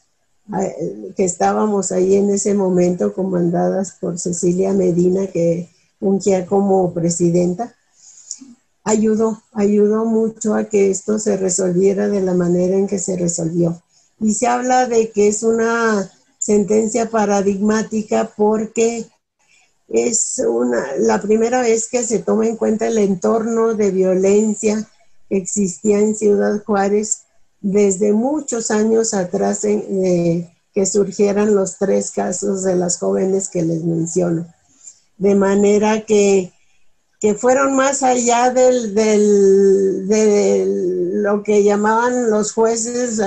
eh, 0.59 1.13
que 1.15 1.23
estábamos 1.23 1.91
ahí 1.91 2.15
en 2.15 2.31
ese 2.31 2.55
momento, 2.55 3.13
comandadas 3.13 3.97
por 3.99 4.17
Cecilia 4.17 4.73
Medina, 4.73 5.27
que 5.27 5.69
fungía 5.99 6.47
como 6.47 6.93
presidenta, 6.93 7.75
ayudó, 8.85 9.41
ayudó 9.51 10.05
mucho 10.05 10.55
a 10.55 10.63
que 10.63 10.89
esto 10.89 11.19
se 11.19 11.35
resolviera 11.35 12.07
de 12.07 12.21
la 12.21 12.33
manera 12.33 12.77
en 12.77 12.87
que 12.87 12.99
se 12.99 13.17
resolvió. 13.17 13.81
Y 14.19 14.33
se 14.33 14.47
habla 14.47 14.87
de 14.87 15.11
que 15.11 15.27
es 15.27 15.43
una 15.43 16.09
sentencia 16.37 17.09
paradigmática 17.09 18.31
porque 18.37 19.05
es 19.89 20.41
una, 20.47 20.95
la 20.99 21.21
primera 21.21 21.61
vez 21.61 21.89
que 21.89 22.03
se 22.03 22.19
toma 22.19 22.47
en 22.47 22.55
cuenta 22.55 22.87
el 22.87 22.97
entorno 22.97 23.73
de 23.73 23.91
violencia 23.91 24.87
que 25.27 25.37
existía 25.37 25.99
en 25.99 26.15
Ciudad 26.15 26.63
Juárez 26.63 27.23
desde 27.61 28.13
muchos 28.13 28.69
años 28.71 29.13
atrás 29.13 29.63
en, 29.65 30.47
que 30.73 30.85
surgieran 30.85 31.55
los 31.55 31.77
tres 31.77 32.11
casos 32.11 32.63
de 32.63 32.75
las 32.75 32.99
jóvenes 32.99 33.49
que 33.49 33.63
les 33.63 33.83
menciono. 33.83 34.45
De 35.17 35.33
manera 35.33 36.05
que, 36.05 36.51
fueron 37.37 37.75
más 37.75 38.03
allá 38.03 38.51
del, 38.51 38.93
de 38.93 40.65
lo 41.13 41.41
que 41.43 41.63
llamaban 41.63 42.29
los 42.29 42.53
jueces 42.53 43.19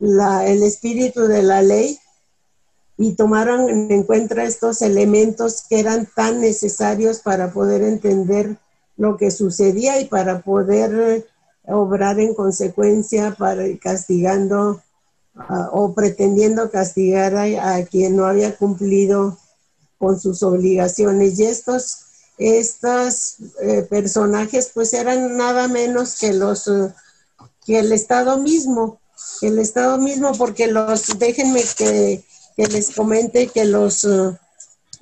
el 0.00 0.62
espíritu 0.62 1.22
de 1.22 1.42
la 1.42 1.62
ley 1.62 1.98
y 2.96 3.14
tomaron 3.14 3.90
en 3.90 4.02
cuenta 4.02 4.44
estos 4.44 4.82
elementos 4.82 5.64
que 5.68 5.80
eran 5.80 6.08
tan 6.14 6.40
necesarios 6.40 7.20
para 7.20 7.52
poder 7.52 7.82
entender 7.82 8.58
lo 8.96 9.16
que 9.16 9.30
sucedía 9.30 10.00
y 10.00 10.06
para 10.06 10.42
poder 10.42 11.26
obrar 11.66 12.20
en 12.20 12.34
consecuencia 12.34 13.34
para 13.38 13.64
castigando 13.80 14.82
o 15.72 15.94
pretendiendo 15.94 16.70
castigar 16.70 17.36
a, 17.36 17.84
quien 17.84 18.16
no 18.16 18.26
había 18.26 18.56
cumplido 18.56 19.38
con 19.98 20.20
sus 20.20 20.42
obligaciones. 20.42 21.38
Y 21.38 21.44
estos, 21.44 22.04
estos 22.40 23.36
eh, 23.60 23.82
personajes 23.82 24.70
pues 24.72 24.94
eran 24.94 25.36
nada 25.36 25.68
menos 25.68 26.18
que 26.18 26.32
los 26.32 26.66
eh, 26.68 26.92
que 27.66 27.78
el 27.80 27.92
Estado 27.92 28.38
mismo, 28.38 28.98
el 29.42 29.58
Estado 29.58 29.98
mismo, 29.98 30.32
porque 30.32 30.66
los, 30.66 31.18
déjenme 31.18 31.62
que, 31.76 32.24
les 32.56 32.90
comente 32.92 33.48
que 33.48 33.66
los, 33.66 34.04
eh, 34.04 34.38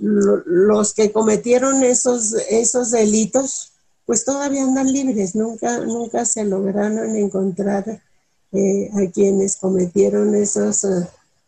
los 0.01 0.93
que 0.93 1.12
cometieron 1.12 1.84
esos, 1.84 2.32
esos 2.51 2.91
delitos, 2.91 3.72
pues 4.05 4.24
todavía 4.24 4.64
andan 4.64 4.93
libres, 4.93 5.36
nunca, 5.36 5.78
nunca 5.78 6.24
se 6.24 6.45
lograron 6.45 7.14
encontrar 7.14 8.03
a 8.53 9.11
quienes 9.12 9.57
cometieron 9.57 10.34
esos 10.34 10.86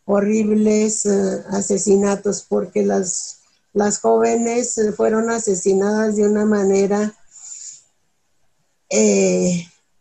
horribles 0.05 1.05
asesinatos, 1.05 2.45
porque 2.47 2.85
las, 2.85 3.40
las 3.73 3.99
jóvenes 3.99 4.79
fueron 4.95 5.29
asesinadas 5.29 6.15
de 6.15 6.27
una 6.27 6.45
manera 6.45 7.15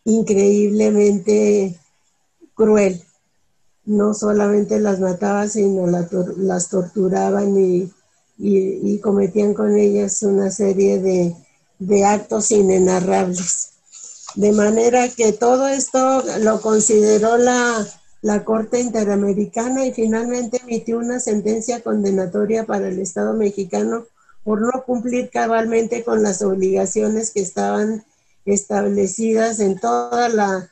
increíblemente 0.04 1.78
cruel. 2.54 3.02
No 3.84 4.14
solamente 4.14 4.78
las 4.80 5.00
mataban, 5.00 5.48
sino 5.48 5.86
las 5.86 6.68
torturaban 6.68 7.56
y, 7.56 7.90
cometían 9.00 9.54
con 9.54 9.76
ellas 9.76 10.22
una 10.22 10.50
serie 10.50 10.98
de 11.78 12.04
actos 12.04 12.50
inenarrables. 12.50 13.70
De 14.34 14.52
manera 14.52 15.08
que 15.08 15.32
todo 15.32 15.66
esto 15.68 16.22
lo 16.40 16.60
consideró 16.60 17.36
la, 17.36 17.86
Corte 18.44 18.80
Interamericana 18.80 19.86
y 19.86 19.92
finalmente 19.92 20.60
emitió 20.62 20.98
una 20.98 21.20
sentencia 21.20 21.82
condenatoria 21.82 22.66
para 22.66 22.88
el 22.88 22.98
Estado 22.98 23.34
mexicano 23.34 24.04
por 24.44 24.60
no 24.60 24.84
cumplir 24.84 25.30
cabalmente 25.30 26.04
con 26.04 26.22
las 26.22 26.42
obligaciones 26.42 27.30
que 27.30 27.40
estaban 27.40 28.04
establecidas 28.44 29.60
en 29.60 29.78
toda 29.78 30.28
la, 30.28 30.70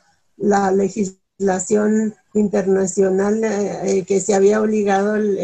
legislación 0.71 2.15
internacional 2.33 3.43
eh, 3.43 3.99
eh, 3.99 4.05
que 4.05 4.19
se 4.19 4.33
había 4.33 4.61
obligado 4.61 5.15
el, 5.15 5.37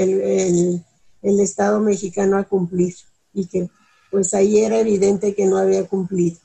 el, 1.21 1.39
Estado 1.39 1.79
mexicano 1.79 2.37
a 2.37 2.43
cumplir 2.43 2.95
y 3.33 3.47
que 3.47 3.69
pues 4.11 4.33
ahí 4.33 4.59
era 4.59 4.79
evidente 4.79 5.33
que 5.35 5.45
no 5.45 5.57
había 5.57 5.87
cumplido. 5.87 6.37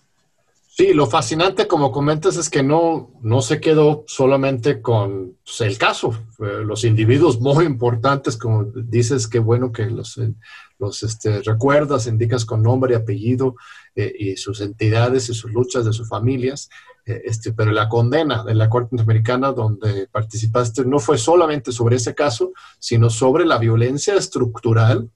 Sí, 0.73 0.95
lo 0.95 1.07
fascinante, 1.07 1.66
como 1.66 1.91
comentas, 1.91 2.37
es 2.37 2.49
que 2.49 2.62
no, 2.62 3.11
no 3.23 3.43
se 3.43 3.61
quedó 3.61 4.05
solamente 4.07 4.81
con 4.81 5.37
pues, 5.45 5.61
el 5.62 5.77
caso. 5.77 6.14
los 6.39 6.85
individuos 6.85 7.41
muy 7.41 7.64
importantes, 7.64 8.37
como 8.37 8.64
dices, 8.64 9.27
qué 9.27 9.41
bueno 9.41 9.73
que 9.73 9.87
los, 9.87 10.16
eh, 10.18 10.33
los 10.79 11.03
este, 11.03 11.43
recuerdas, 11.43 12.07
indicas 12.07 12.45
con 12.45 12.62
nombre 12.62 12.95
y 12.95 12.97
apellido 12.97 13.57
eh, 13.97 14.12
y 14.16 14.37
sus 14.37 14.61
entidades 14.61 15.29
y 15.29 15.35
sus 15.35 15.51
luchas 15.51 15.85
de 15.85 15.93
sus 15.93 16.09
familias. 16.09 16.71
Eh, 17.05 17.21
este, 17.25 17.53
pero 17.53 17.73
la 17.73 17.89
condena 17.89 18.45
de 18.45 18.55
la 18.55 18.71
Corte 18.71 18.91
Interamericana 18.93 19.51
donde 19.51 20.07
participaste 20.07 20.85
no 20.85 21.01
fue 21.01 21.18
solamente 21.18 21.73
sobre 21.73 21.97
ese 21.97 22.14
caso, 22.14 22.53
sino 22.79 23.11
sobre 23.11 23.45
la 23.45 23.59
violencia 23.59 24.14
estructural 24.14 25.11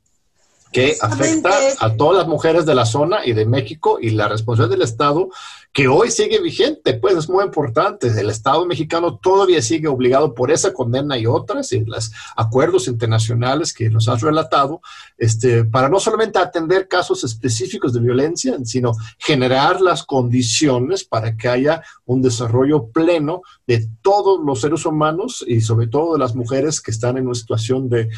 que 0.74 0.96
afecta 1.00 1.50
a 1.78 1.96
todas 1.96 2.18
las 2.18 2.26
mujeres 2.26 2.66
de 2.66 2.74
la 2.74 2.84
zona 2.84 3.24
y 3.24 3.32
de 3.32 3.46
México 3.46 3.98
y 4.00 4.10
la 4.10 4.26
responsabilidad 4.26 4.76
del 4.76 4.82
Estado 4.82 5.30
que 5.74 5.88
hoy 5.88 6.08
sigue 6.12 6.40
vigente, 6.40 6.94
pues 6.94 7.16
es 7.16 7.28
muy 7.28 7.44
importante. 7.44 8.06
El 8.06 8.30
Estado 8.30 8.64
mexicano 8.64 9.18
todavía 9.18 9.60
sigue 9.60 9.88
obligado 9.88 10.32
por 10.32 10.52
esa 10.52 10.72
condena 10.72 11.18
y 11.18 11.26
otras, 11.26 11.72
y 11.72 11.84
los 11.84 12.12
acuerdos 12.36 12.86
internacionales 12.86 13.74
que 13.74 13.90
nos 13.90 14.08
has 14.08 14.20
relatado, 14.20 14.80
este, 15.18 15.64
para 15.64 15.88
no 15.88 15.98
solamente 15.98 16.38
atender 16.38 16.86
casos 16.86 17.24
específicos 17.24 17.92
de 17.92 17.98
violencia, 17.98 18.56
sino 18.62 18.92
generar 19.18 19.80
las 19.80 20.04
condiciones 20.04 21.02
para 21.02 21.36
que 21.36 21.48
haya 21.48 21.82
un 22.04 22.22
desarrollo 22.22 22.86
pleno 22.86 23.42
de 23.66 23.88
todos 24.00 24.38
los 24.44 24.60
seres 24.60 24.86
humanos 24.86 25.44
y 25.44 25.60
sobre 25.60 25.88
todo 25.88 26.12
de 26.12 26.20
las 26.20 26.36
mujeres 26.36 26.80
que 26.80 26.92
están 26.92 27.18
en 27.18 27.26
una 27.26 27.34
situación 27.34 27.88
de, 27.88 28.08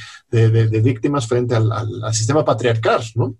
víctimas 0.82 1.26
frente 1.26 1.54
al, 1.54 1.72
al 1.72 2.14
sistema 2.14 2.44
patriarcal, 2.44 3.02
¿no? 3.14 3.34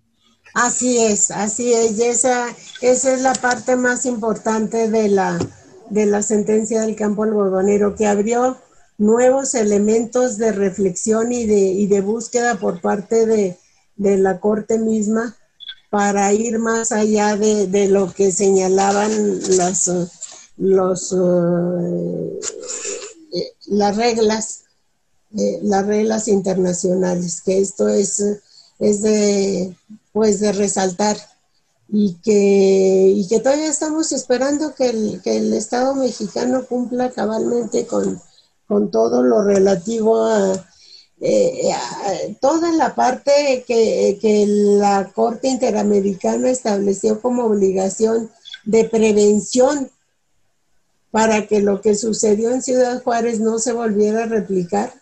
Así 0.56 0.96
es, 0.96 1.30
así 1.30 1.74
es. 1.74 1.98
Y 1.98 2.04
esa, 2.04 2.46
esa 2.80 3.12
es 3.12 3.20
la 3.20 3.34
parte 3.34 3.76
más 3.76 4.06
importante 4.06 4.88
de 4.88 5.08
la, 5.10 5.38
de 5.90 6.06
la 6.06 6.22
sentencia 6.22 6.80
del 6.80 6.96
campo 6.96 7.24
algodonero, 7.24 7.94
que 7.94 8.06
abrió 8.06 8.56
nuevos 8.96 9.54
elementos 9.54 10.38
de 10.38 10.52
reflexión 10.52 11.30
y 11.30 11.44
de, 11.44 11.58
y 11.58 11.86
de 11.88 12.00
búsqueda 12.00 12.54
por 12.54 12.80
parte 12.80 13.26
de, 13.26 13.58
la 13.98 14.40
Corte 14.40 14.78
misma 14.78 15.36
para 15.90 16.32
ir 16.32 16.58
más 16.58 16.90
allá 16.90 17.36
de, 17.36 17.88
lo 17.88 18.10
que 18.14 18.32
señalaban 18.32 19.10
las, 19.58 19.90
los, 20.56 21.12
eh, 21.12 22.40
eh, 23.34 23.52
las 23.66 23.94
reglas, 23.94 24.62
eh, 25.36 25.60
las 25.62 25.84
reglas 25.84 26.28
internacionales, 26.28 27.42
que 27.42 27.58
esto 27.58 27.88
es, 27.88 28.22
es 28.78 29.02
de 29.02 29.76
pues 30.16 30.40
de 30.40 30.50
resaltar. 30.52 31.18
Y 31.90 32.14
que, 32.24 33.12
y 33.14 33.28
que 33.28 33.38
todavía 33.38 33.68
estamos 33.68 34.12
esperando 34.12 34.74
que 34.74 34.88
el, 34.88 35.20
que 35.22 35.36
el 35.36 35.52
Estado 35.52 35.94
mexicano 35.94 36.64
cumpla 36.64 37.10
cabalmente 37.10 37.86
con, 37.86 38.18
con 38.66 38.90
todo 38.90 39.22
lo 39.22 39.44
relativo 39.44 40.24
a, 40.24 40.66
eh, 41.20 41.70
toda 42.40 42.72
la 42.72 42.94
parte 42.94 43.62
que, 43.68 44.18
que, 44.18 44.46
la 44.46 45.12
Corte 45.14 45.48
Interamericana 45.48 46.48
estableció 46.48 47.20
como 47.20 47.44
obligación 47.44 48.30
de 48.64 48.84
prevención 48.84 49.90
para 51.10 51.46
que 51.46 51.60
lo 51.60 51.82
que 51.82 51.94
sucedió 51.94 52.52
en 52.52 52.62
Ciudad 52.62 53.02
Juárez 53.02 53.38
no 53.38 53.58
se 53.58 53.74
volviera 53.74 54.24
a 54.24 54.28
replicar 54.28 54.94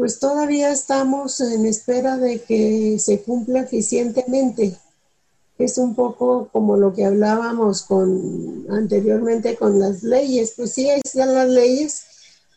pues 0.00 0.18
todavía 0.18 0.72
estamos 0.72 1.42
en 1.42 1.66
espera 1.66 2.16
de 2.16 2.40
que 2.40 2.98
se 2.98 3.20
cumpla 3.20 3.60
eficientemente. 3.60 4.74
Es 5.58 5.76
un 5.76 5.94
poco 5.94 6.48
como 6.50 6.78
lo 6.78 6.94
que 6.94 7.04
hablábamos 7.04 7.82
con 7.82 8.64
anteriormente 8.70 9.56
con 9.56 9.78
las 9.78 10.02
leyes, 10.02 10.54
pues 10.56 10.72
sí 10.72 10.88
están 10.88 11.34
las 11.34 11.50
leyes, 11.50 12.04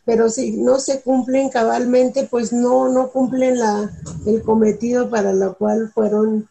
pero 0.06 0.30
si 0.30 0.52
no 0.52 0.78
se 0.80 1.02
cumplen 1.02 1.50
cabalmente, 1.50 2.26
pues 2.30 2.50
no 2.50 2.88
no 2.88 3.10
cumplen 3.10 3.58
la 3.58 3.92
el 4.24 4.42
cometido 4.42 5.10
para 5.10 5.34
lo 5.34 5.54
cual 5.58 5.92
fueron 5.92 6.48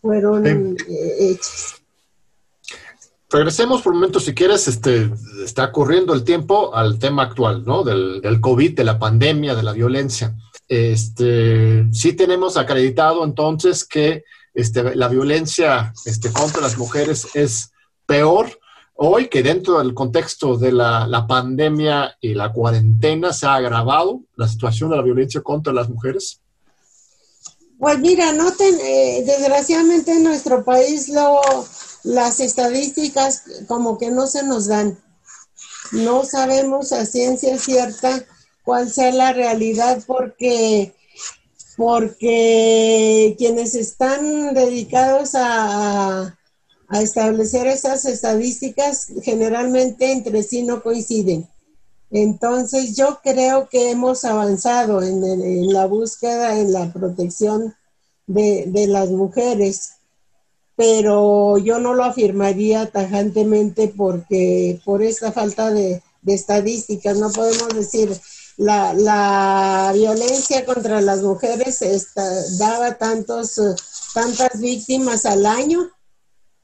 fueron 0.00 0.46
eh, 0.46 0.76
hechas. 1.18 1.82
Regresemos 3.28 3.82
por 3.82 3.92
un 3.92 3.98
momento, 3.98 4.20
si 4.20 4.34
quieres, 4.34 4.68
este, 4.68 5.10
está 5.44 5.72
corriendo 5.72 6.14
el 6.14 6.22
tiempo 6.22 6.74
al 6.74 6.98
tema 6.98 7.24
actual, 7.24 7.64
¿no? 7.64 7.82
Del, 7.82 8.40
COVID, 8.40 8.76
de 8.76 8.84
la 8.84 8.98
pandemia, 8.98 9.56
de 9.56 9.64
la 9.64 9.72
violencia. 9.72 10.34
Este, 10.68 11.86
sí 11.92 12.12
tenemos 12.12 12.56
acreditado 12.56 13.24
entonces 13.24 13.84
que 13.84 14.24
este, 14.54 14.94
la 14.94 15.08
violencia 15.08 15.92
este, 16.04 16.32
contra 16.32 16.60
las 16.60 16.78
mujeres 16.78 17.28
es 17.34 17.72
peor 18.06 18.46
hoy 18.94 19.28
que 19.28 19.42
dentro 19.42 19.78
del 19.78 19.92
contexto 19.92 20.56
de 20.56 20.72
la, 20.72 21.06
la, 21.06 21.26
pandemia 21.26 22.16
y 22.20 22.34
la 22.34 22.52
cuarentena 22.52 23.32
se 23.32 23.46
ha 23.46 23.54
agravado 23.54 24.22
la 24.36 24.48
situación 24.48 24.90
de 24.90 24.96
la 24.96 25.02
violencia 25.02 25.42
contra 25.42 25.72
las 25.72 25.88
mujeres? 25.88 26.40
Pues 27.78 27.98
mira, 27.98 28.32
no 28.32 28.48
eh, 28.48 29.22
desgraciadamente 29.26 30.12
en 30.12 30.22
nuestro 30.22 30.64
país 30.64 31.10
lo, 31.10 31.40
las 32.06 32.40
estadísticas 32.40 33.42
como 33.68 33.98
que 33.98 34.10
no 34.10 34.26
se 34.26 34.42
nos 34.42 34.66
dan. 34.66 34.98
No 35.92 36.24
sabemos 36.24 36.92
a 36.92 37.04
ciencia 37.04 37.58
cierta 37.58 38.24
cuál 38.64 38.90
sea 38.90 39.12
la 39.12 39.32
realidad 39.32 40.02
porque 40.06 40.94
porque 41.76 43.34
quienes 43.36 43.74
están 43.74 44.54
dedicados 44.54 45.34
a, 45.34 46.38
a 46.88 47.02
establecer 47.02 47.66
esas 47.66 48.06
estadísticas 48.06 49.08
generalmente 49.22 50.10
entre 50.10 50.42
sí 50.42 50.62
no 50.62 50.82
coinciden. 50.82 51.46
Entonces 52.10 52.96
yo 52.96 53.18
creo 53.22 53.68
que 53.68 53.90
hemos 53.90 54.24
avanzado 54.24 55.02
en, 55.02 55.72
la 55.72 55.86
búsqueda, 55.86 56.58
en 56.58 56.72
la 56.72 56.92
protección 56.92 57.74
de, 58.26 58.86
las 58.88 59.10
mujeres, 59.10 59.95
pero 60.76 61.56
yo 61.56 61.78
no 61.78 61.94
lo 61.94 62.04
afirmaría 62.04 62.90
tajantemente 62.90 63.88
porque 63.88 64.78
por 64.84 65.02
esta 65.02 65.32
falta 65.32 65.70
de, 65.70 66.02
estadísticas 66.26 67.16
no 67.18 67.30
podemos 67.30 67.68
decir 67.68 68.14
la, 68.58 69.90
violencia 69.94 70.64
contra 70.66 71.00
las 71.00 71.22
mujeres 71.22 71.80
daba 72.58 72.98
tantos, 72.98 73.58
tantas 74.12 74.60
víctimas 74.60 75.24
al 75.24 75.46
año 75.46 75.90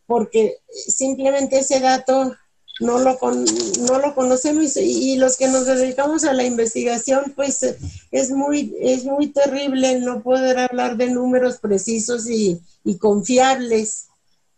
porque 0.07 0.59
simplemente 0.71 1.61
ese 1.61 1.81
dato 1.81 2.35
no 2.81 2.99
lo, 2.99 3.19
no 3.23 3.99
lo 3.99 4.15
conocemos 4.15 4.77
y, 4.77 5.17
los 5.17 5.37
que 5.37 5.49
nos 5.49 5.67
dedicamos 5.67 6.25
a 6.25 6.33
la 6.33 6.45
investigación, 6.45 7.33
pues 7.37 7.61
es 8.11 8.31
muy, 8.31 8.75
es 8.81 9.05
muy 9.05 9.29
terrible 9.29 10.01
no 10.01 10.23
poder 10.23 10.59
hablar 10.59 10.97
de 10.97 11.11
números 11.11 11.59
precisos 11.59 12.29
y, 12.29 12.61
confiables 12.99 14.07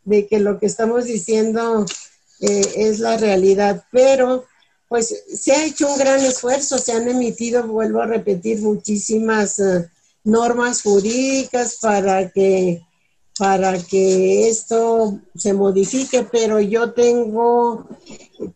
de 0.05 0.27
que 0.27 0.39
lo 0.39 0.59
que 0.59 0.67
estamos 0.67 1.05
diciendo 1.05 1.85
eh, 2.41 2.75
es 2.77 2.99
la 3.01 3.17
realidad, 3.17 3.85
pero 3.91 4.45
pues 4.89 5.25
se 5.35 5.53
ha 5.53 5.65
hecho 5.65 5.91
un 5.91 5.99
gran 5.99 6.21
esfuerzo, 6.21 6.79
se 6.79 6.93
han 6.93 7.09
emitido, 7.09 7.67
vuelvo 7.67 8.01
a 8.01 8.07
repetir, 8.07 8.61
muchísimas 8.61 9.59
eh, 9.59 9.89
normas 10.25 10.83
jurídicas 10.83 11.79
para 11.81 12.31
que 12.31 12.83
para 13.39 13.79
que 13.83 14.49
esto 14.49 15.19
se 15.35 15.53
modifique, 15.55 16.27
pero 16.31 16.61
yo 16.61 16.93
tengo, 16.93 17.89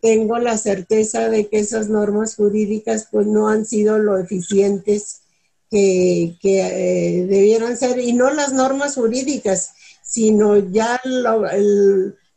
tengo 0.01 0.39
la 0.39 0.57
certeza 0.57 1.29
de 1.29 1.47
que 1.47 1.59
esas 1.59 1.89
normas 1.89 2.35
jurídicas 2.35 3.07
pues 3.11 3.27
no 3.27 3.49
han 3.49 3.65
sido 3.65 3.97
lo 3.97 4.17
eficientes 4.17 5.21
que, 5.69 6.37
eh, 6.43 7.25
debieran 7.27 7.77
ser, 7.77 7.99
y 7.99 8.13
no 8.13 8.33
las 8.33 8.53
normas 8.53 8.95
jurídicas, 8.95 9.71
sino 10.01 10.57
ya 10.57 10.99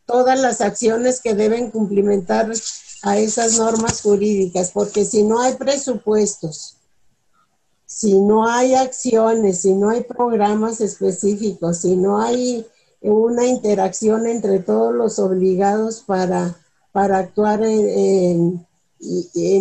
todas 0.05 0.41
las 0.41 0.61
acciones 0.61 1.21
que 1.21 1.35
deben 1.35 1.71
cumplimentar 1.71 2.53
a 3.03 3.19
esas 3.19 3.59
normas 3.59 4.03
jurídicas, 4.03 4.71
porque 4.73 5.05
si 5.05 5.23
no 5.23 5.41
hay 5.41 5.55
presupuestos, 5.55 6.77
si 7.95 8.15
no 8.15 8.49
hay 8.49 8.75
acciones, 8.75 9.61
si 9.61 9.75
no 9.75 9.91
hay 9.91 10.03
programas 10.03 10.81
específicos, 10.81 11.79
si 11.79 11.95
no 11.95 12.21
hay 12.21 12.67
una 13.03 13.47
interacción 13.47 14.27
entre 14.27 14.61
todos 14.61 14.95
los 14.95 15.19
obligados 15.19 16.01
para, 16.01 16.57
para 16.91 17.19
actuar 17.19 17.63
en, 17.63 18.67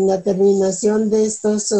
la 0.08 0.22
terminación 0.22 1.10
de 1.10 1.26
estos, 1.26 1.74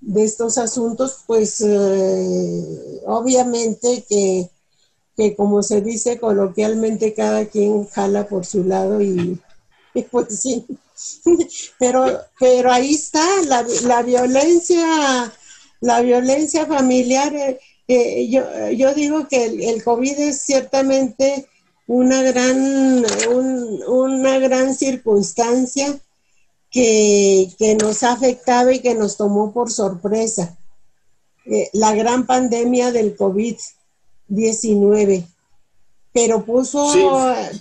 de 0.00 0.24
estos 0.24 0.56
asuntos, 0.56 1.18
pues 1.26 1.60
eh, 1.60 3.02
obviamente 3.06 4.04
que, 4.08 5.36
como 5.36 5.62
se 5.62 5.82
dice 5.82 6.18
coloquialmente, 6.18 7.12
cada 7.12 7.44
quien 7.44 7.86
jala 7.88 8.26
por 8.26 8.46
su 8.46 8.64
lado 8.64 9.02
y, 9.02 9.38
pues 10.10 10.40
sí. 10.40 10.66
Pero, 11.78 12.06
pero 12.40 12.72
ahí 12.72 12.94
está, 12.94 13.24
la, 13.44 13.64
la 13.84 14.02
violencia 14.02 15.32
la 15.80 16.00
violencia 16.00 16.66
familiar, 16.66 17.34
eh, 17.34 17.58
eh, 17.86 18.28
yo, 18.28 18.42
yo, 18.70 18.94
digo 18.94 19.28
que 19.28 19.46
el, 19.46 19.82
COVID 19.82 20.18
es 20.18 20.42
ciertamente 20.42 21.46
una 21.86 22.22
gran, 22.22 23.04
una 23.88 24.38
gran 24.38 24.74
circunstancia 24.74 25.98
que, 26.70 27.50
nos 27.80 28.02
ha 28.02 28.12
afectado 28.12 28.70
y 28.70 28.80
que 28.80 28.94
nos 28.94 29.16
tomó 29.16 29.52
por 29.52 29.70
sorpresa. 29.70 30.58
Eh, 31.46 31.70
la 31.72 31.94
gran 31.94 32.26
pandemia 32.26 32.92
del 32.92 33.16
COVID-19, 33.16 35.24
pero 36.12 36.44
puso, 36.44 36.92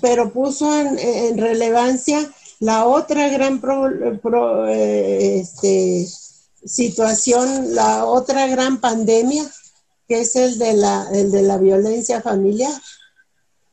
pero 0.01 0.34
puso 0.34 0.78
en, 0.78 1.38
relevancia 1.38 2.30
la 2.59 2.86
otra 2.86 3.30
gran 3.30 3.61
pro, 3.61 4.68
este, 4.68 6.05
situación, 6.68 7.76
la 7.76 8.05
otra 8.05 8.47
gran 8.47 8.80
pandemia, 8.80 9.43
que 10.07 10.22
es 10.22 10.36
el 10.36 10.57
de 10.57 10.74
la, 10.74 11.07
el 11.13 11.32
de 11.32 11.41
la 11.41 11.57
violencia 11.57 12.22
familiar. 12.22 12.72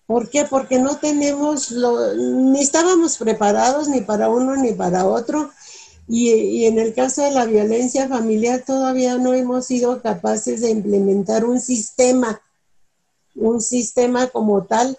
¿Por 0.06 0.28
qué? 0.28 0.44
Porque 0.44 0.78
no 0.78 0.98
tenemos, 0.98 1.70
lo, 1.70 2.14
ni 2.14 2.60
estábamos 2.60 3.16
preparados 3.16 3.88
ni 3.88 4.00
para 4.02 4.28
uno 4.28 4.56
ni 4.56 4.72
para 4.72 5.06
otro. 5.06 5.50
Y, 6.06 6.30
y, 6.32 6.66
en 6.66 6.78
el 6.78 6.92
caso 6.92 7.22
de 7.22 7.30
la 7.30 7.46
violencia 7.46 8.08
familiar 8.08 8.62
todavía 8.66 9.16
no 9.16 9.32
hemos 9.32 9.64
sido 9.64 10.02
capaces 10.02 10.60
de 10.60 10.68
implementar 10.70 11.46
un 11.46 11.60
sistema, 11.60 12.42
un 13.34 13.62
sistema 13.62 14.26
como 14.26 14.64
tal 14.64 14.98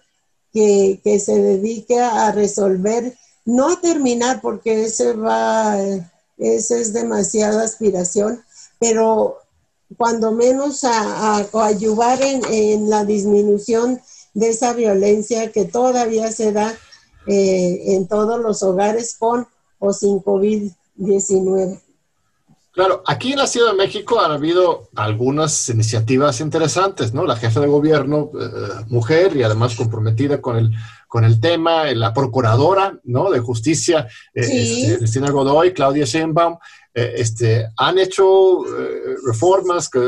que, 0.52 1.00
que 1.04 1.20
se 1.20 1.40
dedique 1.40 2.00
a 2.00 2.32
resolver, 2.32 3.16
no 3.46 3.70
a 3.70 3.80
terminar, 3.80 4.42
porque 4.42 4.86
ese 4.86 5.14
va, 5.14 5.78
esa 6.38 6.78
es 6.78 6.94
demasiada 6.94 7.64
aspiración, 7.64 8.44
pero 8.80 9.38
cuando 9.98 10.32
menos 10.32 10.84
a, 10.84 11.38
a 11.38 11.66
ayudar 11.66 12.20
en, 12.22 12.90
la 12.90 13.06
disminución 13.06 14.02
de 14.34 14.50
esa 14.50 14.74
violencia 14.74 15.52
que 15.52 15.66
todavía 15.66 16.32
se 16.32 16.52
da 16.52 16.74
eh, 17.28 17.96
en 17.96 18.08
todos 18.08 18.40
los 18.40 18.64
hogares 18.64 19.16
con 19.18 19.48
o 19.80 19.94
sin 19.94 20.20
COVID-19. 20.20 21.82
Claro, 22.76 23.04
aquí 23.08 23.32
en 23.32 23.40
la 23.40 23.48
Ciudad 23.48 23.72
de 23.72 23.78
México 23.78 24.20
han 24.20 24.34
habido 24.34 24.90
algunas 24.98 25.70
iniciativas 25.70 26.42
interesantes, 26.42 27.14
¿no? 27.14 27.26
La 27.26 27.38
jefa 27.38 27.62
de 27.62 27.68
gobierno, 27.68 28.32
eh, 28.38 28.84
mujer 28.90 29.34
y 29.38 29.44
además 29.44 29.76
comprometida 29.76 30.42
con 30.42 30.58
el, 30.58 30.72
con 31.08 31.24
el 31.24 31.40
tema, 31.40 31.86
la 31.94 32.14
procuradora, 32.14 33.00
¿no? 33.06 33.32
De 33.32 33.40
justicia, 33.40 34.10
eh, 34.34 34.98
Cristina 34.98 35.32
Godoy, 35.32 35.72
Claudia 35.72 36.04
Sheinbaum, 36.04 36.58
este, 36.96 37.68
han 37.76 38.00
hecho 38.00 38.64
reformas 39.26 39.90
que 39.90 40.00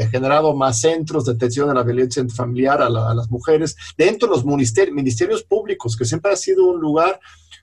han 0.00 0.10
generado 0.10 0.54
más 0.54 0.80
centros 0.80 1.24
de 1.24 1.32
atención 1.32 1.68
a 1.68 1.74
la 1.74 1.82
violencia 1.82 2.24
familiar 2.28 2.80
a, 2.80 2.86
a 2.86 3.14
las 3.14 3.28
mujeres 3.30 3.74
dentro 3.98 4.28
de 4.28 4.36
los 4.36 4.44
ministerios, 4.44 4.94
ministerios 4.94 5.42
públicos, 5.42 5.96
que 5.96 6.04
siempre 6.04 6.32
ha 6.32 6.36
sido 6.36 6.66
un 6.66 6.80
lugar 6.80 7.18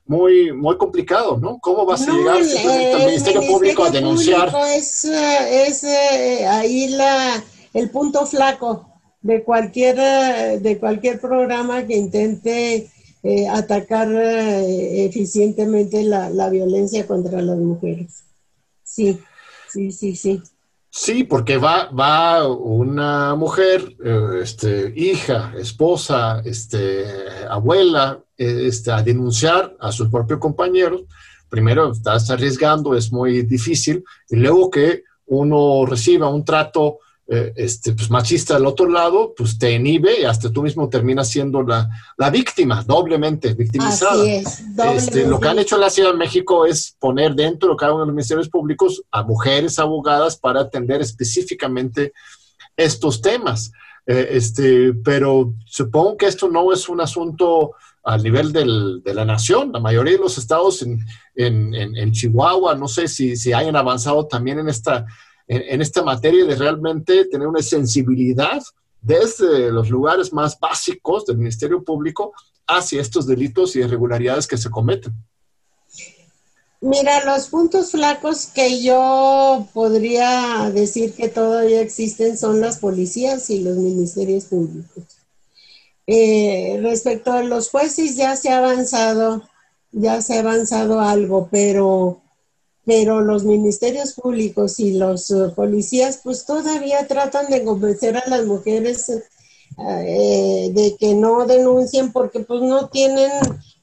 muy, 0.06 0.52
muy 0.52 0.78
complicado, 0.78 1.38
¿no? 1.38 1.60
¿Cómo 1.60 1.86
vas 1.86 2.08
a 2.08 2.12
llegar 2.12 2.36
al 2.36 3.06
Ministerio, 3.06 3.42
Público 3.48 3.86
a 3.86 3.90
denunciar? 3.90 4.54
Es, 4.76 5.06
es 5.06 5.84
eh, 5.84 6.46
ahí 6.46 6.90
la, 6.90 7.42
el 7.74 7.90
punto 7.90 8.26
flaco 8.26 8.90
de 9.22 9.44
cualquier, 9.44 9.96
de 10.60 10.78
cualquier 10.78 11.22
programa 11.22 11.88
que 11.88 11.96
intente 11.96 12.90
eh, 13.24 13.48
atacar 13.48 14.10
eh, 14.12 15.06
eficientemente 15.06 16.04
la, 16.04 16.30
la 16.30 16.50
violencia 16.50 17.08
contra 17.08 17.42
las 17.42 17.58
mujeres. 17.58 18.26
Sí, 18.84 19.20
sí, 19.70 19.92
sí, 19.92 20.16
sí. 20.16 20.42
Sí, 20.90 21.24
porque 21.24 21.58
va, 21.58 21.90
va 21.90 22.48
una 22.48 23.34
mujer, 23.34 23.98
este, 24.40 24.94
hija, 24.96 25.52
esposa, 25.58 26.42
este, 26.46 27.06
abuela, 27.50 28.24
este, 28.38 28.92
a 28.92 29.02
denunciar 29.02 29.76
a 29.80 29.92
sus 29.92 30.10
propios 30.10 30.40
compañeros, 30.40 31.02
primero 31.50 31.92
estás 31.92 32.30
arriesgando, 32.30 32.96
es 32.96 33.12
muy 33.12 33.42
difícil, 33.42 34.04
y 34.30 34.36
luego 34.36 34.70
que 34.70 35.04
uno 35.26 35.84
reciba 35.88 36.30
un 36.30 36.46
trato 36.46 37.00
eh, 37.26 37.54
este, 37.56 37.94
pues, 37.94 38.10
machista 38.10 38.56
del 38.56 38.66
otro 38.66 38.90
lado, 38.90 39.34
pues 39.36 39.58
te 39.58 39.72
inhibe 39.72 40.20
y 40.20 40.26
hasta 40.26 40.52
tú 40.52 40.62
mismo 40.62 40.90
terminas 40.90 41.30
siendo 41.30 41.64
la, 41.64 41.90
la 42.18 42.30
víctima, 42.30 42.84
doblemente 42.84 43.54
victimizada. 43.54 44.26
este, 44.26 45.26
lo 45.26 45.40
que 45.40 45.48
han 45.48 45.60
hecho 45.60 45.76
en 45.76 45.82
la 45.82 45.90
Ciudad 45.90 46.12
de 46.12 46.18
México 46.18 46.66
es 46.66 46.98
poner 47.00 47.34
dentro 47.34 47.70
de 47.70 47.76
cada 47.78 47.94
uno 47.94 48.02
de 48.02 48.08
los 48.08 48.16
ministerios 48.16 48.50
públicos 48.50 49.02
a 49.10 49.24
mujeres 49.24 49.80
abogadas 49.80 50.36
para 50.36 50.62
atender 50.62 51.02
específicamente 51.02 52.12
estos 52.76 53.22
temas. 53.22 53.72
Eh, 54.06 54.28
este, 54.32 54.94
pero 54.94 55.54
supongo 55.66 56.18
que 56.18 56.26
esto 56.26 56.50
no 56.50 56.74
es 56.74 56.90
un 56.90 57.00
asunto 57.00 57.72
al 58.04 58.22
nivel 58.22 58.52
del, 58.52 59.02
de 59.02 59.14
la 59.14 59.24
nación. 59.24 59.72
La 59.72 59.80
mayoría 59.80 60.14
de 60.14 60.20
los 60.20 60.38
estados 60.38 60.82
en, 60.82 61.00
en, 61.36 61.74
en, 61.74 62.12
Chihuahua, 62.12 62.76
no 62.76 62.90
sé 62.90 63.08
si, 63.08 63.38
si, 63.38 63.54
hayan 63.54 63.78
avanzado 63.78 64.28
también 64.28 64.60
en 64.60 64.68
esta, 64.68 65.06
en, 65.48 65.82
esta 65.82 66.04
materia 66.04 66.46
de 66.46 66.56
realmente 66.56 67.26
tener 67.26 67.48
una 67.48 67.62
sensibilidad 67.62 68.62
desde 69.02 69.72
los 69.72 69.90
lugares 69.90 70.32
más 70.32 70.58
básicos 70.60 71.26
del 71.26 71.38
Ministerio 71.38 71.84
Público 71.84 72.34
hacia 72.68 73.02
estos 73.02 73.28
delitos 73.28 73.76
y 73.76 73.80
irregularidades 73.80 74.48
que 74.48 74.58
se 74.58 74.70
cometen. 74.70 75.14
Mira, 76.80 77.24
los 77.24 77.48
puntos 77.48 77.92
flacos 77.92 78.48
que 78.48 78.84
yo 78.84 79.68
podría 79.74 80.70
decir 80.74 81.14
que 81.14 81.30
todavía 81.30 81.80
existen 81.80 82.38
son 82.38 82.60
las 82.60 82.80
policías 82.80 83.50
y 83.50 83.60
los 83.64 83.78
ministerios 83.78 84.46
públicos. 84.46 85.04
Eh, 86.06 86.80
respecto 86.82 87.32
a 87.32 87.44
los 87.44 87.70
jueces 87.70 88.18
ya 88.18 88.36
se 88.36 88.50
ha 88.50 88.58
avanzado, 88.58 89.44
ya 89.94 90.22
se 90.22 90.36
ha 90.36 90.40
avanzado 90.40 91.00
algo, 91.00 91.48
pero, 91.50 92.22
pero 92.86 93.22
los 93.22 93.46
ministerios 93.46 94.14
públicos 94.14 94.80
y 94.80 94.94
los 94.94 95.30
uh, 95.32 95.54
policías 95.54 96.20
pues 96.24 96.46
todavía 96.46 97.08
tratan 97.08 97.50
de 97.50 97.64
convencer 97.64 98.18
a 98.18 98.28
las 98.28 98.46
mujeres 98.46 99.10
eh, 99.10 100.72
de 100.74 100.96
que 101.00 101.16
no 101.16 101.46
denuncien 101.46 102.12
porque 102.12 102.42
pues 102.42 102.62
no 102.62 102.90
tienen 102.90 103.32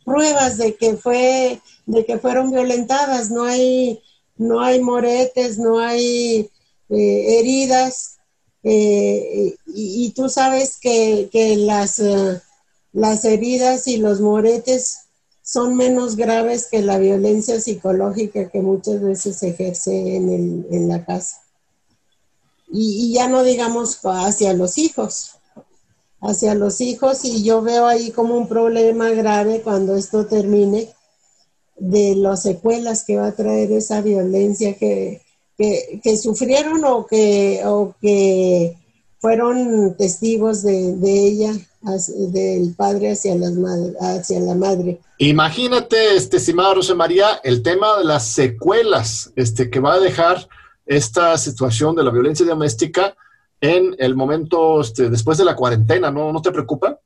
pruebas 0.05 0.59
de 0.59 0.75
que 0.75 0.97
fue 0.97 1.61
de 1.87 2.05
que 2.05 2.19
fueron 2.19 2.51
violentadas, 2.51 3.31
no 3.31 3.45
hay, 3.45 4.01
no 4.37 4.61
hay 4.61 4.81
moretes, 4.81 5.59
no 5.59 5.81
hay 5.81 6.51
eh, 6.89 7.39
heridas, 7.39 8.19
eh, 8.63 9.57
y, 9.67 10.13
tú 10.15 10.29
sabes 10.29 10.79
que, 10.79 11.29
las, 11.59 11.99
eh, 11.99 12.41
las 12.93 13.25
heridas 13.25 13.87
y 13.87 13.97
los 13.97 14.21
moretes 14.21 15.09
son 15.51 15.75
menos 15.75 16.15
graves 16.15 16.69
que 16.71 16.81
la 16.81 16.99
violencia 16.99 17.61
psicológica 17.61 18.49
que 18.51 18.61
muchas 18.61 19.03
veces 19.03 19.37
se 19.37 19.49
ejerce 19.49 20.15
en, 20.15 20.65
en 20.71 20.89
la 20.89 21.05
casa. 21.05 21.41
Y, 22.71 23.13
ya 23.13 23.27
no 23.27 23.43
digamos 23.43 23.99
hacia 24.05 24.53
los 24.53 24.79
hijos, 24.79 25.33
hacia 26.21 26.55
los 26.55 26.81
hijos, 26.81 27.25
y 27.25 27.43
yo 27.43 27.63
veo 27.63 27.89
ahí 27.89 28.13
como 28.13 28.37
un 28.37 28.47
problema 28.47 29.11
grave 29.11 29.61
cuando 29.63 29.97
esto 29.97 30.27
termine, 30.27 30.89
de 31.77 32.15
las 32.15 32.43
secuelas 32.43 33.03
que 33.03 33.17
va 33.17 33.29
a 33.29 33.35
traer 33.35 33.73
esa 33.73 34.03
violencia 34.03 34.77
que, 34.77 35.21
que, 35.57 36.17
sufrieron 36.17 36.85
o 36.85 37.07
que, 37.07 37.63
o 37.65 37.95
que 38.01 38.77
fueron 39.19 39.97
testigos 39.97 40.63
de, 40.63 40.95
de 40.95 41.27
ella, 41.27 41.53
del 42.33 42.73
padre 42.77 43.13
hacia, 43.13 43.35
las 43.35 43.55
hacia 44.01 44.39
la 44.39 44.55
madre. 44.55 45.01
Imagínate, 45.23 46.16
este, 46.16 46.39
estimada 46.39 46.73
Rosa 46.73 46.95
María, 46.95 47.43
el 47.45 47.62
tema 47.62 47.99
de 47.99 48.05
las 48.05 48.27
secuelas 48.29 49.31
este, 49.37 49.68
que 49.68 49.79
va 49.79 49.93
a 49.93 50.01
dejar 50.01 50.49
esta 50.87 51.37
situación 51.37 51.95
de 51.95 52.03
la 52.03 52.11
violencia 52.11 52.47
doméstica 52.47 53.14
en 53.61 53.95
el 53.99 54.16
momento 54.16 54.81
este, 54.81 55.11
después 55.11 55.37
de 55.37 55.45
la 55.45 55.55
cuarentena, 55.55 56.11
¿no, 56.11 56.33
¿no 56.33 56.41
te 56.41 56.51
preocupa? 56.51 56.99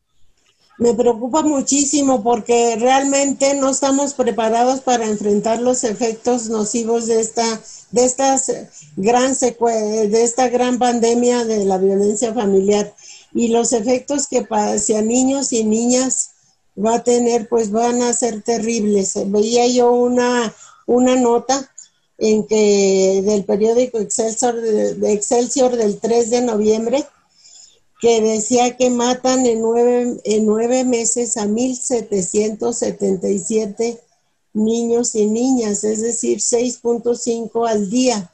Me 0.78 0.94
preocupa 0.94 1.42
muchísimo 1.42 2.22
porque 2.22 2.76
realmente 2.78 3.54
no 3.54 3.70
estamos 3.70 4.14
preparados 4.14 4.80
para 4.80 5.06
enfrentar 5.06 5.60
los 5.60 5.82
efectos 5.82 6.48
nocivos 6.48 7.08
de 7.08 7.20
esta, 7.20 7.60
de 7.90 8.04
estas 8.04 8.48
gran 8.96 9.34
de 9.34 10.22
esta 10.22 10.48
gran 10.50 10.78
pandemia 10.78 11.44
de 11.44 11.64
la 11.64 11.78
violencia 11.78 12.32
familiar 12.32 12.94
y 13.34 13.48
los 13.48 13.72
efectos 13.72 14.28
que 14.28 14.46
hacia 14.48 15.02
niños 15.02 15.52
y 15.52 15.64
niñas 15.64 16.33
va 16.76 16.96
a 16.96 17.04
tener, 17.04 17.48
pues 17.48 17.70
van 17.70 18.02
a 18.02 18.12
ser 18.12 18.42
terribles. 18.42 19.14
Veía 19.26 19.66
yo 19.68 19.92
una, 19.92 20.52
una 20.86 21.16
nota 21.16 21.70
en 22.18 22.46
que 22.46 23.22
del 23.24 23.44
periódico 23.44 23.98
Excelsior, 23.98 24.60
de 24.60 25.12
Excelsior 25.12 25.76
del 25.76 25.98
3 25.98 26.30
de 26.30 26.42
noviembre, 26.42 27.04
que 28.00 28.20
decía 28.20 28.76
que 28.76 28.90
matan 28.90 29.46
en 29.46 29.62
nueve, 29.62 30.18
en 30.24 30.46
nueve 30.46 30.82
meses 30.84 31.36
a 31.36 31.46
1.777 31.46 34.00
niños 34.52 35.14
y 35.14 35.26
niñas, 35.26 35.84
es 35.84 36.00
decir, 36.00 36.38
6.5 36.38 37.68
al 37.68 37.88
día, 37.90 38.32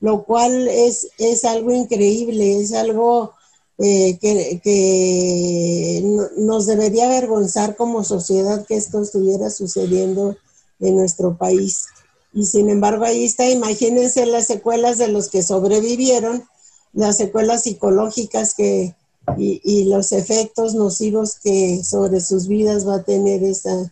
lo 0.00 0.22
cual 0.24 0.68
es, 0.68 1.08
es 1.18 1.44
algo 1.44 1.72
increíble, 1.72 2.60
es 2.60 2.72
algo 2.72 3.34
eh, 3.84 4.16
que, 4.20 6.02
nos 6.36 6.66
debería 6.66 7.06
avergonzar 7.06 7.74
como 7.74 8.04
sociedad 8.04 8.64
que 8.64 8.76
esto 8.76 9.02
estuviera 9.02 9.50
sucediendo 9.50 10.36
en 10.78 10.96
nuestro 10.96 11.36
país. 11.36 11.86
Y 12.32 12.46
sin 12.46 12.70
embargo, 12.70 13.04
ahí 13.04 13.24
está, 13.24 13.50
imagínense 13.50 14.24
las 14.26 14.46
secuelas 14.46 14.98
de 14.98 15.08
los 15.08 15.30
que 15.30 15.42
sobrevivieron, 15.42 16.44
las 16.92 17.16
secuelas 17.16 17.64
psicológicas 17.64 18.54
que, 18.54 18.94
y, 19.36 19.84
los 19.86 20.12
efectos 20.12 20.74
nocivos 20.76 21.40
que 21.42 21.82
sobre 21.82 22.20
sus 22.20 22.46
vidas 22.46 22.86
va 22.86 22.96
a 22.96 23.02
tener 23.02 23.42
esa, 23.42 23.90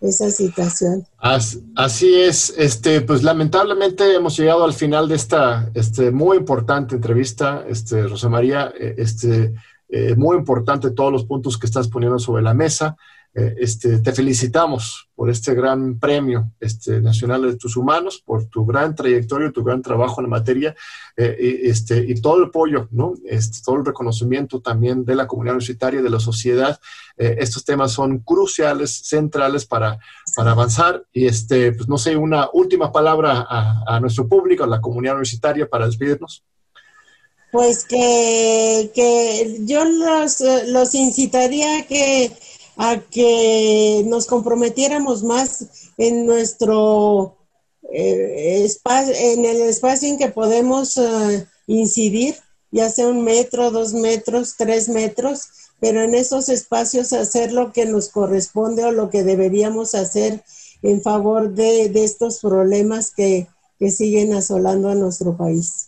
esa 0.00 0.30
situación. 0.30 1.06
Así, 1.18 2.14
es, 2.14 2.54
este, 2.56 3.00
pues 3.00 3.22
lamentablemente 3.22 4.14
hemos 4.14 4.36
llegado 4.36 4.64
al 4.64 4.72
final 4.72 5.08
de 5.08 5.16
esta 5.16 5.70
este, 5.74 6.10
muy 6.10 6.36
importante 6.36 6.94
entrevista, 6.94 7.64
este, 7.68 8.06
Rosa 8.06 8.28
María, 8.28 8.72
eh, 8.78 8.94
este, 8.98 9.54
eh, 9.88 10.14
muy 10.16 10.36
importante 10.36 10.90
todos 10.90 11.12
los 11.12 11.24
puntos 11.24 11.58
que 11.58 11.66
estás 11.66 11.88
poniendo 11.88 12.18
sobre 12.18 12.42
la 12.42 12.54
mesa. 12.54 12.96
Eh, 13.34 13.54
este, 13.58 13.98
te 13.98 14.12
felicitamos 14.12 15.08
por 15.14 15.28
este 15.28 15.54
gran 15.54 15.98
premio 15.98 16.50
este, 16.60 17.00
nacional 17.00 17.42
de 17.42 17.56
tus 17.56 17.76
humanos, 17.76 18.22
por 18.24 18.46
tu 18.46 18.64
gran 18.64 18.94
trayectoria, 18.94 19.52
tu 19.52 19.62
gran 19.62 19.82
trabajo 19.82 20.20
en 20.20 20.24
la 20.24 20.38
materia 20.38 20.74
eh, 21.16 21.60
este, 21.64 22.04
y 22.08 22.20
todo 22.20 22.38
el 22.38 22.44
apoyo, 22.44 22.88
¿no? 22.90 23.14
este, 23.26 23.58
todo 23.64 23.76
el 23.76 23.84
reconocimiento 23.84 24.60
también 24.60 25.04
de 25.04 25.14
la 25.14 25.26
comunidad 25.26 25.54
universitaria, 25.54 26.00
de 26.00 26.10
la 26.10 26.20
sociedad. 26.20 26.80
Eh, 27.18 27.36
estos 27.38 27.64
temas 27.64 27.92
son 27.92 28.20
cruciales, 28.20 29.02
centrales 29.04 29.66
para, 29.66 29.98
para 30.34 30.52
avanzar. 30.52 31.04
Y 31.12 31.26
este, 31.26 31.72
pues 31.72 31.88
no 31.88 31.98
sé, 31.98 32.16
una 32.16 32.48
última 32.52 32.90
palabra 32.90 33.46
a, 33.48 34.00
nuestro 34.00 34.26
público, 34.26 34.64
a 34.64 34.68
la 34.68 34.80
comunidad 34.80 35.14
universitaria 35.14 35.68
para 35.68 35.86
despedirnos. 35.86 36.44
Pues 37.52 37.84
que, 37.86 38.90
que 38.94 39.58
yo 39.60 39.84
los, 39.84 40.42
los 40.68 40.94
incitaría 40.94 41.78
a 41.78 41.86
que 41.86 42.32
a 42.78 43.00
que 43.00 44.04
nos 44.06 44.26
comprometiéramos 44.26 45.24
más 45.24 45.90
en 45.98 46.24
nuestro 46.26 47.36
eh, 47.92 48.62
espacio, 48.64 49.12
en 49.14 49.44
el 49.44 49.62
espacio 49.62 50.08
en 50.08 50.16
que 50.16 50.28
podemos 50.28 50.96
eh, 50.96 51.46
incidir, 51.66 52.36
ya 52.70 52.88
sea 52.88 53.08
un 53.08 53.24
metro, 53.24 53.72
dos 53.72 53.94
metros, 53.94 54.54
tres 54.56 54.88
metros, 54.88 55.48
pero 55.80 56.02
en 56.02 56.14
esos 56.14 56.48
espacios 56.48 57.12
hacer 57.12 57.52
lo 57.52 57.72
que 57.72 57.84
nos 57.84 58.10
corresponde 58.10 58.84
o 58.84 58.92
lo 58.92 59.10
que 59.10 59.24
deberíamos 59.24 59.96
hacer 59.96 60.44
en 60.82 61.02
favor 61.02 61.52
de, 61.54 61.90
estos 62.04 62.38
problemas 62.38 63.10
que 63.10 63.48
siguen 63.90 64.34
asolando 64.34 64.88
a 64.88 64.94
nuestro 64.94 65.36
país. 65.36 65.87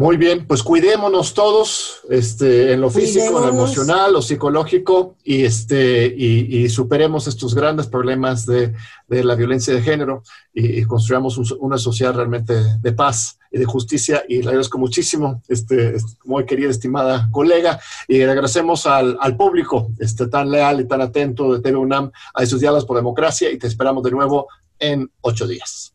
Muy 0.00 0.16
bien, 0.16 0.46
pues 0.46 0.62
cuidémonos 0.62 1.34
todos, 1.34 2.02
este, 2.08 2.72
en 2.72 2.80
lo 2.80 2.88
físico, 2.88 3.38
en 3.38 3.46
lo 3.46 3.48
emocional, 3.48 4.12
lo 4.12 4.22
psicológico, 4.22 5.16
y 5.24 5.42
este, 5.42 6.06
y, 6.06 6.68
superemos 6.68 7.26
estos 7.26 7.52
grandes 7.52 7.88
problemas 7.88 8.46
de, 8.46 8.74
la 9.08 9.34
violencia 9.34 9.74
de 9.74 9.82
género 9.82 10.22
y, 10.54 10.84
construyamos 10.84 11.36
una 11.58 11.78
sociedad 11.78 12.14
realmente 12.14 12.54
de 12.80 12.92
paz 12.92 13.40
y 13.50 13.58
de 13.58 13.64
justicia. 13.64 14.22
Y 14.28 14.40
le 14.40 14.50
agradezco 14.50 14.78
muchísimo, 14.78 15.42
este, 15.48 15.96
muy 16.24 16.46
querida, 16.46 16.70
estimada 16.70 17.28
colega, 17.32 17.80
y 18.06 18.18
le 18.18 18.30
agradecemos 18.30 18.86
al, 18.86 19.18
público 19.36 19.90
este, 19.98 20.28
tan 20.28 20.48
leal 20.48 20.80
y 20.80 20.86
tan 20.86 21.00
atento 21.00 21.52
de 21.52 21.58
TV 21.58 21.76
UNAM 21.76 22.12
a 22.34 22.44
esos 22.44 22.60
diálogos 22.60 22.84
por 22.84 22.98
democracia, 22.98 23.50
y 23.50 23.58
te 23.58 23.66
esperamos 23.66 24.04
de 24.04 24.12
nuevo 24.12 24.46
en 24.78 25.10
ocho 25.22 25.48
días. 25.48 25.92